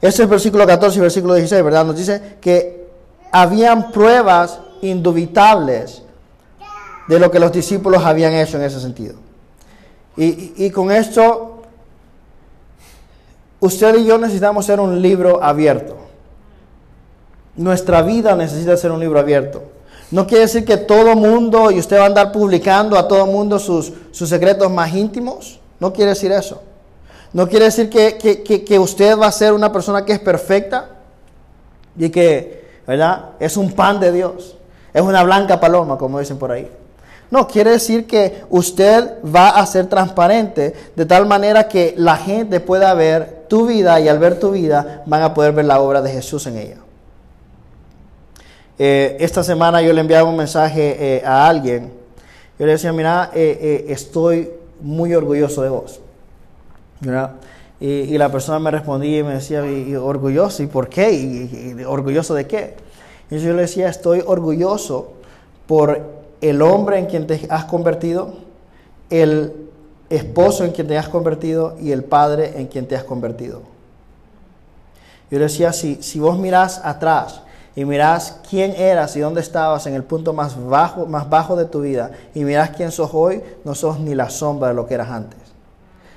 Ese 0.00 0.22
es 0.22 0.28
versículo 0.28 0.66
14 0.66 0.98
y 0.98 1.02
versículo 1.02 1.34
16, 1.34 1.64
¿verdad? 1.64 1.84
Nos 1.84 1.96
dice 1.96 2.36
que 2.40 2.88
habían 3.32 3.90
pruebas 3.90 4.60
indubitables 4.80 6.02
de 7.08 7.18
lo 7.18 7.30
que 7.30 7.40
los 7.40 7.50
discípulos 7.50 8.04
habían 8.04 8.32
hecho 8.34 8.58
en 8.58 8.64
ese 8.64 8.80
sentido. 8.80 9.16
Y 10.16 10.70
con 10.70 10.90
esto, 10.90 11.62
usted 13.60 13.96
y 13.96 14.04
yo 14.04 14.18
necesitamos 14.18 14.66
ser 14.66 14.78
un 14.80 15.00
libro 15.02 15.42
abierto. 15.42 15.96
Nuestra 17.56 18.02
vida 18.02 18.36
necesita 18.36 18.76
ser 18.76 18.92
un 18.92 19.00
libro 19.00 19.18
abierto. 19.18 19.77
No 20.10 20.26
quiere 20.26 20.42
decir 20.42 20.64
que 20.64 20.78
todo 20.78 21.14
mundo, 21.14 21.70
y 21.70 21.78
usted 21.78 21.98
va 21.98 22.04
a 22.04 22.06
andar 22.06 22.32
publicando 22.32 22.98
a 22.98 23.06
todo 23.06 23.26
mundo 23.26 23.58
sus, 23.58 23.92
sus 24.10 24.28
secretos 24.28 24.70
más 24.70 24.94
íntimos. 24.94 25.60
No 25.80 25.92
quiere 25.92 26.10
decir 26.10 26.32
eso. 26.32 26.62
No 27.32 27.46
quiere 27.46 27.66
decir 27.66 27.90
que, 27.90 28.16
que, 28.16 28.64
que, 28.64 28.78
usted 28.78 29.18
va 29.18 29.26
a 29.26 29.32
ser 29.32 29.52
una 29.52 29.70
persona 29.70 30.04
que 30.04 30.14
es 30.14 30.18
perfecta 30.18 30.88
y 31.96 32.08
que, 32.08 32.64
¿verdad? 32.86 33.30
Es 33.38 33.58
un 33.58 33.72
pan 33.72 34.00
de 34.00 34.12
Dios. 34.12 34.56
Es 34.94 35.02
una 35.02 35.22
blanca 35.22 35.60
paloma, 35.60 35.98
como 35.98 36.18
dicen 36.18 36.38
por 36.38 36.52
ahí. 36.52 36.70
No, 37.30 37.46
quiere 37.46 37.72
decir 37.72 38.06
que 38.06 38.44
usted 38.48 39.22
va 39.22 39.50
a 39.50 39.66
ser 39.66 39.86
transparente 39.88 40.74
de 40.96 41.04
tal 41.04 41.26
manera 41.26 41.68
que 41.68 41.92
la 41.98 42.16
gente 42.16 42.60
pueda 42.60 42.94
ver 42.94 43.44
tu 43.48 43.66
vida 43.66 44.00
y 44.00 44.08
al 44.08 44.18
ver 44.18 44.40
tu 44.40 44.52
vida 44.52 45.02
van 45.04 45.22
a 45.22 45.34
poder 45.34 45.52
ver 45.52 45.66
la 45.66 45.80
obra 45.80 46.00
de 46.00 46.10
Jesús 46.10 46.46
en 46.46 46.56
ella. 46.56 46.76
Eh, 48.78 49.16
esta 49.18 49.42
semana 49.42 49.82
yo 49.82 49.92
le 49.92 50.00
enviaba 50.00 50.28
un 50.28 50.36
mensaje 50.36 51.16
eh, 51.16 51.22
a 51.24 51.48
alguien. 51.48 51.92
Yo 52.58 52.66
le 52.66 52.72
decía, 52.72 52.92
mira, 52.92 53.30
eh, 53.34 53.86
estoy 53.88 54.50
muy 54.80 55.14
orgulloso 55.14 55.62
de 55.62 55.68
vos. 55.68 56.00
Y, 57.80 58.18
la 58.18 58.30
persona 58.30 58.58
me 58.58 58.70
respondía 58.70 59.18
y 59.18 59.22
me 59.22 59.34
decía, 59.34 59.62
orgulloso? 60.00 60.62
¿Y 60.62 60.66
por 60.66 60.88
qué? 60.88 61.12
¿Y, 61.12 61.84
orgulloso 61.84 62.34
de 62.34 62.46
qué? 62.46 62.74
Yo 63.30 63.38
le 63.52 63.62
decía, 63.62 63.88
estoy 63.88 64.22
orgulloso 64.24 65.12
por 65.66 66.00
el 66.40 66.62
hombre 66.62 66.98
en 66.98 67.06
quien 67.06 67.26
te 67.26 67.46
has 67.50 67.64
convertido, 67.64 68.34
el 69.10 69.52
esposo 70.08 70.64
en 70.64 70.72
quien 70.72 70.88
te 70.88 70.96
has 70.96 71.08
convertido 71.08 71.76
y 71.80 71.92
el 71.92 72.04
padre 72.04 72.54
en 72.56 72.68
quien 72.68 72.86
te 72.86 72.96
has 72.96 73.04
convertido. 73.04 73.62
Yo 75.30 75.38
le 75.38 75.44
decía, 75.44 75.72
si, 75.72 75.98
si 76.00 76.18
vos 76.18 76.38
mirás 76.38 76.80
atrás 76.84 77.42
y 77.78 77.84
mirás 77.84 78.40
quién 78.50 78.72
eras 78.72 79.14
y 79.14 79.20
dónde 79.20 79.40
estabas 79.40 79.86
en 79.86 79.94
el 79.94 80.02
punto 80.02 80.32
más 80.32 80.56
bajo, 80.68 81.06
más 81.06 81.30
bajo 81.30 81.54
de 81.54 81.64
tu 81.64 81.82
vida 81.82 82.10
y 82.34 82.42
mirás 82.42 82.70
quién 82.70 82.90
sos 82.90 83.10
hoy, 83.12 83.40
no 83.62 83.72
sos 83.76 84.00
ni 84.00 84.16
la 84.16 84.30
sombra 84.30 84.70
de 84.70 84.74
lo 84.74 84.88
que 84.88 84.94
eras 84.94 85.10
antes. 85.10 85.38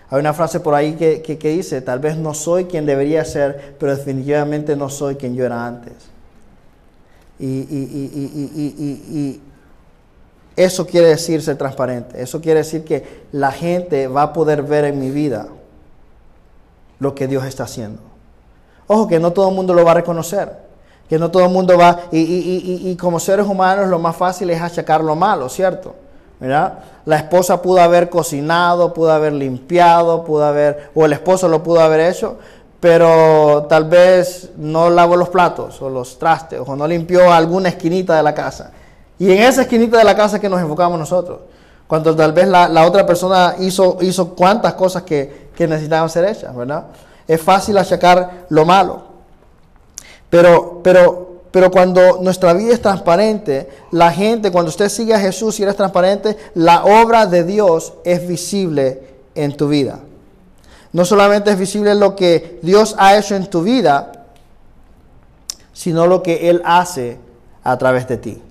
Hay 0.10 0.20
una 0.20 0.34
frase 0.34 0.60
por 0.60 0.74
ahí 0.74 0.94
que, 0.94 1.22
que, 1.22 1.50
dice, 1.50 1.80
tal 1.82 2.00
vez 2.00 2.18
no 2.18 2.34
soy 2.34 2.66
quien 2.66 2.88
debería 2.88 3.24
ser, 3.26 3.76
pero 3.80 3.96
definitivamente 3.96 4.76
no 4.76 4.90
soy 4.90 5.18
quien 5.18 5.36
yo 5.36 5.46
era 5.46 5.68
antes. 5.68 5.94
Y, 7.38 7.60
y, 7.60 9.40
eso 10.56 10.88
quiere 10.88 11.10
decir 11.10 11.44
ser 11.44 11.60
transparente. 11.60 12.24
Eso 12.24 12.42
quiere 12.42 12.62
decir 12.62 12.84
que 12.84 13.28
la 13.32 13.52
gente 13.52 14.08
va 14.08 14.24
a 14.24 14.34
poder 14.34 14.64
ver 14.64 14.86
en 14.86 15.00
mi 15.00 15.12
vida 15.12 15.48
lo 16.98 17.14
que 17.14 17.28
Dios 17.28 17.46
está 17.46 17.66
haciendo. 17.66 18.02
Ojo 18.88 19.08
que 19.08 19.20
no 19.20 19.32
todo 19.32 19.50
el 19.50 19.56
mundo 19.56 19.76
lo 19.76 19.86
va 19.86 19.92
a 19.92 19.94
reconocer 19.94 20.71
que 21.12 21.20
no 21.20 21.30
todo 21.30 21.44
el 21.44 21.50
mundo 21.50 21.78
va, 21.78 22.04
y, 22.10 22.20
y, 22.20 22.90
y, 22.90 22.96
como 22.96 23.20
seres 23.20 23.46
humanos 23.46 23.90
lo 23.90 24.00
más 24.00 24.16
fácil 24.16 24.50
es 24.50 24.62
achacar 24.62 25.04
lo 25.04 25.14
malo, 25.14 25.50
¿cierto? 25.50 25.94
¿Verdad? 26.40 26.80
La 27.04 27.18
esposa 27.18 27.62
pudo 27.62 27.82
haber 27.82 28.10
cocinado, 28.10 28.94
pudo 28.94 29.12
haber 29.12 29.34
limpiado, 29.34 30.24
pudo 30.24 30.46
haber, 30.46 30.90
o 30.96 31.06
el 31.06 31.12
esposo 31.12 31.50
lo 31.50 31.62
pudo 31.62 31.82
haber 31.82 32.00
hecho, 32.00 32.38
pero 32.80 33.66
tal 33.68 33.90
vez 33.90 34.52
no 34.56 34.90
lavó 34.90 35.18
los 35.18 35.28
platos 35.28 35.82
o 35.82 35.90
los 35.90 36.18
trastes, 36.18 36.62
o 36.66 36.78
no 36.78 36.88
limpió 36.88 37.30
alguna 37.30 37.68
esquinita 37.68 38.16
de 38.16 38.24
la 38.24 38.34
casa. 38.34 38.72
Y 39.20 39.34
en 39.34 39.40
esa 39.40 39.64
esquinita 39.64 39.98
de 39.98 40.06
la 40.06 40.16
casa 40.16 40.40
que 40.40 40.48
nos 40.48 40.62
enfocamos 40.62 40.98
nosotros, 40.98 41.40
cuando 41.88 42.16
tal 42.16 42.32
vez 42.32 42.48
la, 42.48 42.70
la 42.70 42.86
otra 42.86 43.06
persona 43.06 43.56
hizo, 43.60 43.98
hizo 44.00 44.34
cuantas 44.34 44.76
cosas 44.76 45.04
que, 45.04 45.50
que 45.54 45.68
necesitaban 45.68 46.10
ser 46.10 46.24
hechas, 46.24 46.56
¿verdad? 46.56 46.86
Es 47.28 47.42
fácil 47.42 47.78
achacar 47.78 48.46
lo 48.48 48.64
malo. 48.64 49.11
Pero, 50.32 50.80
pero, 50.82 51.42
pero 51.52 51.70
cuando 51.70 52.22
nuestra 52.22 52.54
vida 52.54 52.74
es 52.74 52.82
transparente, 52.82 53.70
la 53.92 54.12
gente, 54.12 54.50
cuando 54.50 54.70
usted 54.70 54.88
sigue 54.90 55.14
a 55.14 55.20
Jesús 55.20 55.60
y 55.60 55.64
eres 55.64 55.76
transparente, 55.76 56.38
la 56.56 56.86
obra 56.86 57.28
de 57.28 57.44
Dios 57.44 57.94
es 58.06 58.26
visible 58.26 59.04
en 59.36 59.56
tu 59.56 59.68
vida. 59.68 60.00
No 60.94 61.04
solamente 61.04 61.52
es 61.52 61.60
visible 61.60 61.94
lo 61.96 62.16
que 62.16 62.60
Dios 62.62 62.96
ha 62.98 63.18
hecho 63.18 63.36
en 63.36 63.48
tu 63.48 63.62
vida, 63.62 64.26
sino 65.74 66.08
lo 66.08 66.24
que 66.24 66.50
Él 66.50 66.62
hace 66.64 67.20
a 67.64 67.78
través 67.78 68.08
de 68.08 68.18
ti. 68.18 68.42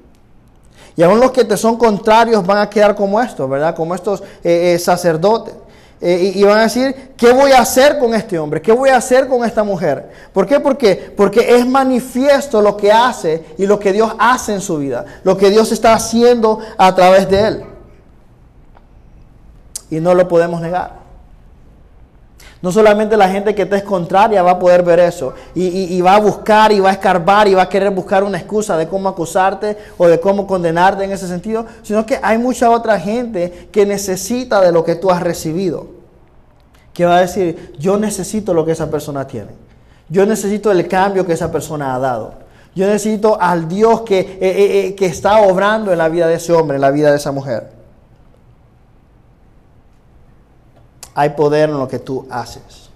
Y 0.97 1.03
aún 1.03 1.19
los 1.19 1.31
que 1.31 1.45
te 1.45 1.57
son 1.57 1.79
contrarios 1.79 2.45
van 2.45 2.59
a 2.59 2.69
quedar 2.69 2.95
como 2.95 3.23
estos, 3.23 3.49
¿verdad? 3.49 3.75
Como 3.75 3.95
estos 3.95 4.21
eh, 4.45 4.75
eh, 4.75 4.79
sacerdotes. 4.79 5.55
Eh, 6.03 6.33
y, 6.35 6.43
van 6.45 6.59
a 6.59 6.63
decir, 6.63 7.13
¿qué 7.15 7.31
voy 7.31 7.53
a 7.53 7.61
hacer 7.61 7.99
con 7.99 8.15
este 8.15 8.39
hombre? 8.39 8.63
¿Qué 8.63 8.73
voy 8.73 8.89
a 8.89 8.97
hacer 8.97 9.29
con 9.29 9.45
esta 9.45 9.63
mujer? 9.63 10.11
¿Por 10.33 10.47
qué? 10.47 10.59
Porque, 10.59 11.13
porque 11.15 11.57
es 11.57 11.67
manifiesto 11.67 12.63
lo 12.63 12.75
que 12.75 12.91
hace 12.91 13.45
y 13.59 13.67
lo 13.67 13.79
que 13.79 13.93
Dios 13.93 14.15
hace 14.19 14.55
en 14.55 14.63
su 14.63 14.79
vida, 14.79 15.05
lo 15.25 15.37
que 15.37 15.51
Dios 15.51 15.73
está 15.73 15.93
haciendo 15.93 16.61
a 16.79 16.95
través 16.95 17.29
de 17.29 17.47
él. 17.47 17.65
Y 19.91 20.01
no 20.01 20.15
lo 20.15 20.27
podemos 20.27 20.63
negar. 20.63 21.00
No 22.63 22.71
solamente 22.71 23.17
la 23.17 23.29
gente 23.29 23.55
que 23.55 23.65
te 23.65 23.77
es 23.77 23.83
contraria 23.83 24.43
va 24.43 24.53
a 24.53 24.59
poder 24.59 24.83
ver 24.83 25.01
eso 25.01 25.33
y, 25.55 25.99
va 26.03 26.17
a 26.17 26.21
buscar 26.21 26.73
y 26.73 26.81
va 26.81 26.91
a 26.91 26.93
escarbar 26.93 27.49
y 27.49 27.55
va 27.55 27.63
a 27.63 27.69
querer 27.69 27.91
buscar 27.91 28.23
una 28.23 28.37
excusa 28.37 28.77
de 28.77 28.87
cómo 28.87 29.09
acusarte 29.09 29.79
o 29.97 30.07
de 30.07 30.21
cómo 30.21 30.47
condenarte 30.47 31.05
en 31.05 31.13
ese 31.13 31.27
sentido, 31.27 31.65
sino 31.83 32.05
que 32.05 32.21
hay 32.23 32.37
mucha 32.37 32.71
otra 32.71 33.01
gente 33.01 33.69
que 33.73 33.87
necesita 33.87 34.61
de 34.61 34.73
lo 34.73 34.85
que 34.85 34.95
tú 34.95 35.11
has 35.11 35.23
recibido. 35.23 35.87
Que 36.93 37.07
va 37.07 37.17
a 37.17 37.21
decir, 37.21 37.73
yo 37.79 37.97
necesito 37.97 38.53
lo 38.53 38.67
que 38.67 38.73
esa 38.73 38.91
persona 38.91 39.27
tiene. 39.27 39.53
Yo 40.11 40.27
necesito 40.27 40.71
el 40.71 40.87
cambio 40.87 41.25
que 41.25 41.33
esa 41.33 41.51
persona 41.51 41.95
ha 41.95 41.99
dado. 41.99 42.35
Yo 42.75 42.87
necesito 42.87 43.41
al 43.41 43.69
Dios 43.69 44.03
que, 44.03 44.21
eh, 44.21 44.39
eh, 44.41 44.87
eh, 44.87 44.95
que 44.95 45.07
está 45.07 45.41
obrando 45.41 45.93
en 45.93 45.99
la 45.99 46.09
vida 46.09 46.27
de 46.27 46.35
ese 46.35 46.53
hombre, 46.53 46.75
en 46.77 46.83
la 46.83 46.91
vida 46.91 47.11
de 47.11 47.17
esa 47.17 47.33
mujer. 47.33 47.80
Hay 51.15 51.31
poder 51.31 51.71
en 51.71 51.79
lo 51.79 51.89
que 51.89 51.99
tú 51.99 52.27
haces. 52.31 52.91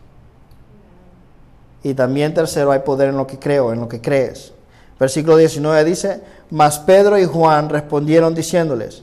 Y 1.83 1.95
también 1.95 2.33
tercero, 2.33 2.73
hay 2.73 2.81
poder 2.81 3.11
en 3.11 3.17
lo 3.17 3.27
que 3.27 3.39
creo, 3.39 3.73
en 3.73 3.81
lo 3.81 3.89
que 3.89 4.01
crees. 4.01 4.53
Versículo 4.99 5.37
19 5.37 5.85
dice, 5.85 6.21
mas 6.51 6.79
Pedro 6.79 7.19
y 7.19 7.27
Juan 7.27 7.69
respondieron 7.69 8.35
diciéndoles, 8.35 9.03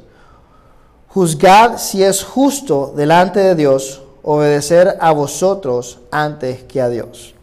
juzgad 1.09 1.77
si 1.77 2.03
es 2.03 2.23
justo 2.23 2.93
delante 2.95 3.39
de 3.39 3.55
Dios 3.55 4.01
obedecer 4.23 4.97
a 4.99 5.11
vosotros 5.11 5.99
antes 6.11 6.63
que 6.63 6.81
a 6.81 6.89
Dios. 6.89 7.35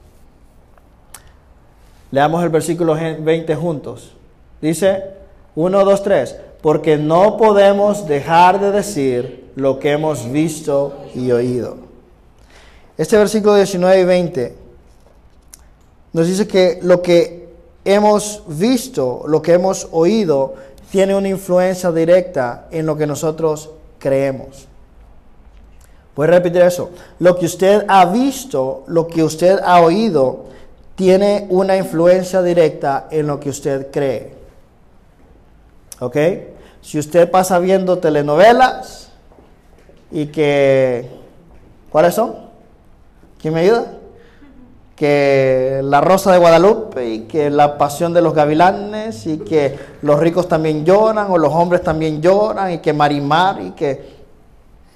Leamos 2.11 2.43
el 2.43 2.49
versículo 2.49 2.95
20 2.95 3.55
juntos. 3.55 4.12
Dice 4.61 5.05
1, 5.55 5.85
2, 5.85 6.03
3, 6.03 6.37
porque 6.62 6.97
no 6.97 7.37
podemos 7.37 8.07
dejar 8.07 8.61
de 8.61 8.73
decir 8.73 9.47
lo 9.59 9.81
que 9.81 9.91
hemos 9.91 10.31
visto 10.31 10.95
y 11.15 11.33
oído. 11.33 11.77
Este 12.97 13.19
versículo 13.19 13.57
19 13.57 14.01
y 14.01 14.05
20 14.05 14.55
nos 16.13 16.27
dice 16.27 16.47
que 16.47 16.79
lo 16.81 17.03
que 17.03 17.49
hemos 17.85 18.45
visto, 18.47 19.25
lo 19.27 19.43
que 19.43 19.55
hemos 19.55 19.89
oído, 19.91 20.55
tiene 20.91 21.15
una 21.15 21.29
influencia 21.29 21.91
directa 21.91 22.69
en 22.71 22.87
lo 22.87 22.97
que 22.97 23.07
nosotros 23.07 23.71
creemos. 23.99 24.69
Voy 26.15 26.29
a 26.29 26.31
repetir 26.31 26.63
eso. 26.63 26.91
Lo 27.19 27.37
que 27.37 27.47
usted 27.47 27.85
ha 27.89 28.07
visto, 28.07 28.85
lo 28.87 29.09
que 29.09 29.23
usted 29.25 29.59
ha 29.65 29.81
oído, 29.81 30.45
tiene 30.95 31.47
una 31.51 31.77
influencia 31.77 32.43
directa 32.43 33.09
en 33.11 33.27
lo 33.27 33.39
que 33.39 33.51
usted 33.51 33.91
cree. 33.91 34.35
¿Ok? 36.01 36.17
Si 36.81 36.99
usted 36.99 37.31
pasa 37.31 37.59
viendo 37.59 37.99
telenovelas, 37.99 39.08
y 40.11 40.27
que, 40.27 41.09
¿cuáles 41.91 42.15
son? 42.15 42.35
¿Quién 43.41 43.55
me 43.55 43.61
ayuda? 43.61 43.87
Que 44.97 45.81
la 45.85 46.01
Rosa 46.01 46.33
de 46.33 46.39
Guadalupe 46.39 47.09
y 47.09 47.21
que 47.21 47.51
la 47.51 47.79
Pasión 47.79 48.13
de 48.13 48.23
los 48.23 48.35
Gavilanes 48.35 49.27
y 49.27 49.39
que 49.39 49.79
los 50.03 50.19
ricos 50.19 50.49
también 50.49 50.85
lloran 50.85 51.31
o 51.31 51.39
los 51.39 51.53
hombres 51.53 51.83
también 51.83 52.21
lloran 52.21 52.73
y 52.73 52.79
que 52.79 52.93
Marimar 52.93 53.61
y 53.61 53.71
que 53.73 54.19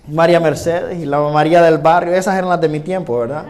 María 0.08 0.40
Mercedes 0.40 0.98
y 0.98 1.06
la 1.06 1.20
María 1.20 1.62
del 1.62 1.78
Barrio, 1.78 2.14
esas 2.14 2.36
eran 2.36 2.50
las 2.50 2.60
de 2.60 2.68
mi 2.68 2.80
tiempo, 2.80 3.18
¿verdad? 3.20 3.44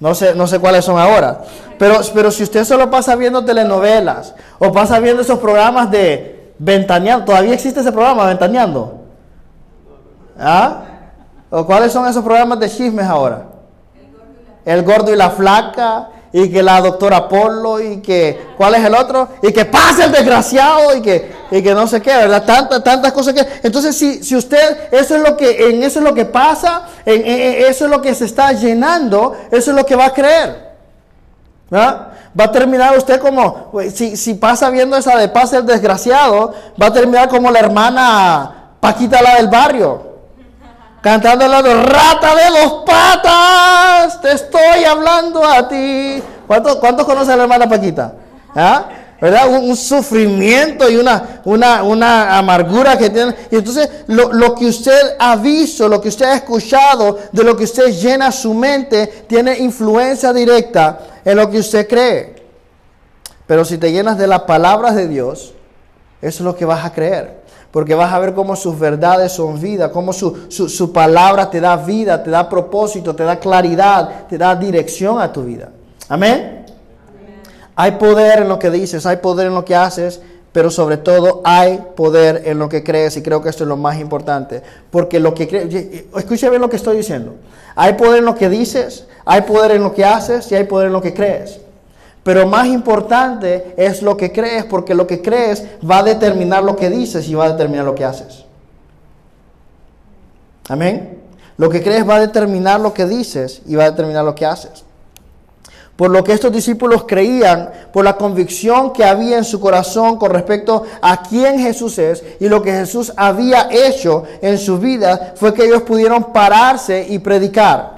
No 0.00 0.14
sé, 0.14 0.34
no 0.34 0.46
sé 0.46 0.58
cuáles 0.58 0.84
son 0.84 0.98
ahora. 0.98 1.42
Pero, 1.78 2.00
pero 2.14 2.30
si 2.30 2.42
usted 2.42 2.64
solo 2.64 2.90
pasa 2.90 3.14
viendo 3.16 3.44
telenovelas 3.44 4.34
o 4.58 4.72
pasa 4.72 4.98
viendo 5.00 5.22
esos 5.22 5.38
programas 5.38 5.90
de 5.90 6.52
Ventaneando, 6.58 7.24
¿todavía 7.26 7.54
existe 7.54 7.80
ese 7.80 7.92
programa, 7.92 8.26
Ventaneando? 8.26 9.03
¿Ah? 10.38 10.82
¿O 11.50 11.64
cuáles 11.64 11.92
son 11.92 12.08
esos 12.08 12.24
programas 12.24 12.58
de 12.58 12.68
chismes 12.68 13.06
ahora? 13.06 13.44
El 14.64 14.82
gordo 14.82 15.12
y 15.12 15.16
la, 15.16 15.30
flaca 15.30 16.08
y 16.32 16.50
que 16.50 16.62
la 16.62 16.80
doctora 16.80 17.28
Polo 17.28 17.80
y 17.80 17.98
que, 17.98 18.48
¿cuál 18.56 18.74
es 18.74 18.84
el 18.84 18.94
otro? 18.94 19.28
Y 19.42 19.52
que 19.52 19.66
pase 19.66 20.04
el 20.04 20.12
desgraciado 20.12 20.96
y 20.96 21.00
que, 21.00 21.32
y 21.50 21.62
que 21.62 21.74
no 21.74 21.86
sé 21.86 22.00
qué, 22.02 22.10
¿verdad? 22.16 22.44
Tantas, 22.44 22.82
tantas 22.82 23.12
cosas 23.12 23.34
que... 23.34 23.46
Entonces, 23.62 23.96
si, 23.96 24.24
si 24.24 24.34
usted, 24.34 24.92
eso 24.92 25.16
es 25.16 25.22
lo 25.22 25.36
que, 25.36 25.68
en 25.68 25.82
eso 25.82 26.00
es 26.00 26.04
lo 26.04 26.14
que 26.14 26.24
pasa, 26.24 26.88
en, 27.06 27.22
eso 27.24 27.84
es 27.84 27.90
lo 27.90 28.02
que 28.02 28.14
se 28.14 28.24
está 28.24 28.50
llenando, 28.52 29.36
eso 29.52 29.70
es 29.70 29.76
lo 29.76 29.86
que 29.86 29.94
va 29.94 30.06
a 30.06 30.12
creer. 30.12 30.74
Va 31.72 32.10
a 32.36 32.50
terminar 32.50 32.96
usted 32.96 33.20
como, 33.20 33.70
si, 33.94 34.16
si 34.16 34.34
pasa 34.34 34.70
viendo 34.70 34.96
esa 34.96 35.16
de 35.16 35.28
pase 35.28 35.58
el 35.58 35.66
desgraciado, 35.66 36.52
va 36.82 36.86
a 36.86 36.92
terminar 36.92 37.28
como 37.28 37.50
la 37.50 37.60
hermana 37.60 38.54
Paquita 38.80 39.22
la 39.22 39.36
del 39.36 39.48
barrio 39.48 40.13
cantando 41.04 41.44
al 41.44 41.50
lado, 41.50 41.82
rata 41.82 42.34
de 42.34 42.60
dos 42.62 42.82
patas, 42.86 44.22
te 44.22 44.32
estoy 44.32 44.84
hablando 44.88 45.44
a 45.44 45.68
ti. 45.68 46.22
¿Cuántos, 46.46 46.76
cuántos 46.76 47.04
conocen 47.04 47.34
a 47.34 47.36
la 47.36 47.42
hermana 47.42 47.68
Paquita? 47.68 48.14
¿Ah? 48.54 48.88
¿Verdad? 49.20 49.48
Un, 49.50 49.76
sufrimiento 49.76 50.88
y 50.88 50.96
una, 50.96 51.42
una, 51.44 51.82
una, 51.82 52.38
amargura 52.38 52.96
que 52.96 53.10
tiene. 53.10 53.34
Y 53.50 53.56
entonces 53.56 53.88
lo, 54.06 54.32
lo, 54.32 54.54
que 54.54 54.64
usted 54.64 55.16
ha 55.18 55.36
visto, 55.36 55.88
lo 55.88 56.00
que 56.00 56.08
usted 56.08 56.24
ha 56.24 56.36
escuchado, 56.36 57.18
de 57.30 57.44
lo 57.44 57.54
que 57.54 57.64
usted 57.64 57.92
llena 57.92 58.32
su 58.32 58.54
mente, 58.54 59.24
tiene 59.28 59.58
influencia 59.58 60.32
directa 60.32 61.00
en 61.22 61.36
lo 61.36 61.50
que 61.50 61.58
usted 61.58 61.86
cree. 61.86 62.34
Pero 63.46 63.66
si 63.66 63.76
te 63.76 63.92
llenas 63.92 64.16
de 64.16 64.26
las 64.26 64.40
palabras 64.40 64.94
de 64.94 65.06
Dios, 65.06 65.52
eso 66.22 66.38
es 66.38 66.40
lo 66.40 66.56
que 66.56 66.64
vas 66.64 66.82
a 66.82 66.94
creer 66.94 67.43
porque 67.74 67.96
vas 67.96 68.12
a 68.12 68.20
ver 68.20 68.34
cómo 68.34 68.54
sus 68.54 68.78
verdades 68.78 69.32
son 69.32 69.60
vida, 69.60 69.90
cómo 69.90 70.12
su, 70.12 70.92
palabra 70.92 71.50
te 71.50 71.60
da 71.60 71.76
vida, 71.76 72.22
te 72.22 72.30
da 72.30 72.48
propósito, 72.48 73.16
te 73.16 73.24
da 73.24 73.40
claridad, 73.40 74.28
te 74.28 74.38
da 74.38 74.54
dirección 74.54 75.20
a 75.20 75.32
tu 75.32 75.42
vida. 75.42 75.70
Amén. 76.08 76.66
Hay 77.74 77.90
poder 77.98 78.42
en 78.42 78.48
lo 78.48 78.60
que 78.60 78.70
dices, 78.70 79.04
hay 79.06 79.16
poder 79.16 79.48
en 79.48 79.54
lo 79.54 79.64
que 79.64 79.74
haces, 79.74 80.20
pero 80.52 80.70
sobre 80.70 80.98
todo 80.98 81.40
hay 81.42 81.80
poder 81.96 82.42
en 82.44 82.60
lo 82.60 82.68
que 82.68 82.84
crees 82.84 83.16
y 83.16 83.22
creo 83.22 83.42
que 83.42 83.48
esto 83.48 83.64
es 83.64 83.68
lo 83.68 83.76
más 83.76 83.98
importante, 83.98 84.62
porque 84.92 85.18
lo 85.18 85.34
que 85.34 85.48
crees, 85.48 86.04
escucha 86.16 86.50
bien 86.50 86.62
lo 86.62 86.70
que 86.70 86.76
estoy 86.76 86.98
diciendo, 86.98 87.34
hay 87.74 87.94
poder 87.94 88.20
en 88.20 88.26
lo 88.26 88.36
que 88.36 88.48
dices, 88.48 89.08
hay 89.24 89.40
poder 89.40 89.72
en 89.72 89.82
lo 89.82 89.92
que 89.92 90.04
haces 90.04 90.52
y 90.52 90.54
hay 90.54 90.62
poder 90.62 90.86
en 90.86 90.92
lo 90.92 91.02
que 91.02 91.12
crees. 91.12 91.58
Pero 92.24 92.46
más 92.46 92.66
importante 92.66 93.74
es 93.76 94.02
lo 94.02 94.16
que 94.16 94.32
crees, 94.32 94.64
porque 94.64 94.94
lo 94.94 95.06
que 95.06 95.20
crees 95.20 95.62
va 95.88 95.98
a 95.98 96.02
determinar 96.02 96.64
lo 96.64 96.74
que 96.74 96.88
dices 96.88 97.28
y 97.28 97.34
va 97.34 97.44
a 97.44 97.52
determinar 97.52 97.84
lo 97.84 97.94
que 97.94 98.04
haces. 98.04 98.46
Amén. 100.68 101.18
Lo 101.58 101.68
que 101.68 101.82
crees 101.82 102.08
va 102.08 102.16
a 102.16 102.20
determinar 102.20 102.80
lo 102.80 102.94
que 102.94 103.04
dices 103.04 103.60
y 103.66 103.76
va 103.76 103.84
a 103.84 103.90
determinar 103.90 104.24
lo 104.24 104.34
que 104.34 104.46
haces. 104.46 104.84
Por 105.96 106.10
lo 106.10 106.24
que 106.24 106.32
estos 106.32 106.50
discípulos 106.50 107.04
creían, 107.06 107.70
por 107.92 108.04
la 108.04 108.16
convicción 108.16 108.92
que 108.92 109.04
había 109.04 109.36
en 109.36 109.44
su 109.44 109.60
corazón 109.60 110.16
con 110.16 110.32
respecto 110.32 110.82
a 111.02 111.22
quién 111.22 111.58
Jesús 111.60 111.98
es 111.98 112.24
y 112.40 112.48
lo 112.48 112.62
que 112.62 112.72
Jesús 112.72 113.12
había 113.16 113.68
hecho 113.70 114.24
en 114.40 114.58
su 114.58 114.78
vida, 114.78 115.34
fue 115.36 115.54
que 115.54 115.66
ellos 115.66 115.82
pudieron 115.82 116.32
pararse 116.32 117.06
y 117.08 117.20
predicar. 117.20 117.93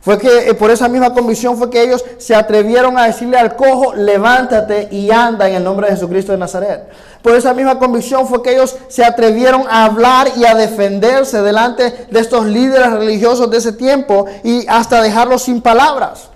Fue 0.00 0.16
que 0.18 0.48
eh, 0.48 0.54
por 0.54 0.70
esa 0.70 0.88
misma 0.88 1.12
convicción 1.12 1.56
fue 1.56 1.70
que 1.70 1.82
ellos 1.82 2.04
se 2.18 2.34
atrevieron 2.34 2.96
a 2.96 3.06
decirle 3.06 3.36
al 3.36 3.56
cojo, 3.56 3.94
levántate 3.94 4.88
y 4.92 5.10
anda 5.10 5.48
en 5.48 5.56
el 5.56 5.64
nombre 5.64 5.88
de 5.88 5.94
Jesucristo 5.94 6.32
de 6.32 6.38
Nazaret. 6.38 6.88
Por 7.20 7.34
esa 7.34 7.52
misma 7.52 7.78
convicción 7.78 8.26
fue 8.26 8.42
que 8.42 8.52
ellos 8.52 8.76
se 8.86 9.04
atrevieron 9.04 9.64
a 9.68 9.84
hablar 9.86 10.28
y 10.36 10.44
a 10.44 10.54
defenderse 10.54 11.42
delante 11.42 12.06
de 12.10 12.20
estos 12.20 12.46
líderes 12.46 12.92
religiosos 12.92 13.50
de 13.50 13.56
ese 13.58 13.72
tiempo 13.72 14.26
y 14.44 14.64
hasta 14.68 15.02
dejarlos 15.02 15.42
sin 15.42 15.60
palabras. 15.60 16.30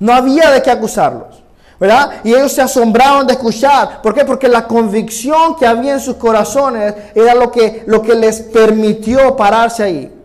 No 0.00 0.12
había 0.12 0.50
de 0.50 0.62
qué 0.62 0.70
acusarlos. 0.70 1.42
¿verdad? 1.80 2.10
Y 2.24 2.34
ellos 2.34 2.50
se 2.50 2.60
asombraron 2.60 3.24
de 3.24 3.34
escuchar. 3.34 4.02
¿Por 4.02 4.12
qué? 4.12 4.24
Porque 4.24 4.48
la 4.48 4.66
convicción 4.66 5.54
que 5.54 5.64
había 5.64 5.92
en 5.92 6.00
sus 6.00 6.16
corazones 6.16 6.92
era 7.14 7.36
lo 7.36 7.52
que, 7.52 7.84
lo 7.86 8.02
que 8.02 8.16
les 8.16 8.40
permitió 8.40 9.36
pararse 9.36 9.84
ahí 9.84 10.17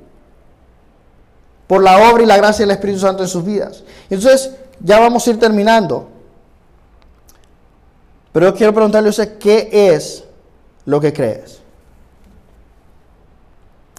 por 1.73 1.81
la 1.81 2.07
obra 2.07 2.21
y 2.21 2.27
la 2.27 2.37
gracia 2.37 2.67
del 2.67 2.75
Espíritu 2.75 2.99
Santo 2.99 3.23
en 3.23 3.29
sus 3.29 3.43
vidas. 3.43 3.83
Entonces, 4.07 4.51
ya 4.79 4.99
vamos 4.99 5.25
a 5.25 5.31
ir 5.31 5.39
terminando. 5.39 6.07
Pero 8.31 8.45
yo 8.45 8.53
quiero 8.53 8.71
preguntarle 8.75 9.07
a 9.07 9.09
usted, 9.09 9.39
¿qué 9.39 9.69
es 9.71 10.23
lo 10.85 11.01
que 11.01 11.11
crees? 11.11 11.61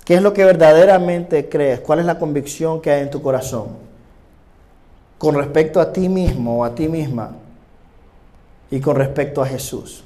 ¿Qué 0.05 0.15
es 0.15 0.23
lo 0.23 0.33
que 0.33 0.45
verdaderamente 0.45 1.49
crees? 1.49 1.81
¿Cuál 1.81 1.99
es 1.99 2.07
la 2.07 2.17
convicción 2.17 2.81
que 2.81 2.93
hay 2.93 3.03
en 3.03 3.11
tu 3.11 3.21
corazón 3.21 3.71
con 5.19 5.35
respecto 5.35 5.81
a 5.81 5.93
ti 5.93 6.09
mismo 6.09 6.61
o 6.61 6.65
a 6.65 6.77
ti 6.77 6.87
misma 6.87 7.33
y 8.71 8.79
con 8.79 8.95
respecto 8.95 9.43
a 9.43 9.47
Jesús? 9.47 10.05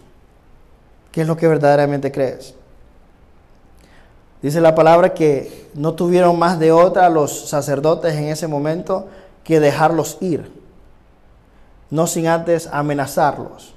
¿Qué 1.12 1.21
es 1.21 1.27
lo 1.27 1.37
que 1.37 1.47
verdaderamente 1.47 2.11
crees? 2.11 2.55
Dice 4.43 4.61
la 4.61 4.74
palabra 4.74 5.14
que 5.14 5.68
no 5.74 5.95
tuvieron 5.95 6.39
más 6.39 6.59
de 6.59 6.72
otra 6.72 7.09
los 7.09 7.49
sacerdotes 7.49 8.14
en 8.14 8.24
ese 8.24 8.47
momento 8.47 9.09
que 9.45 9.61
dejarlos 9.61 10.18
ir, 10.20 10.51
no 11.91 12.07
sin 12.07 12.28
antes 12.28 12.68
amenazarlos. 12.72 13.74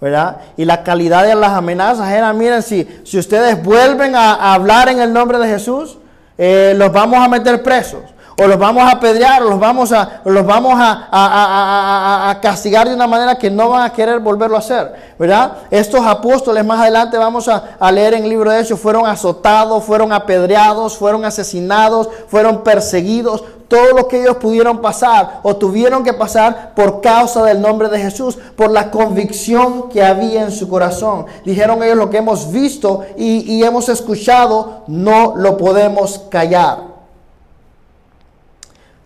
¿verdad? 0.00 0.38
Y 0.56 0.64
la 0.64 0.84
calidad 0.84 1.24
de 1.24 1.34
las 1.34 1.52
amenazas 1.52 2.10
era, 2.12 2.32
miren, 2.32 2.62
si, 2.62 2.86
si 3.02 3.18
ustedes 3.18 3.60
vuelven 3.62 4.14
a, 4.14 4.54
hablar 4.54 4.88
en 4.88 5.00
el 5.00 5.12
nombre 5.12 5.38
de 5.38 5.48
Jesús, 5.48 5.98
eh, 6.36 6.72
los 6.76 6.92
vamos 6.92 7.18
a 7.18 7.28
meter 7.28 7.62
presos 7.62 8.02
o 8.40 8.46
los 8.46 8.58
vamos 8.58 8.84
a 8.84 8.92
apedrear, 8.92 9.42
o 9.42 9.50
los 9.50 9.58
vamos 9.58 9.90
a, 9.92 10.20
los 10.24 10.46
vamos 10.46 10.74
a, 10.76 12.38
castigar 12.40 12.88
de 12.88 12.94
una 12.94 13.06
manera 13.06 13.36
que 13.36 13.50
no 13.50 13.70
van 13.70 13.82
a 13.82 13.92
querer 13.92 14.20
volverlo 14.20 14.56
a 14.56 14.60
hacer, 14.60 14.94
¿verdad? 15.18 15.58
Estos 15.70 16.06
apóstoles, 16.06 16.64
más 16.64 16.80
adelante 16.80 17.18
vamos 17.18 17.48
a, 17.48 17.90
leer 17.90 18.14
en 18.14 18.24
el 18.24 18.30
libro 18.30 18.50
de 18.50 18.60
Hechos, 18.60 18.78
fueron 18.78 19.06
azotados, 19.06 19.82
fueron 19.82 20.12
apedreados, 20.12 20.96
fueron 20.96 21.24
asesinados, 21.24 22.08
fueron 22.28 22.62
perseguidos, 22.62 23.42
todo 23.66 23.92
lo 23.92 24.08
que 24.08 24.22
ellos 24.22 24.36
pudieron 24.36 24.80
pasar 24.80 25.40
o 25.42 25.56
tuvieron 25.56 26.04
que 26.04 26.14
pasar 26.14 26.72
por 26.74 27.00
causa 27.00 27.42
del 27.44 27.60
nombre 27.60 27.88
de 27.88 27.98
Jesús, 27.98 28.38
por 28.56 28.70
la 28.70 28.90
convicción 28.90 29.90
que 29.90 30.02
había 30.02 30.42
en 30.42 30.52
su 30.52 30.68
corazón. 30.68 31.26
Dijeron 31.44 31.82
ellos 31.82 31.96
lo 31.96 32.08
que 32.08 32.18
hemos 32.18 32.50
visto 32.50 33.04
y 33.16 33.62
hemos 33.62 33.88
escuchado, 33.88 34.84
no 34.86 35.34
lo 35.36 35.56
podemos 35.58 36.20
callar. 36.30 36.87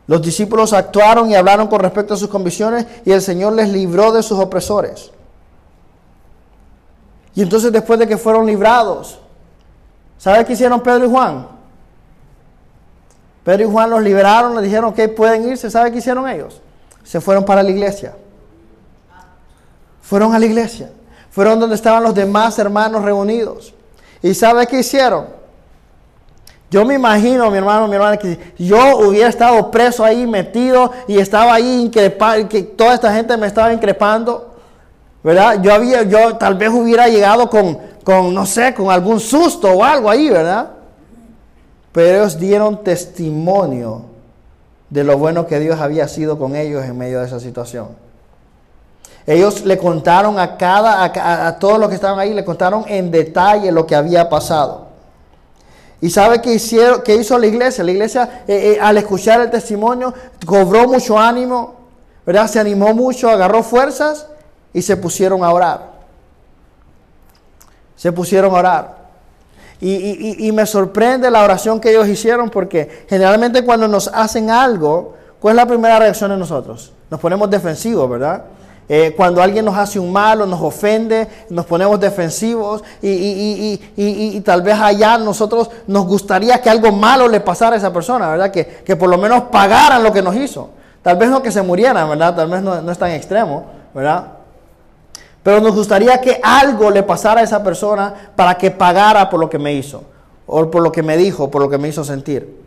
Los 0.07 0.21
discípulos 0.21 0.73
actuaron 0.73 1.31
y 1.31 1.35
hablaron 1.35 1.69
con 1.69 1.81
respecto 1.81 2.15
a 2.15 2.17
sus 2.17 2.29
convicciones 2.29 2.87
y 3.05 3.13
el 3.13 3.23
Señor 3.23 3.53
les 3.53 3.69
libró 3.69 4.13
de 4.13 4.23
sus 4.23 4.39
opresores. 4.39 5.11
Y 7.35 7.43
entonces 7.43 7.73
después 7.73 7.99
de 7.99 8.07
que 8.07 8.17
fueron 8.17 8.47
librados, 8.47 9.19
¿sabe 10.19 10.45
qué 10.45 10.53
hicieron 10.53 10.83
Pedro 10.83 11.07
y 11.07 11.11
Juan? 11.11 11.47
Pedro 13.45 13.63
y 13.65 13.71
Juan 13.71 13.91
los 13.91 14.03
liberaron, 14.03 14.55
les 14.55 14.65
dijeron 14.65 14.93
que 14.93 15.09
pueden 15.09 15.49
irse. 15.49 15.71
¿Sabe 15.71 15.91
qué 15.91 15.99
hicieron 15.99 16.29
ellos? 16.29 16.61
Se 17.03 17.21
fueron 17.21 17.45
para 17.45 17.63
la 17.63 17.71
iglesia. 17.71 18.15
Fueron 20.03 20.35
a 20.35 20.39
la 20.39 20.47
iglesia. 20.47 20.93
Fueron 21.31 21.59
donde 21.59 21.75
estaban 21.77 22.03
los 22.03 22.15
demás 22.15 22.59
hermanos 22.59 23.03
reunidos. 23.03 23.75
¿Y 24.21 24.35
sabe 24.35 24.67
qué 24.67 24.81
hicieron? 24.81 25.42
Yo 26.73 26.87
me 26.87 26.95
imagino, 26.95 27.51
mi 27.51 27.59
hermano, 27.59 27.87
mi 27.87 27.97
hermana, 27.97 28.17
que 28.17 28.39
yo 28.59 28.97
hubiera 28.97 29.29
estado 29.29 29.71
preso 29.71 30.07
ahí, 30.07 30.27
metido, 30.27 30.91
y 31.07 31.19
estaba 31.19 31.53
ahí 31.53 31.83
increpando, 31.83 32.49
que 32.49 32.63
toda 32.63 32.95
esta 32.95 33.13
gente 33.13 33.37
me 33.37 33.47
estaba 33.47 33.75
increpando, 33.75 34.55
¿verdad? 35.23 35.61
Yo 35.61 35.75
había, 35.75 36.05
yo 36.05 36.39
tal 36.39 36.55
vez 36.55 36.71
hubiera 36.71 37.09
llegado 37.09 37.51
con, 37.51 37.79
con, 38.03 38.33
no 38.33 38.47
sé, 38.47 38.73
con 38.73 38.91
algún 38.91 39.21
susto 39.21 39.71
o 39.71 39.85
algo 39.85 40.09
ahí, 40.09 40.31
¿verdad? 40.31 40.71
Pero 41.93 42.21
ellos 42.21 42.39
dieron 42.39 42.83
testimonio 42.83 44.07
de 44.89 45.05
lo 45.05 45.19
bueno 45.19 45.47
que 45.47 45.59
Dios 45.59 45.79
había 45.79 46.09
sido 46.09 46.39
con 46.39 46.57
ellos 46.57 46.83
en 46.85 46.97
medio 46.97 47.21
de 47.21 47.27
esa 47.27 47.39
situación. 47.39 47.89
Ellos 49.27 49.63
le 49.67 49.77
contaron 49.77 50.39
a 50.39 50.57
cada, 50.57 51.05
a, 51.05 51.47
a 51.49 51.59
todos 51.59 51.79
los 51.79 51.91
que 51.91 51.97
estaban 51.97 52.19
ahí, 52.19 52.33
le 52.33 52.47
contaron 52.47 52.85
en 52.89 53.11
detalle 53.11 53.71
lo 53.71 53.87
que 53.87 53.95
había 53.95 54.31
pasado. 54.31 54.92
¿Y 56.03 56.11
sabe 56.11 56.43
qué, 56.43 56.53
hizo 57.15 57.39
la 57.39 57.47
iglesia? 57.47 57.85
La 57.85 57.93
iglesia, 57.93 58.43
eh, 58.49 58.75
eh, 58.75 58.79
al 58.81 58.99
escuchar 58.99 59.41
el 59.41 59.51
testimonio, 59.51 60.13
cobró 60.45 60.89
mucho 60.89 61.17
ánimo, 61.17 61.77
¿verdad? 62.27 62.49
Se 62.49 62.59
animó 62.59 62.93
mucho, 62.93 63.31
agarró 63.31 63.63
fuerzas 63.63 64.27
y 64.73 64.83
se 64.83 64.97
pusieron 64.97 65.45
a 65.45 65.53
orar. 65.53 65.93
Se 67.95 68.11
pusieron 68.11 68.53
a 68.53 68.59
orar. 68.59 69.03
Y, 69.81 70.47
y, 70.47 70.53
me 70.53 70.67
sorprende 70.67 71.31
la 71.31 71.43
oración 71.43 71.81
que 71.81 71.91
ellos 71.91 72.07
hicieron 72.09 72.51
porque 72.51 73.05
generalmente 73.09 73.65
cuando 73.65 73.87
nos 73.87 74.09
hacen 74.09 74.51
algo, 74.51 75.15
¿cuál 75.41 75.55
es 75.55 75.57
la 75.57 75.67
primera 75.67 75.99
reacción 76.01 76.31
de 76.31 76.37
nosotros? 76.37 76.93
Nos 77.11 77.21
ponemos 77.21 77.49
defensivos, 77.49 78.11
¿verdad? 78.11 78.45
Eh, 78.95 79.15
cuando 79.17 79.43
alguien 79.43 79.65
nos 79.65 79.75
hace 79.75 79.99
un 79.99 80.13
mal 80.13 80.43
o 80.43 80.47
nos 80.47 80.61
ofende, 80.61 81.27
nos 81.49 81.65
ponemos 81.65 81.99
defensivos 81.99 82.85
y, 83.01 84.43
tal 84.45 84.61
vez 84.61 84.79
allá 84.79 85.17
nosotros 85.17 85.71
nos 85.87 86.05
gustaría 86.05 86.61
que 86.61 86.69
algo 86.69 86.93
malo 86.93 87.27
le 87.27 87.41
pasara 87.41 87.75
a 87.75 87.79
esa 87.79 87.91
persona, 87.91 88.29
¿verdad? 88.29 88.51
Que, 88.51 88.83
que 88.85 88.95
por 88.95 89.09
lo 89.09 89.17
menos 89.17 89.45
pagaran 89.45 90.03
lo 90.03 90.13
que 90.13 90.21
nos 90.21 90.37
hizo. 90.37 90.69
Tal 91.01 91.17
vez 91.17 91.31
no 91.31 91.43
que 91.43 91.51
se 91.51 91.63
murieran, 91.63 92.07
¿verdad? 92.07 92.37
Tal 92.37 92.51
vez 92.51 92.61
no, 92.61 92.83
no 92.83 92.93
es 92.93 92.99
tan 92.99 93.13
extremo, 93.13 93.65
¿verdad? 93.95 94.27
Pero 95.43 95.63
nos 95.63 95.75
gustaría 95.75 96.21
que 96.21 96.39
algo 96.43 96.91
le 96.91 97.03
pasara 97.03 97.41
a 97.41 97.45
esa 97.45 97.65
persona 97.65 98.13
para 98.37 98.59
que 98.59 98.71
pagara 98.71 99.31
por 99.31 99.41
lo 99.41 99.49
que 99.49 99.59
me 99.59 99.73
hizo, 99.73 100.05
o 100.47 100.71
por 100.71 100.83
lo 100.83 100.93
que 100.93 101.03
me 101.03 101.17
dijo, 101.17 101.51
por 101.51 101.63
lo 101.63 101.71
que 101.71 101.79
me 101.79 101.89
hizo 101.89 102.05
sentir. 102.05 102.61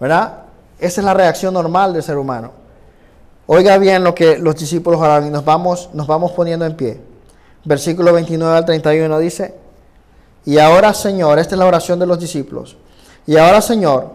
¿Verdad? 0.00 0.38
Esa 0.80 1.00
es 1.02 1.04
la 1.04 1.14
reacción 1.14 1.54
normal 1.54 1.92
del 1.92 2.02
ser 2.02 2.18
humano. 2.18 2.65
Oiga 3.48 3.78
bien 3.78 4.02
lo 4.02 4.14
que 4.14 4.38
los 4.38 4.56
discípulos 4.56 5.00
harán 5.00 5.26
y 5.26 5.30
nos 5.30 5.44
vamos, 5.44 5.90
nos 5.92 6.06
vamos 6.06 6.32
poniendo 6.32 6.64
en 6.66 6.76
pie. 6.76 7.00
Versículo 7.64 8.12
29 8.12 8.56
al 8.56 8.64
31 8.64 9.18
dice, 9.18 9.54
y 10.44 10.58
ahora 10.58 10.94
Señor, 10.94 11.38
esta 11.38 11.54
es 11.54 11.58
la 11.58 11.66
oración 11.66 11.98
de 11.98 12.06
los 12.06 12.18
discípulos, 12.18 12.76
y 13.26 13.36
ahora 13.36 13.60
Señor, 13.60 14.10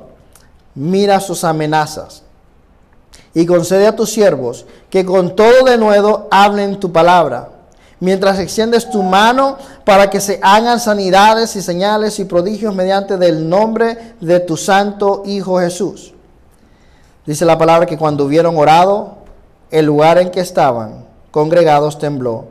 mira 0.75 1.19
sus 1.19 1.43
amenazas 1.43 2.23
y 3.33 3.45
concede 3.45 3.87
a 3.87 3.95
tus 3.95 4.09
siervos 4.09 4.65
que 4.89 5.05
con 5.05 5.35
todo 5.35 5.65
de 5.65 5.77
nuevo 5.77 6.27
hablen 6.31 6.79
tu 6.79 6.91
palabra, 6.91 7.49
mientras 7.99 8.39
extiendes 8.39 8.89
tu 8.89 9.03
mano 9.03 9.57
para 9.85 10.09
que 10.09 10.19
se 10.19 10.39
hagan 10.41 10.79
sanidades 10.79 11.55
y 11.55 11.61
señales 11.61 12.19
y 12.19 12.25
prodigios 12.25 12.73
mediante 12.75 13.17
del 13.17 13.47
nombre 13.47 14.15
de 14.19 14.39
tu 14.41 14.57
santo 14.57 15.23
Hijo 15.25 15.59
Jesús. 15.59 16.13
Dice 17.25 17.45
la 17.45 17.57
palabra 17.57 17.85
que 17.85 17.97
cuando 17.97 18.25
hubieron 18.25 18.57
orado, 18.57 19.20
el 19.71 19.85
lugar 19.85 20.17
en 20.17 20.29
que 20.31 20.41
estaban 20.41 21.05
congregados 21.31 21.97
tembló 21.97 22.45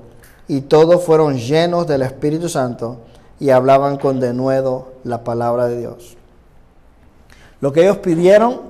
y 0.48 0.62
todos 0.62 1.04
fueron 1.04 1.38
llenos 1.38 1.86
del 1.86 2.02
Espíritu 2.02 2.48
Santo 2.48 2.98
y 3.38 3.50
hablaban 3.50 3.98
con 3.98 4.18
denuedo 4.20 4.88
la 5.04 5.22
palabra 5.22 5.68
de 5.68 5.78
Dios. 5.78 6.16
Lo 7.60 7.72
que 7.72 7.82
ellos 7.82 7.98
pidieron, 7.98 8.60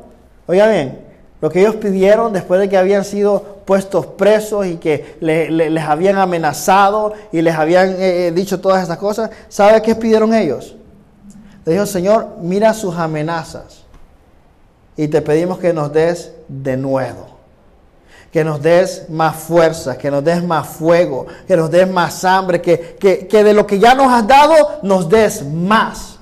oiga 0.47 0.69
bien, 0.69 1.01
lo 1.41 1.49
que 1.49 1.61
ellos 1.61 1.77
pidieron 1.77 2.33
después 2.33 2.61
de 2.61 2.69
que 2.69 2.77
habían 2.77 3.05
sido 3.05 3.61
puestos 3.65 4.05
presos 4.05 4.67
y 4.67 4.77
que 4.77 5.17
les 5.21 5.85
habían 5.85 6.19
amenazado 6.19 7.15
y 7.33 7.41
les 7.41 7.55
habían 7.55 7.91
eh, 7.91 8.27
eh, 8.27 8.33
dicho 8.33 8.61
todas 8.61 8.83
estas 8.83 8.99
cosas, 8.99 9.31
¿sabe 9.49 9.81
qué 9.81 9.95
pidieron 9.95 10.35
ellos? 10.35 10.77
Le 11.65 11.73
dijo, 11.73 11.87
Señor, 11.87 12.29
mira 12.41 12.75
sus 12.75 12.97
amenazas 12.97 13.85
y 14.97 15.09
te 15.09 15.23
pedimos 15.23 15.59
que 15.59 15.73
nos 15.73 15.93
des 15.93 16.33
de 16.49 16.77
nuevo, 16.77 17.29
que 18.33 18.45
nos 18.45 18.63
des 18.63 19.09
más 19.09 19.37
fuerza, 19.37 19.99
que 19.99 20.11
nos 20.11 20.23
des 20.23 20.43
más 20.43 20.67
fuego, 20.67 21.27
que 21.47 21.57
nos 21.57 21.71
des 21.71 21.89
más 21.89 22.25
hambre, 22.25 22.61
que, 22.61 22.97
que 22.99 23.45
de 23.45 23.53
lo 23.53 23.67
que 23.67 23.79
ya 23.79 23.95
nos 23.95 24.13
has 24.13 24.27
dado 24.27 24.81
nos 24.83 25.09
des 25.09 25.45
más. 25.45 26.19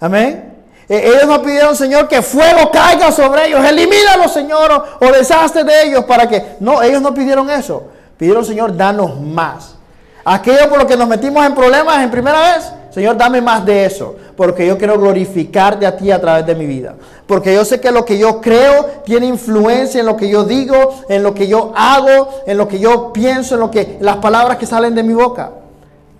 Amén. 0.00 0.54
Eh, 0.88 1.12
ellos 1.14 1.26
no 1.26 1.42
pidieron, 1.42 1.74
Señor, 1.74 2.08
que 2.08 2.20
fuego 2.20 2.70
caiga 2.70 3.10
sobre 3.10 3.46
ellos. 3.46 3.64
Elimínalos, 3.64 4.32
Señor, 4.32 4.70
o, 5.00 5.06
o 5.06 5.12
deshazte 5.12 5.64
de 5.64 5.84
ellos 5.84 6.04
para 6.04 6.28
que... 6.28 6.56
No, 6.60 6.82
ellos 6.82 7.00
no 7.00 7.14
pidieron 7.14 7.48
eso. 7.48 7.84
Pidieron, 8.18 8.44
Señor, 8.44 8.76
danos 8.76 9.18
más. 9.20 9.76
Aquello 10.24 10.68
por 10.68 10.78
lo 10.78 10.86
que 10.86 10.96
nos 10.96 11.08
metimos 11.08 11.44
en 11.44 11.54
problemas 11.54 12.02
en 12.02 12.10
primera 12.10 12.54
vez, 12.54 12.72
Señor, 12.94 13.16
dame 13.16 13.40
más 13.40 13.66
de 13.66 13.86
eso. 13.86 14.14
Porque 14.36 14.64
yo 14.64 14.78
quiero 14.78 14.96
glorificarte 14.96 15.84
a 15.84 15.96
ti 15.96 16.12
a 16.12 16.20
través 16.20 16.46
de 16.46 16.54
mi 16.54 16.64
vida. 16.64 16.94
Porque 17.26 17.52
yo 17.52 17.64
sé 17.64 17.80
que 17.80 17.90
lo 17.90 18.04
que 18.04 18.16
yo 18.16 18.40
creo 18.40 18.86
tiene 19.04 19.26
influencia 19.26 19.98
en 19.98 20.06
lo 20.06 20.16
que 20.16 20.28
yo 20.28 20.44
digo, 20.44 20.76
en 21.08 21.24
lo 21.24 21.34
que 21.34 21.48
yo 21.48 21.72
hago, 21.74 22.28
en 22.46 22.56
lo 22.56 22.68
que 22.68 22.78
yo 22.78 23.12
pienso, 23.12 23.56
en 23.56 23.62
lo 23.62 23.70
que 23.72 23.98
las 24.00 24.18
palabras 24.18 24.58
que 24.58 24.66
salen 24.66 24.94
de 24.94 25.02
mi 25.02 25.12
boca. 25.12 25.50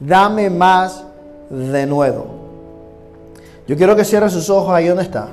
Dame 0.01 0.51
más 0.51 1.05
de 1.49 1.87
nuevo. 1.87 2.27
Yo 3.69 3.77
quiero 3.77 3.95
que 3.95 4.05
cierre 4.05 4.29
sus 4.29 4.51
ojos 4.51 4.75
ahí 4.75 4.89
donde 4.89 5.05
está. 5.05 5.29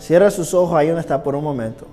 Cierre 0.00 0.28
sus 0.32 0.52
ojos 0.54 0.74
ahí 0.76 0.88
donde 0.88 1.02
está 1.02 1.22
por 1.22 1.36
un 1.36 1.44
momento. 1.44 1.86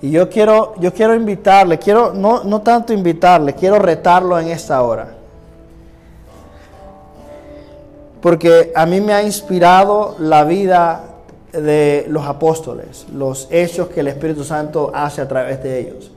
Y 0.00 0.10
yo 0.10 0.28
quiero, 0.28 0.74
yo 0.78 0.92
quiero 0.92 1.14
invitarle, 1.14 1.78
quiero 1.78 2.12
no, 2.12 2.44
no 2.44 2.62
tanto 2.62 2.92
invitarle, 2.92 3.54
quiero 3.54 3.78
retarlo 3.78 4.38
en 4.38 4.48
esta 4.48 4.80
hora. 4.82 5.14
Porque 8.20 8.72
a 8.74 8.86
mí 8.86 9.00
me 9.00 9.12
ha 9.12 9.22
inspirado 9.22 10.16
la 10.18 10.44
vida 10.44 11.04
de 11.52 12.06
los 12.08 12.26
apóstoles, 12.26 13.06
los 13.12 13.48
hechos 13.50 13.88
que 13.88 14.00
el 14.00 14.08
Espíritu 14.08 14.44
Santo 14.44 14.90
hace 14.94 15.20
a 15.20 15.28
través 15.28 15.62
de 15.62 15.80
ellos. 15.80 16.10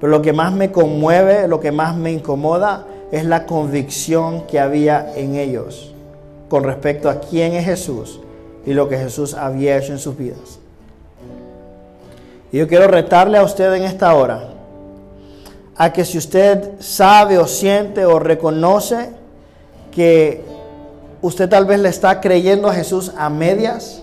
Pero 0.00 0.10
lo 0.10 0.22
que 0.22 0.32
más 0.32 0.52
me 0.52 0.72
conmueve, 0.72 1.48
lo 1.48 1.60
que 1.60 1.72
más 1.72 1.96
me 1.96 2.12
incomoda, 2.12 2.86
es 3.10 3.24
la 3.24 3.44
convicción 3.44 4.46
que 4.46 4.60
había 4.60 5.12
en 5.16 5.34
ellos 5.34 5.92
con 6.48 6.64
respecto 6.64 7.10
a 7.10 7.20
quién 7.20 7.54
es 7.54 7.64
Jesús 7.64 8.20
y 8.64 8.72
lo 8.72 8.88
que 8.88 8.96
Jesús 8.96 9.34
había 9.34 9.76
hecho 9.76 9.92
en 9.92 9.98
sus 9.98 10.16
vidas. 10.16 10.59
Y 12.52 12.58
yo 12.58 12.68
quiero 12.68 12.88
retarle 12.88 13.38
a 13.38 13.42
usted 13.42 13.72
en 13.74 13.84
esta 13.84 14.14
hora 14.14 14.48
a 15.76 15.92
que 15.92 16.04
si 16.04 16.18
usted 16.18 16.72
sabe 16.80 17.38
o 17.38 17.46
siente 17.46 18.04
o 18.04 18.18
reconoce 18.18 19.10
que 19.90 20.44
usted 21.22 21.48
tal 21.48 21.64
vez 21.64 21.80
le 21.80 21.88
está 21.88 22.20
creyendo 22.20 22.68
a 22.68 22.74
Jesús 22.74 23.12
a 23.16 23.30
medias, 23.30 24.02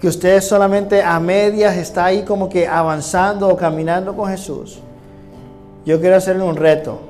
que 0.00 0.08
usted 0.08 0.40
solamente 0.40 1.02
a 1.02 1.18
medias 1.18 1.76
está 1.76 2.04
ahí 2.04 2.22
como 2.22 2.48
que 2.48 2.68
avanzando 2.68 3.48
o 3.48 3.56
caminando 3.56 4.14
con 4.14 4.30
Jesús, 4.30 4.78
yo 5.84 6.00
quiero 6.00 6.16
hacerle 6.16 6.44
un 6.44 6.56
reto 6.56 7.00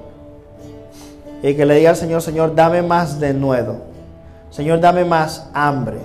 y 1.43 1.55
que 1.55 1.64
le 1.64 1.76
diga 1.76 1.91
al 1.91 1.97
Señor, 1.97 2.22
Señor, 2.22 2.55
dame 2.55 2.83
más 2.83 3.18
de 3.18 3.33
nuevo. 3.33 3.78
Señor, 4.51 4.81
dame 4.81 5.05
más 5.05 5.49
hambre. 5.55 5.99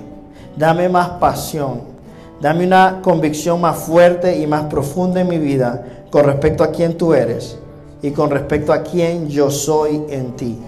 Dame 0.56 0.88
más 0.88 1.10
pasión. 1.20 1.95
Dame 2.42 2.66
una 2.66 3.00
convicción 3.02 3.62
más 3.62 3.78
fuerte 3.78 4.38
y 4.38 4.46
más 4.46 4.66
profunda 4.66 5.22
en 5.22 5.28
mi 5.28 5.38
vida 5.38 5.84
con 6.10 6.26
respecto 6.26 6.64
a 6.64 6.72
quién 6.72 6.98
tú 6.98 7.14
eres 7.14 7.58
y 8.02 8.12
con 8.12 8.30
respecto 8.30 8.74
a 8.74 8.84
quién 8.84 9.30
yo 9.30 9.50
soy 9.50 10.04
en 10.10 10.36
ti. 10.36 10.60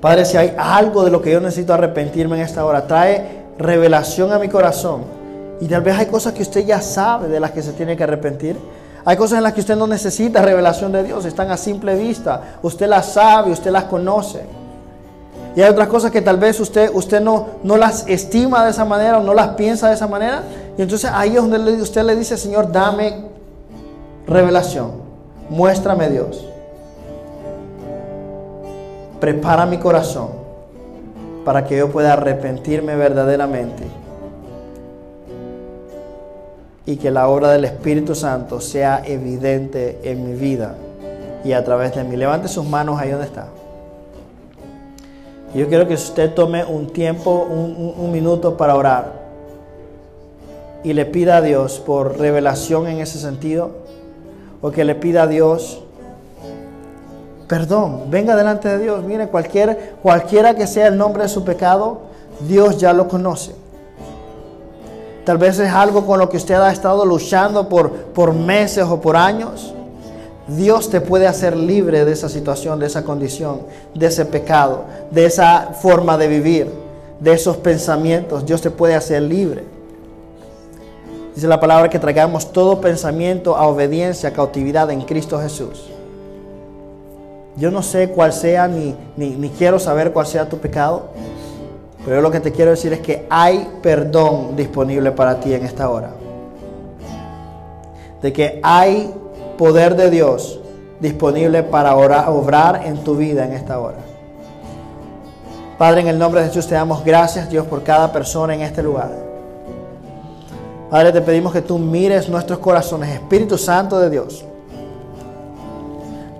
Padre, 0.00 0.26
si 0.26 0.36
hay 0.36 0.54
algo 0.58 1.02
de 1.02 1.10
lo 1.10 1.22
que 1.22 1.32
yo 1.32 1.40
necesito 1.40 1.72
arrepentirme 1.72 2.36
en 2.36 2.42
esta 2.42 2.64
hora, 2.64 2.86
trae 2.86 3.44
revelación 3.58 4.32
a 4.32 4.38
mi 4.38 4.48
corazón. 4.48 5.02
Y 5.60 5.66
tal 5.66 5.82
vez 5.82 5.96
hay 5.96 6.06
cosas 6.06 6.34
que 6.34 6.42
usted 6.42 6.66
ya 6.66 6.80
sabe 6.80 7.28
de 7.28 7.40
las 7.40 7.52
que 7.52 7.62
se 7.62 7.72
tiene 7.72 7.96
que 7.96 8.04
arrepentir. 8.04 8.56
Hay 9.06 9.16
cosas 9.16 9.38
en 9.38 9.44
las 9.44 9.54
que 9.54 9.60
usted 9.60 9.76
no 9.76 9.86
necesita 9.86 10.42
revelación 10.42 10.92
de 10.92 11.02
Dios, 11.02 11.24
están 11.24 11.50
a 11.50 11.56
simple 11.56 11.94
vista. 11.94 12.58
Usted 12.62 12.86
las 12.86 13.12
sabe, 13.12 13.50
usted 13.50 13.70
las 13.70 13.84
conoce. 13.84 14.42
Y 15.56 15.62
hay 15.62 15.70
otras 15.70 15.88
cosas 15.88 16.10
que 16.10 16.20
tal 16.20 16.38
vez 16.38 16.58
usted, 16.58 16.90
usted 16.92 17.20
no, 17.20 17.46
no 17.62 17.76
las 17.76 18.08
estima 18.08 18.64
de 18.64 18.70
esa 18.70 18.84
manera 18.84 19.18
o 19.18 19.22
no 19.22 19.34
las 19.34 19.48
piensa 19.50 19.88
de 19.88 19.94
esa 19.94 20.08
manera. 20.08 20.42
Y 20.76 20.82
entonces 20.82 21.10
ahí 21.12 21.36
es 21.36 21.36
donde 21.36 21.58
usted 21.80 22.02
le 22.02 22.16
dice, 22.16 22.36
Señor, 22.36 22.72
dame 22.72 23.26
revelación. 24.26 24.92
Muéstrame 25.48 26.10
Dios. 26.10 26.44
Prepara 29.20 29.64
mi 29.64 29.78
corazón 29.78 30.28
para 31.44 31.64
que 31.64 31.76
yo 31.76 31.90
pueda 31.90 32.14
arrepentirme 32.14 32.96
verdaderamente 32.96 33.84
y 36.86 36.96
que 36.96 37.10
la 37.10 37.28
obra 37.28 37.50
del 37.50 37.64
Espíritu 37.64 38.14
Santo 38.14 38.60
sea 38.60 39.02
evidente 39.04 40.00
en 40.04 40.26
mi 40.26 40.34
vida 40.34 40.74
y 41.44 41.52
a 41.52 41.64
través 41.64 41.94
de 41.94 42.04
mí. 42.04 42.16
Levante 42.16 42.48
sus 42.48 42.66
manos 42.66 42.98
ahí 42.98 43.10
donde 43.10 43.26
está. 43.26 43.46
Yo 45.54 45.68
quiero 45.68 45.86
que 45.86 45.94
usted 45.94 46.34
tome 46.34 46.64
un 46.64 46.88
tiempo, 46.88 47.46
un, 47.48 48.10
minuto 48.10 48.56
para 48.56 48.74
orar 48.74 49.12
y 50.82 50.92
le 50.92 51.06
pida 51.06 51.36
a 51.36 51.40
Dios 51.40 51.78
por 51.78 52.18
revelación 52.18 52.88
en 52.88 52.98
ese 52.98 53.20
sentido 53.20 53.70
o 54.60 54.72
que 54.72 54.84
le 54.84 54.96
pida 54.96 55.22
a 55.22 55.26
Dios 55.28 55.80
perdón. 57.46 58.10
Venga 58.10 58.34
delante 58.34 58.68
de 58.68 58.78
Dios. 58.78 59.04
Mire, 59.04 59.28
cualquier, 59.28 59.94
cualquiera 60.02 60.54
que 60.54 60.66
sea 60.66 60.88
el 60.88 60.96
nombre 60.96 61.22
de 61.22 61.28
su 61.28 61.44
pecado, 61.44 62.00
Dios 62.48 62.78
ya 62.78 62.92
lo 62.92 63.06
conoce. 63.06 63.54
Tal 65.24 65.38
vez 65.38 65.58
es 65.60 65.72
algo 65.72 66.04
con 66.04 66.18
lo 66.18 66.28
que 66.28 66.36
usted 66.36 66.54
ha 66.54 66.72
estado 66.72 67.04
luchando 67.06 67.68
por, 67.68 67.90
por 67.90 68.34
meses 68.34 68.84
o 68.84 69.00
por 69.00 69.16
años. 69.16 69.72
Dios 70.46 70.90
te 70.90 71.00
puede 71.00 71.26
hacer 71.26 71.56
libre 71.56 72.04
de 72.04 72.12
esa 72.12 72.28
situación, 72.28 72.78
de 72.78 72.86
esa 72.86 73.02
condición, 73.02 73.62
de 73.94 74.06
ese 74.06 74.26
pecado, 74.26 74.84
de 75.10 75.24
esa 75.24 75.70
forma 75.80 76.18
de 76.18 76.28
vivir, 76.28 76.70
de 77.18 77.32
esos 77.32 77.56
pensamientos. 77.56 78.44
Dios 78.44 78.60
te 78.60 78.70
puede 78.70 78.94
hacer 78.94 79.22
libre. 79.22 79.64
Dice 81.34 81.48
la 81.48 81.60
palabra 81.60 81.88
que 81.88 81.98
traigamos 81.98 82.52
todo 82.52 82.80
pensamiento 82.80 83.56
a 83.56 83.66
obediencia, 83.66 84.28
a 84.28 84.32
cautividad 84.32 84.90
en 84.90 85.00
Cristo 85.02 85.40
Jesús. 85.40 85.90
Yo 87.56 87.70
no 87.70 87.82
sé 87.82 88.10
cuál 88.10 88.32
sea, 88.32 88.68
ni, 88.68 88.94
ni, 89.16 89.30
ni 89.30 89.48
quiero 89.48 89.78
saber 89.78 90.12
cuál 90.12 90.26
sea 90.26 90.48
tu 90.48 90.58
pecado. 90.58 91.08
Pero 92.04 92.20
lo 92.20 92.30
que 92.30 92.40
te 92.40 92.52
quiero 92.52 92.70
decir 92.70 92.92
es 92.92 93.00
que 93.00 93.26
hay 93.30 93.66
perdón 93.82 94.56
disponible 94.56 95.10
para 95.12 95.40
ti 95.40 95.54
en 95.54 95.64
esta 95.64 95.88
hora. 95.88 96.10
De 98.20 98.32
que 98.32 98.60
hay 98.62 99.12
poder 99.56 99.96
de 99.96 100.10
Dios 100.10 100.60
disponible 101.00 101.62
para 101.62 101.96
obrar 101.96 102.82
en 102.84 103.04
tu 103.04 103.16
vida 103.16 103.44
en 103.44 103.52
esta 103.52 103.78
hora. 103.78 103.98
Padre, 105.78 106.02
en 106.02 106.08
el 106.08 106.18
nombre 106.18 106.40
de 106.40 106.48
Jesús 106.48 106.66
te 106.66 106.74
damos 106.74 107.04
gracias, 107.04 107.50
Dios, 107.50 107.66
por 107.66 107.82
cada 107.82 108.12
persona 108.12 108.54
en 108.54 108.62
este 108.62 108.82
lugar. 108.82 109.10
Padre, 110.88 111.12
te 111.12 111.20
pedimos 111.20 111.52
que 111.52 111.62
tú 111.62 111.78
mires 111.78 112.28
nuestros 112.28 112.58
corazones, 112.60 113.10
Espíritu 113.10 113.58
Santo 113.58 113.98
de 113.98 114.10
Dios. 114.10 114.44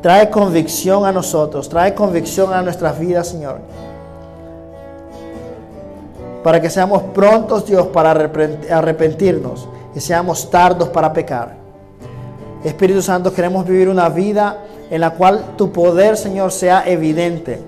Trae 0.01 0.31
convicción 0.31 1.05
a 1.05 1.13
nosotros, 1.13 1.69
trae 1.69 1.95
convicción 1.95 2.53
a 2.53 2.63
nuestras 2.63 2.99
vidas, 2.99 3.27
Señor. 3.27 3.59
Para 6.45 6.61
que 6.61 6.71
seamos 6.71 7.03
prontos, 7.15 7.67
Dios, 7.67 7.87
para 7.89 8.11
arrepentirnos 8.11 9.67
y 9.95 10.01
seamos 10.01 10.51
tardos 10.51 10.91
para 10.91 11.13
pecar. 11.13 11.64
Espíritu 12.65 13.03
Santo, 13.03 13.33
queremos 13.33 13.67
vivir 13.67 13.91
una 13.91 14.09
vida 14.09 14.59
en 14.91 15.01
la 15.03 15.11
cual 15.11 15.55
tu 15.57 15.71
poder, 15.71 16.17
Señor, 16.17 16.51
sea 16.51 16.85
evidente. 16.87 17.61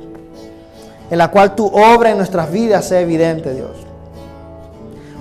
En 1.10 1.18
la 1.18 1.30
cual 1.30 1.54
tu 1.54 1.66
obra 1.66 2.10
en 2.10 2.16
nuestras 2.16 2.50
vidas 2.50 2.86
sea 2.86 3.00
evidente, 3.00 3.54
Dios. 3.54 3.72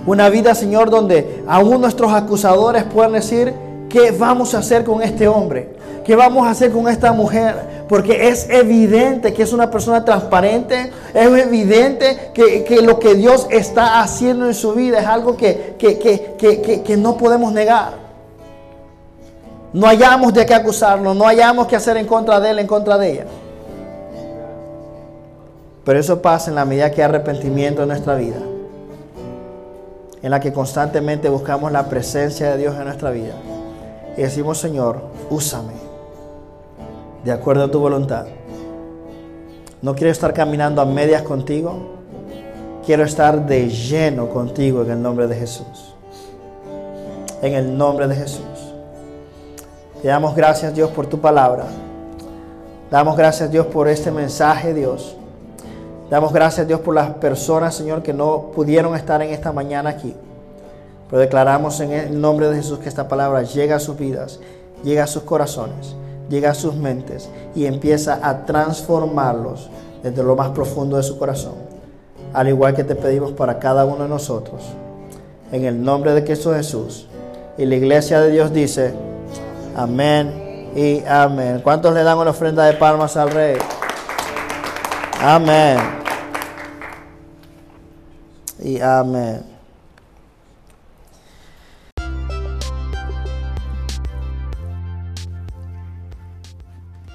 Una 0.06 0.30
vida, 0.30 0.54
Señor, 0.54 0.88
donde 0.88 1.44
aún 1.46 1.80
nuestros 1.80 2.12
acusadores 2.12 2.84
puedan 2.84 3.12
decir, 3.12 3.52
¿qué 3.90 4.12
vamos 4.12 4.54
a 4.54 4.58
hacer 4.58 4.82
con 4.82 5.02
este 5.02 5.28
hombre? 5.28 5.76
¿Qué 6.04 6.16
vamos 6.16 6.46
a 6.46 6.50
hacer 6.50 6.70
con 6.70 6.88
esta 6.88 7.12
mujer? 7.12 7.84
Porque 7.88 8.28
es 8.28 8.48
evidente 8.48 9.34
que 9.34 9.42
es 9.42 9.52
una 9.52 9.70
persona 9.70 10.04
transparente, 10.04 10.90
es 11.12 11.26
evidente 11.26 12.30
que, 12.32 12.80
lo 12.82 12.98
que 12.98 13.14
Dios 13.14 13.46
está 13.50 14.00
haciendo 14.00 14.46
en 14.46 14.54
su 14.54 14.72
vida 14.72 15.00
es 15.00 15.06
algo 15.06 15.36
que, 15.36 15.74
que 15.78 16.96
no 16.96 17.16
podemos 17.16 17.52
negar. 17.52 18.05
No 19.76 19.86
hayamos 19.86 20.32
de 20.32 20.46
qué 20.46 20.54
acusarlo, 20.54 21.12
no 21.12 21.28
hayamos 21.28 21.66
que 21.66 21.76
hacer 21.76 21.98
en 21.98 22.06
contra 22.06 22.40
de 22.40 22.48
él, 22.48 22.60
en 22.60 22.66
contra 22.66 22.96
de 22.96 23.12
ella. 23.12 23.26
Pero 25.84 26.00
eso 26.00 26.22
pasa 26.22 26.48
en 26.48 26.54
la 26.54 26.64
medida 26.64 26.90
que 26.90 27.02
hay 27.02 27.10
arrepentimiento 27.10 27.82
en 27.82 27.88
nuestra 27.88 28.14
vida, 28.14 28.38
en 30.22 30.30
la 30.30 30.40
que 30.40 30.54
constantemente 30.54 31.28
buscamos 31.28 31.70
la 31.72 31.90
presencia 31.90 32.52
de 32.52 32.56
Dios 32.56 32.74
en 32.74 32.84
nuestra 32.84 33.10
vida. 33.10 33.34
Y 34.16 34.22
decimos, 34.22 34.56
Señor, 34.56 34.96
úsame 35.28 35.74
de 37.22 37.32
acuerdo 37.32 37.64
a 37.64 37.70
tu 37.70 37.78
voluntad. 37.78 38.24
No 39.82 39.94
quiero 39.94 40.10
estar 40.10 40.32
caminando 40.32 40.80
a 40.80 40.86
medias 40.86 41.20
contigo. 41.20 41.98
Quiero 42.86 43.04
estar 43.04 43.44
de 43.44 43.68
lleno 43.68 44.30
contigo 44.30 44.80
en 44.84 44.92
el 44.92 45.02
nombre 45.02 45.26
de 45.26 45.36
Jesús. 45.36 45.94
En 47.42 47.52
el 47.52 47.76
nombre 47.76 48.08
de 48.08 48.14
Jesús. 48.14 48.55
Damos 50.06 50.34
gracias 50.34 50.74
Dios 50.74 50.90
por 50.90 51.06
tu 51.06 51.20
palabra. 51.20 51.64
Damos 52.90 53.16
gracias 53.16 53.50
Dios 53.50 53.66
por 53.66 53.88
este 53.88 54.10
mensaje 54.10 54.72
Dios. 54.72 55.16
Damos 56.08 56.32
gracias 56.32 56.66
Dios 56.68 56.80
por 56.80 56.94
las 56.94 57.10
personas 57.14 57.74
Señor 57.74 58.02
que 58.02 58.12
no 58.12 58.52
pudieron 58.54 58.94
estar 58.94 59.20
en 59.22 59.30
esta 59.30 59.52
mañana 59.52 59.90
aquí. 59.90 60.14
Pero 61.10 61.20
declaramos 61.20 61.80
en 61.80 61.92
el 61.92 62.20
nombre 62.20 62.48
de 62.48 62.56
Jesús 62.56 62.78
que 62.78 62.88
esta 62.88 63.08
palabra 63.08 63.42
llega 63.42 63.76
a 63.76 63.80
sus 63.80 63.96
vidas, 63.96 64.40
llega 64.82 65.04
a 65.04 65.06
sus 65.06 65.22
corazones 65.22 65.96
llega 66.28 66.50
a 66.50 66.54
sus 66.54 66.74
mentes 66.74 67.28
y 67.54 67.66
empieza 67.66 68.18
a 68.22 68.44
transformarlos 68.46 69.70
desde 70.02 70.22
lo 70.22 70.36
más 70.36 70.50
profundo 70.50 70.96
de 70.96 71.02
su 71.02 71.18
corazón. 71.18 71.54
Al 72.32 72.48
igual 72.48 72.74
que 72.74 72.84
te 72.84 72.94
pedimos 72.94 73.32
para 73.32 73.58
cada 73.58 73.84
uno 73.84 74.04
de 74.04 74.08
nosotros. 74.08 74.62
En 75.52 75.64
el 75.64 75.82
nombre 75.82 76.12
de 76.12 76.24
Cristo 76.24 76.54
Jesús. 76.54 77.08
Y 77.56 77.64
la 77.64 77.76
iglesia 77.76 78.20
de 78.20 78.30
Dios 78.30 78.52
dice, 78.52 78.92
amén 79.76 80.72
y 80.74 81.04
amén. 81.06 81.60
¿Cuántos 81.62 81.94
le 81.94 82.02
dan 82.02 82.18
una 82.18 82.30
ofrenda 82.30 82.64
de 82.64 82.72
palmas 82.74 83.16
al 83.16 83.30
rey? 83.30 83.58
Amén. 85.20 85.78
Y 88.58 88.80
amén. 88.80 89.56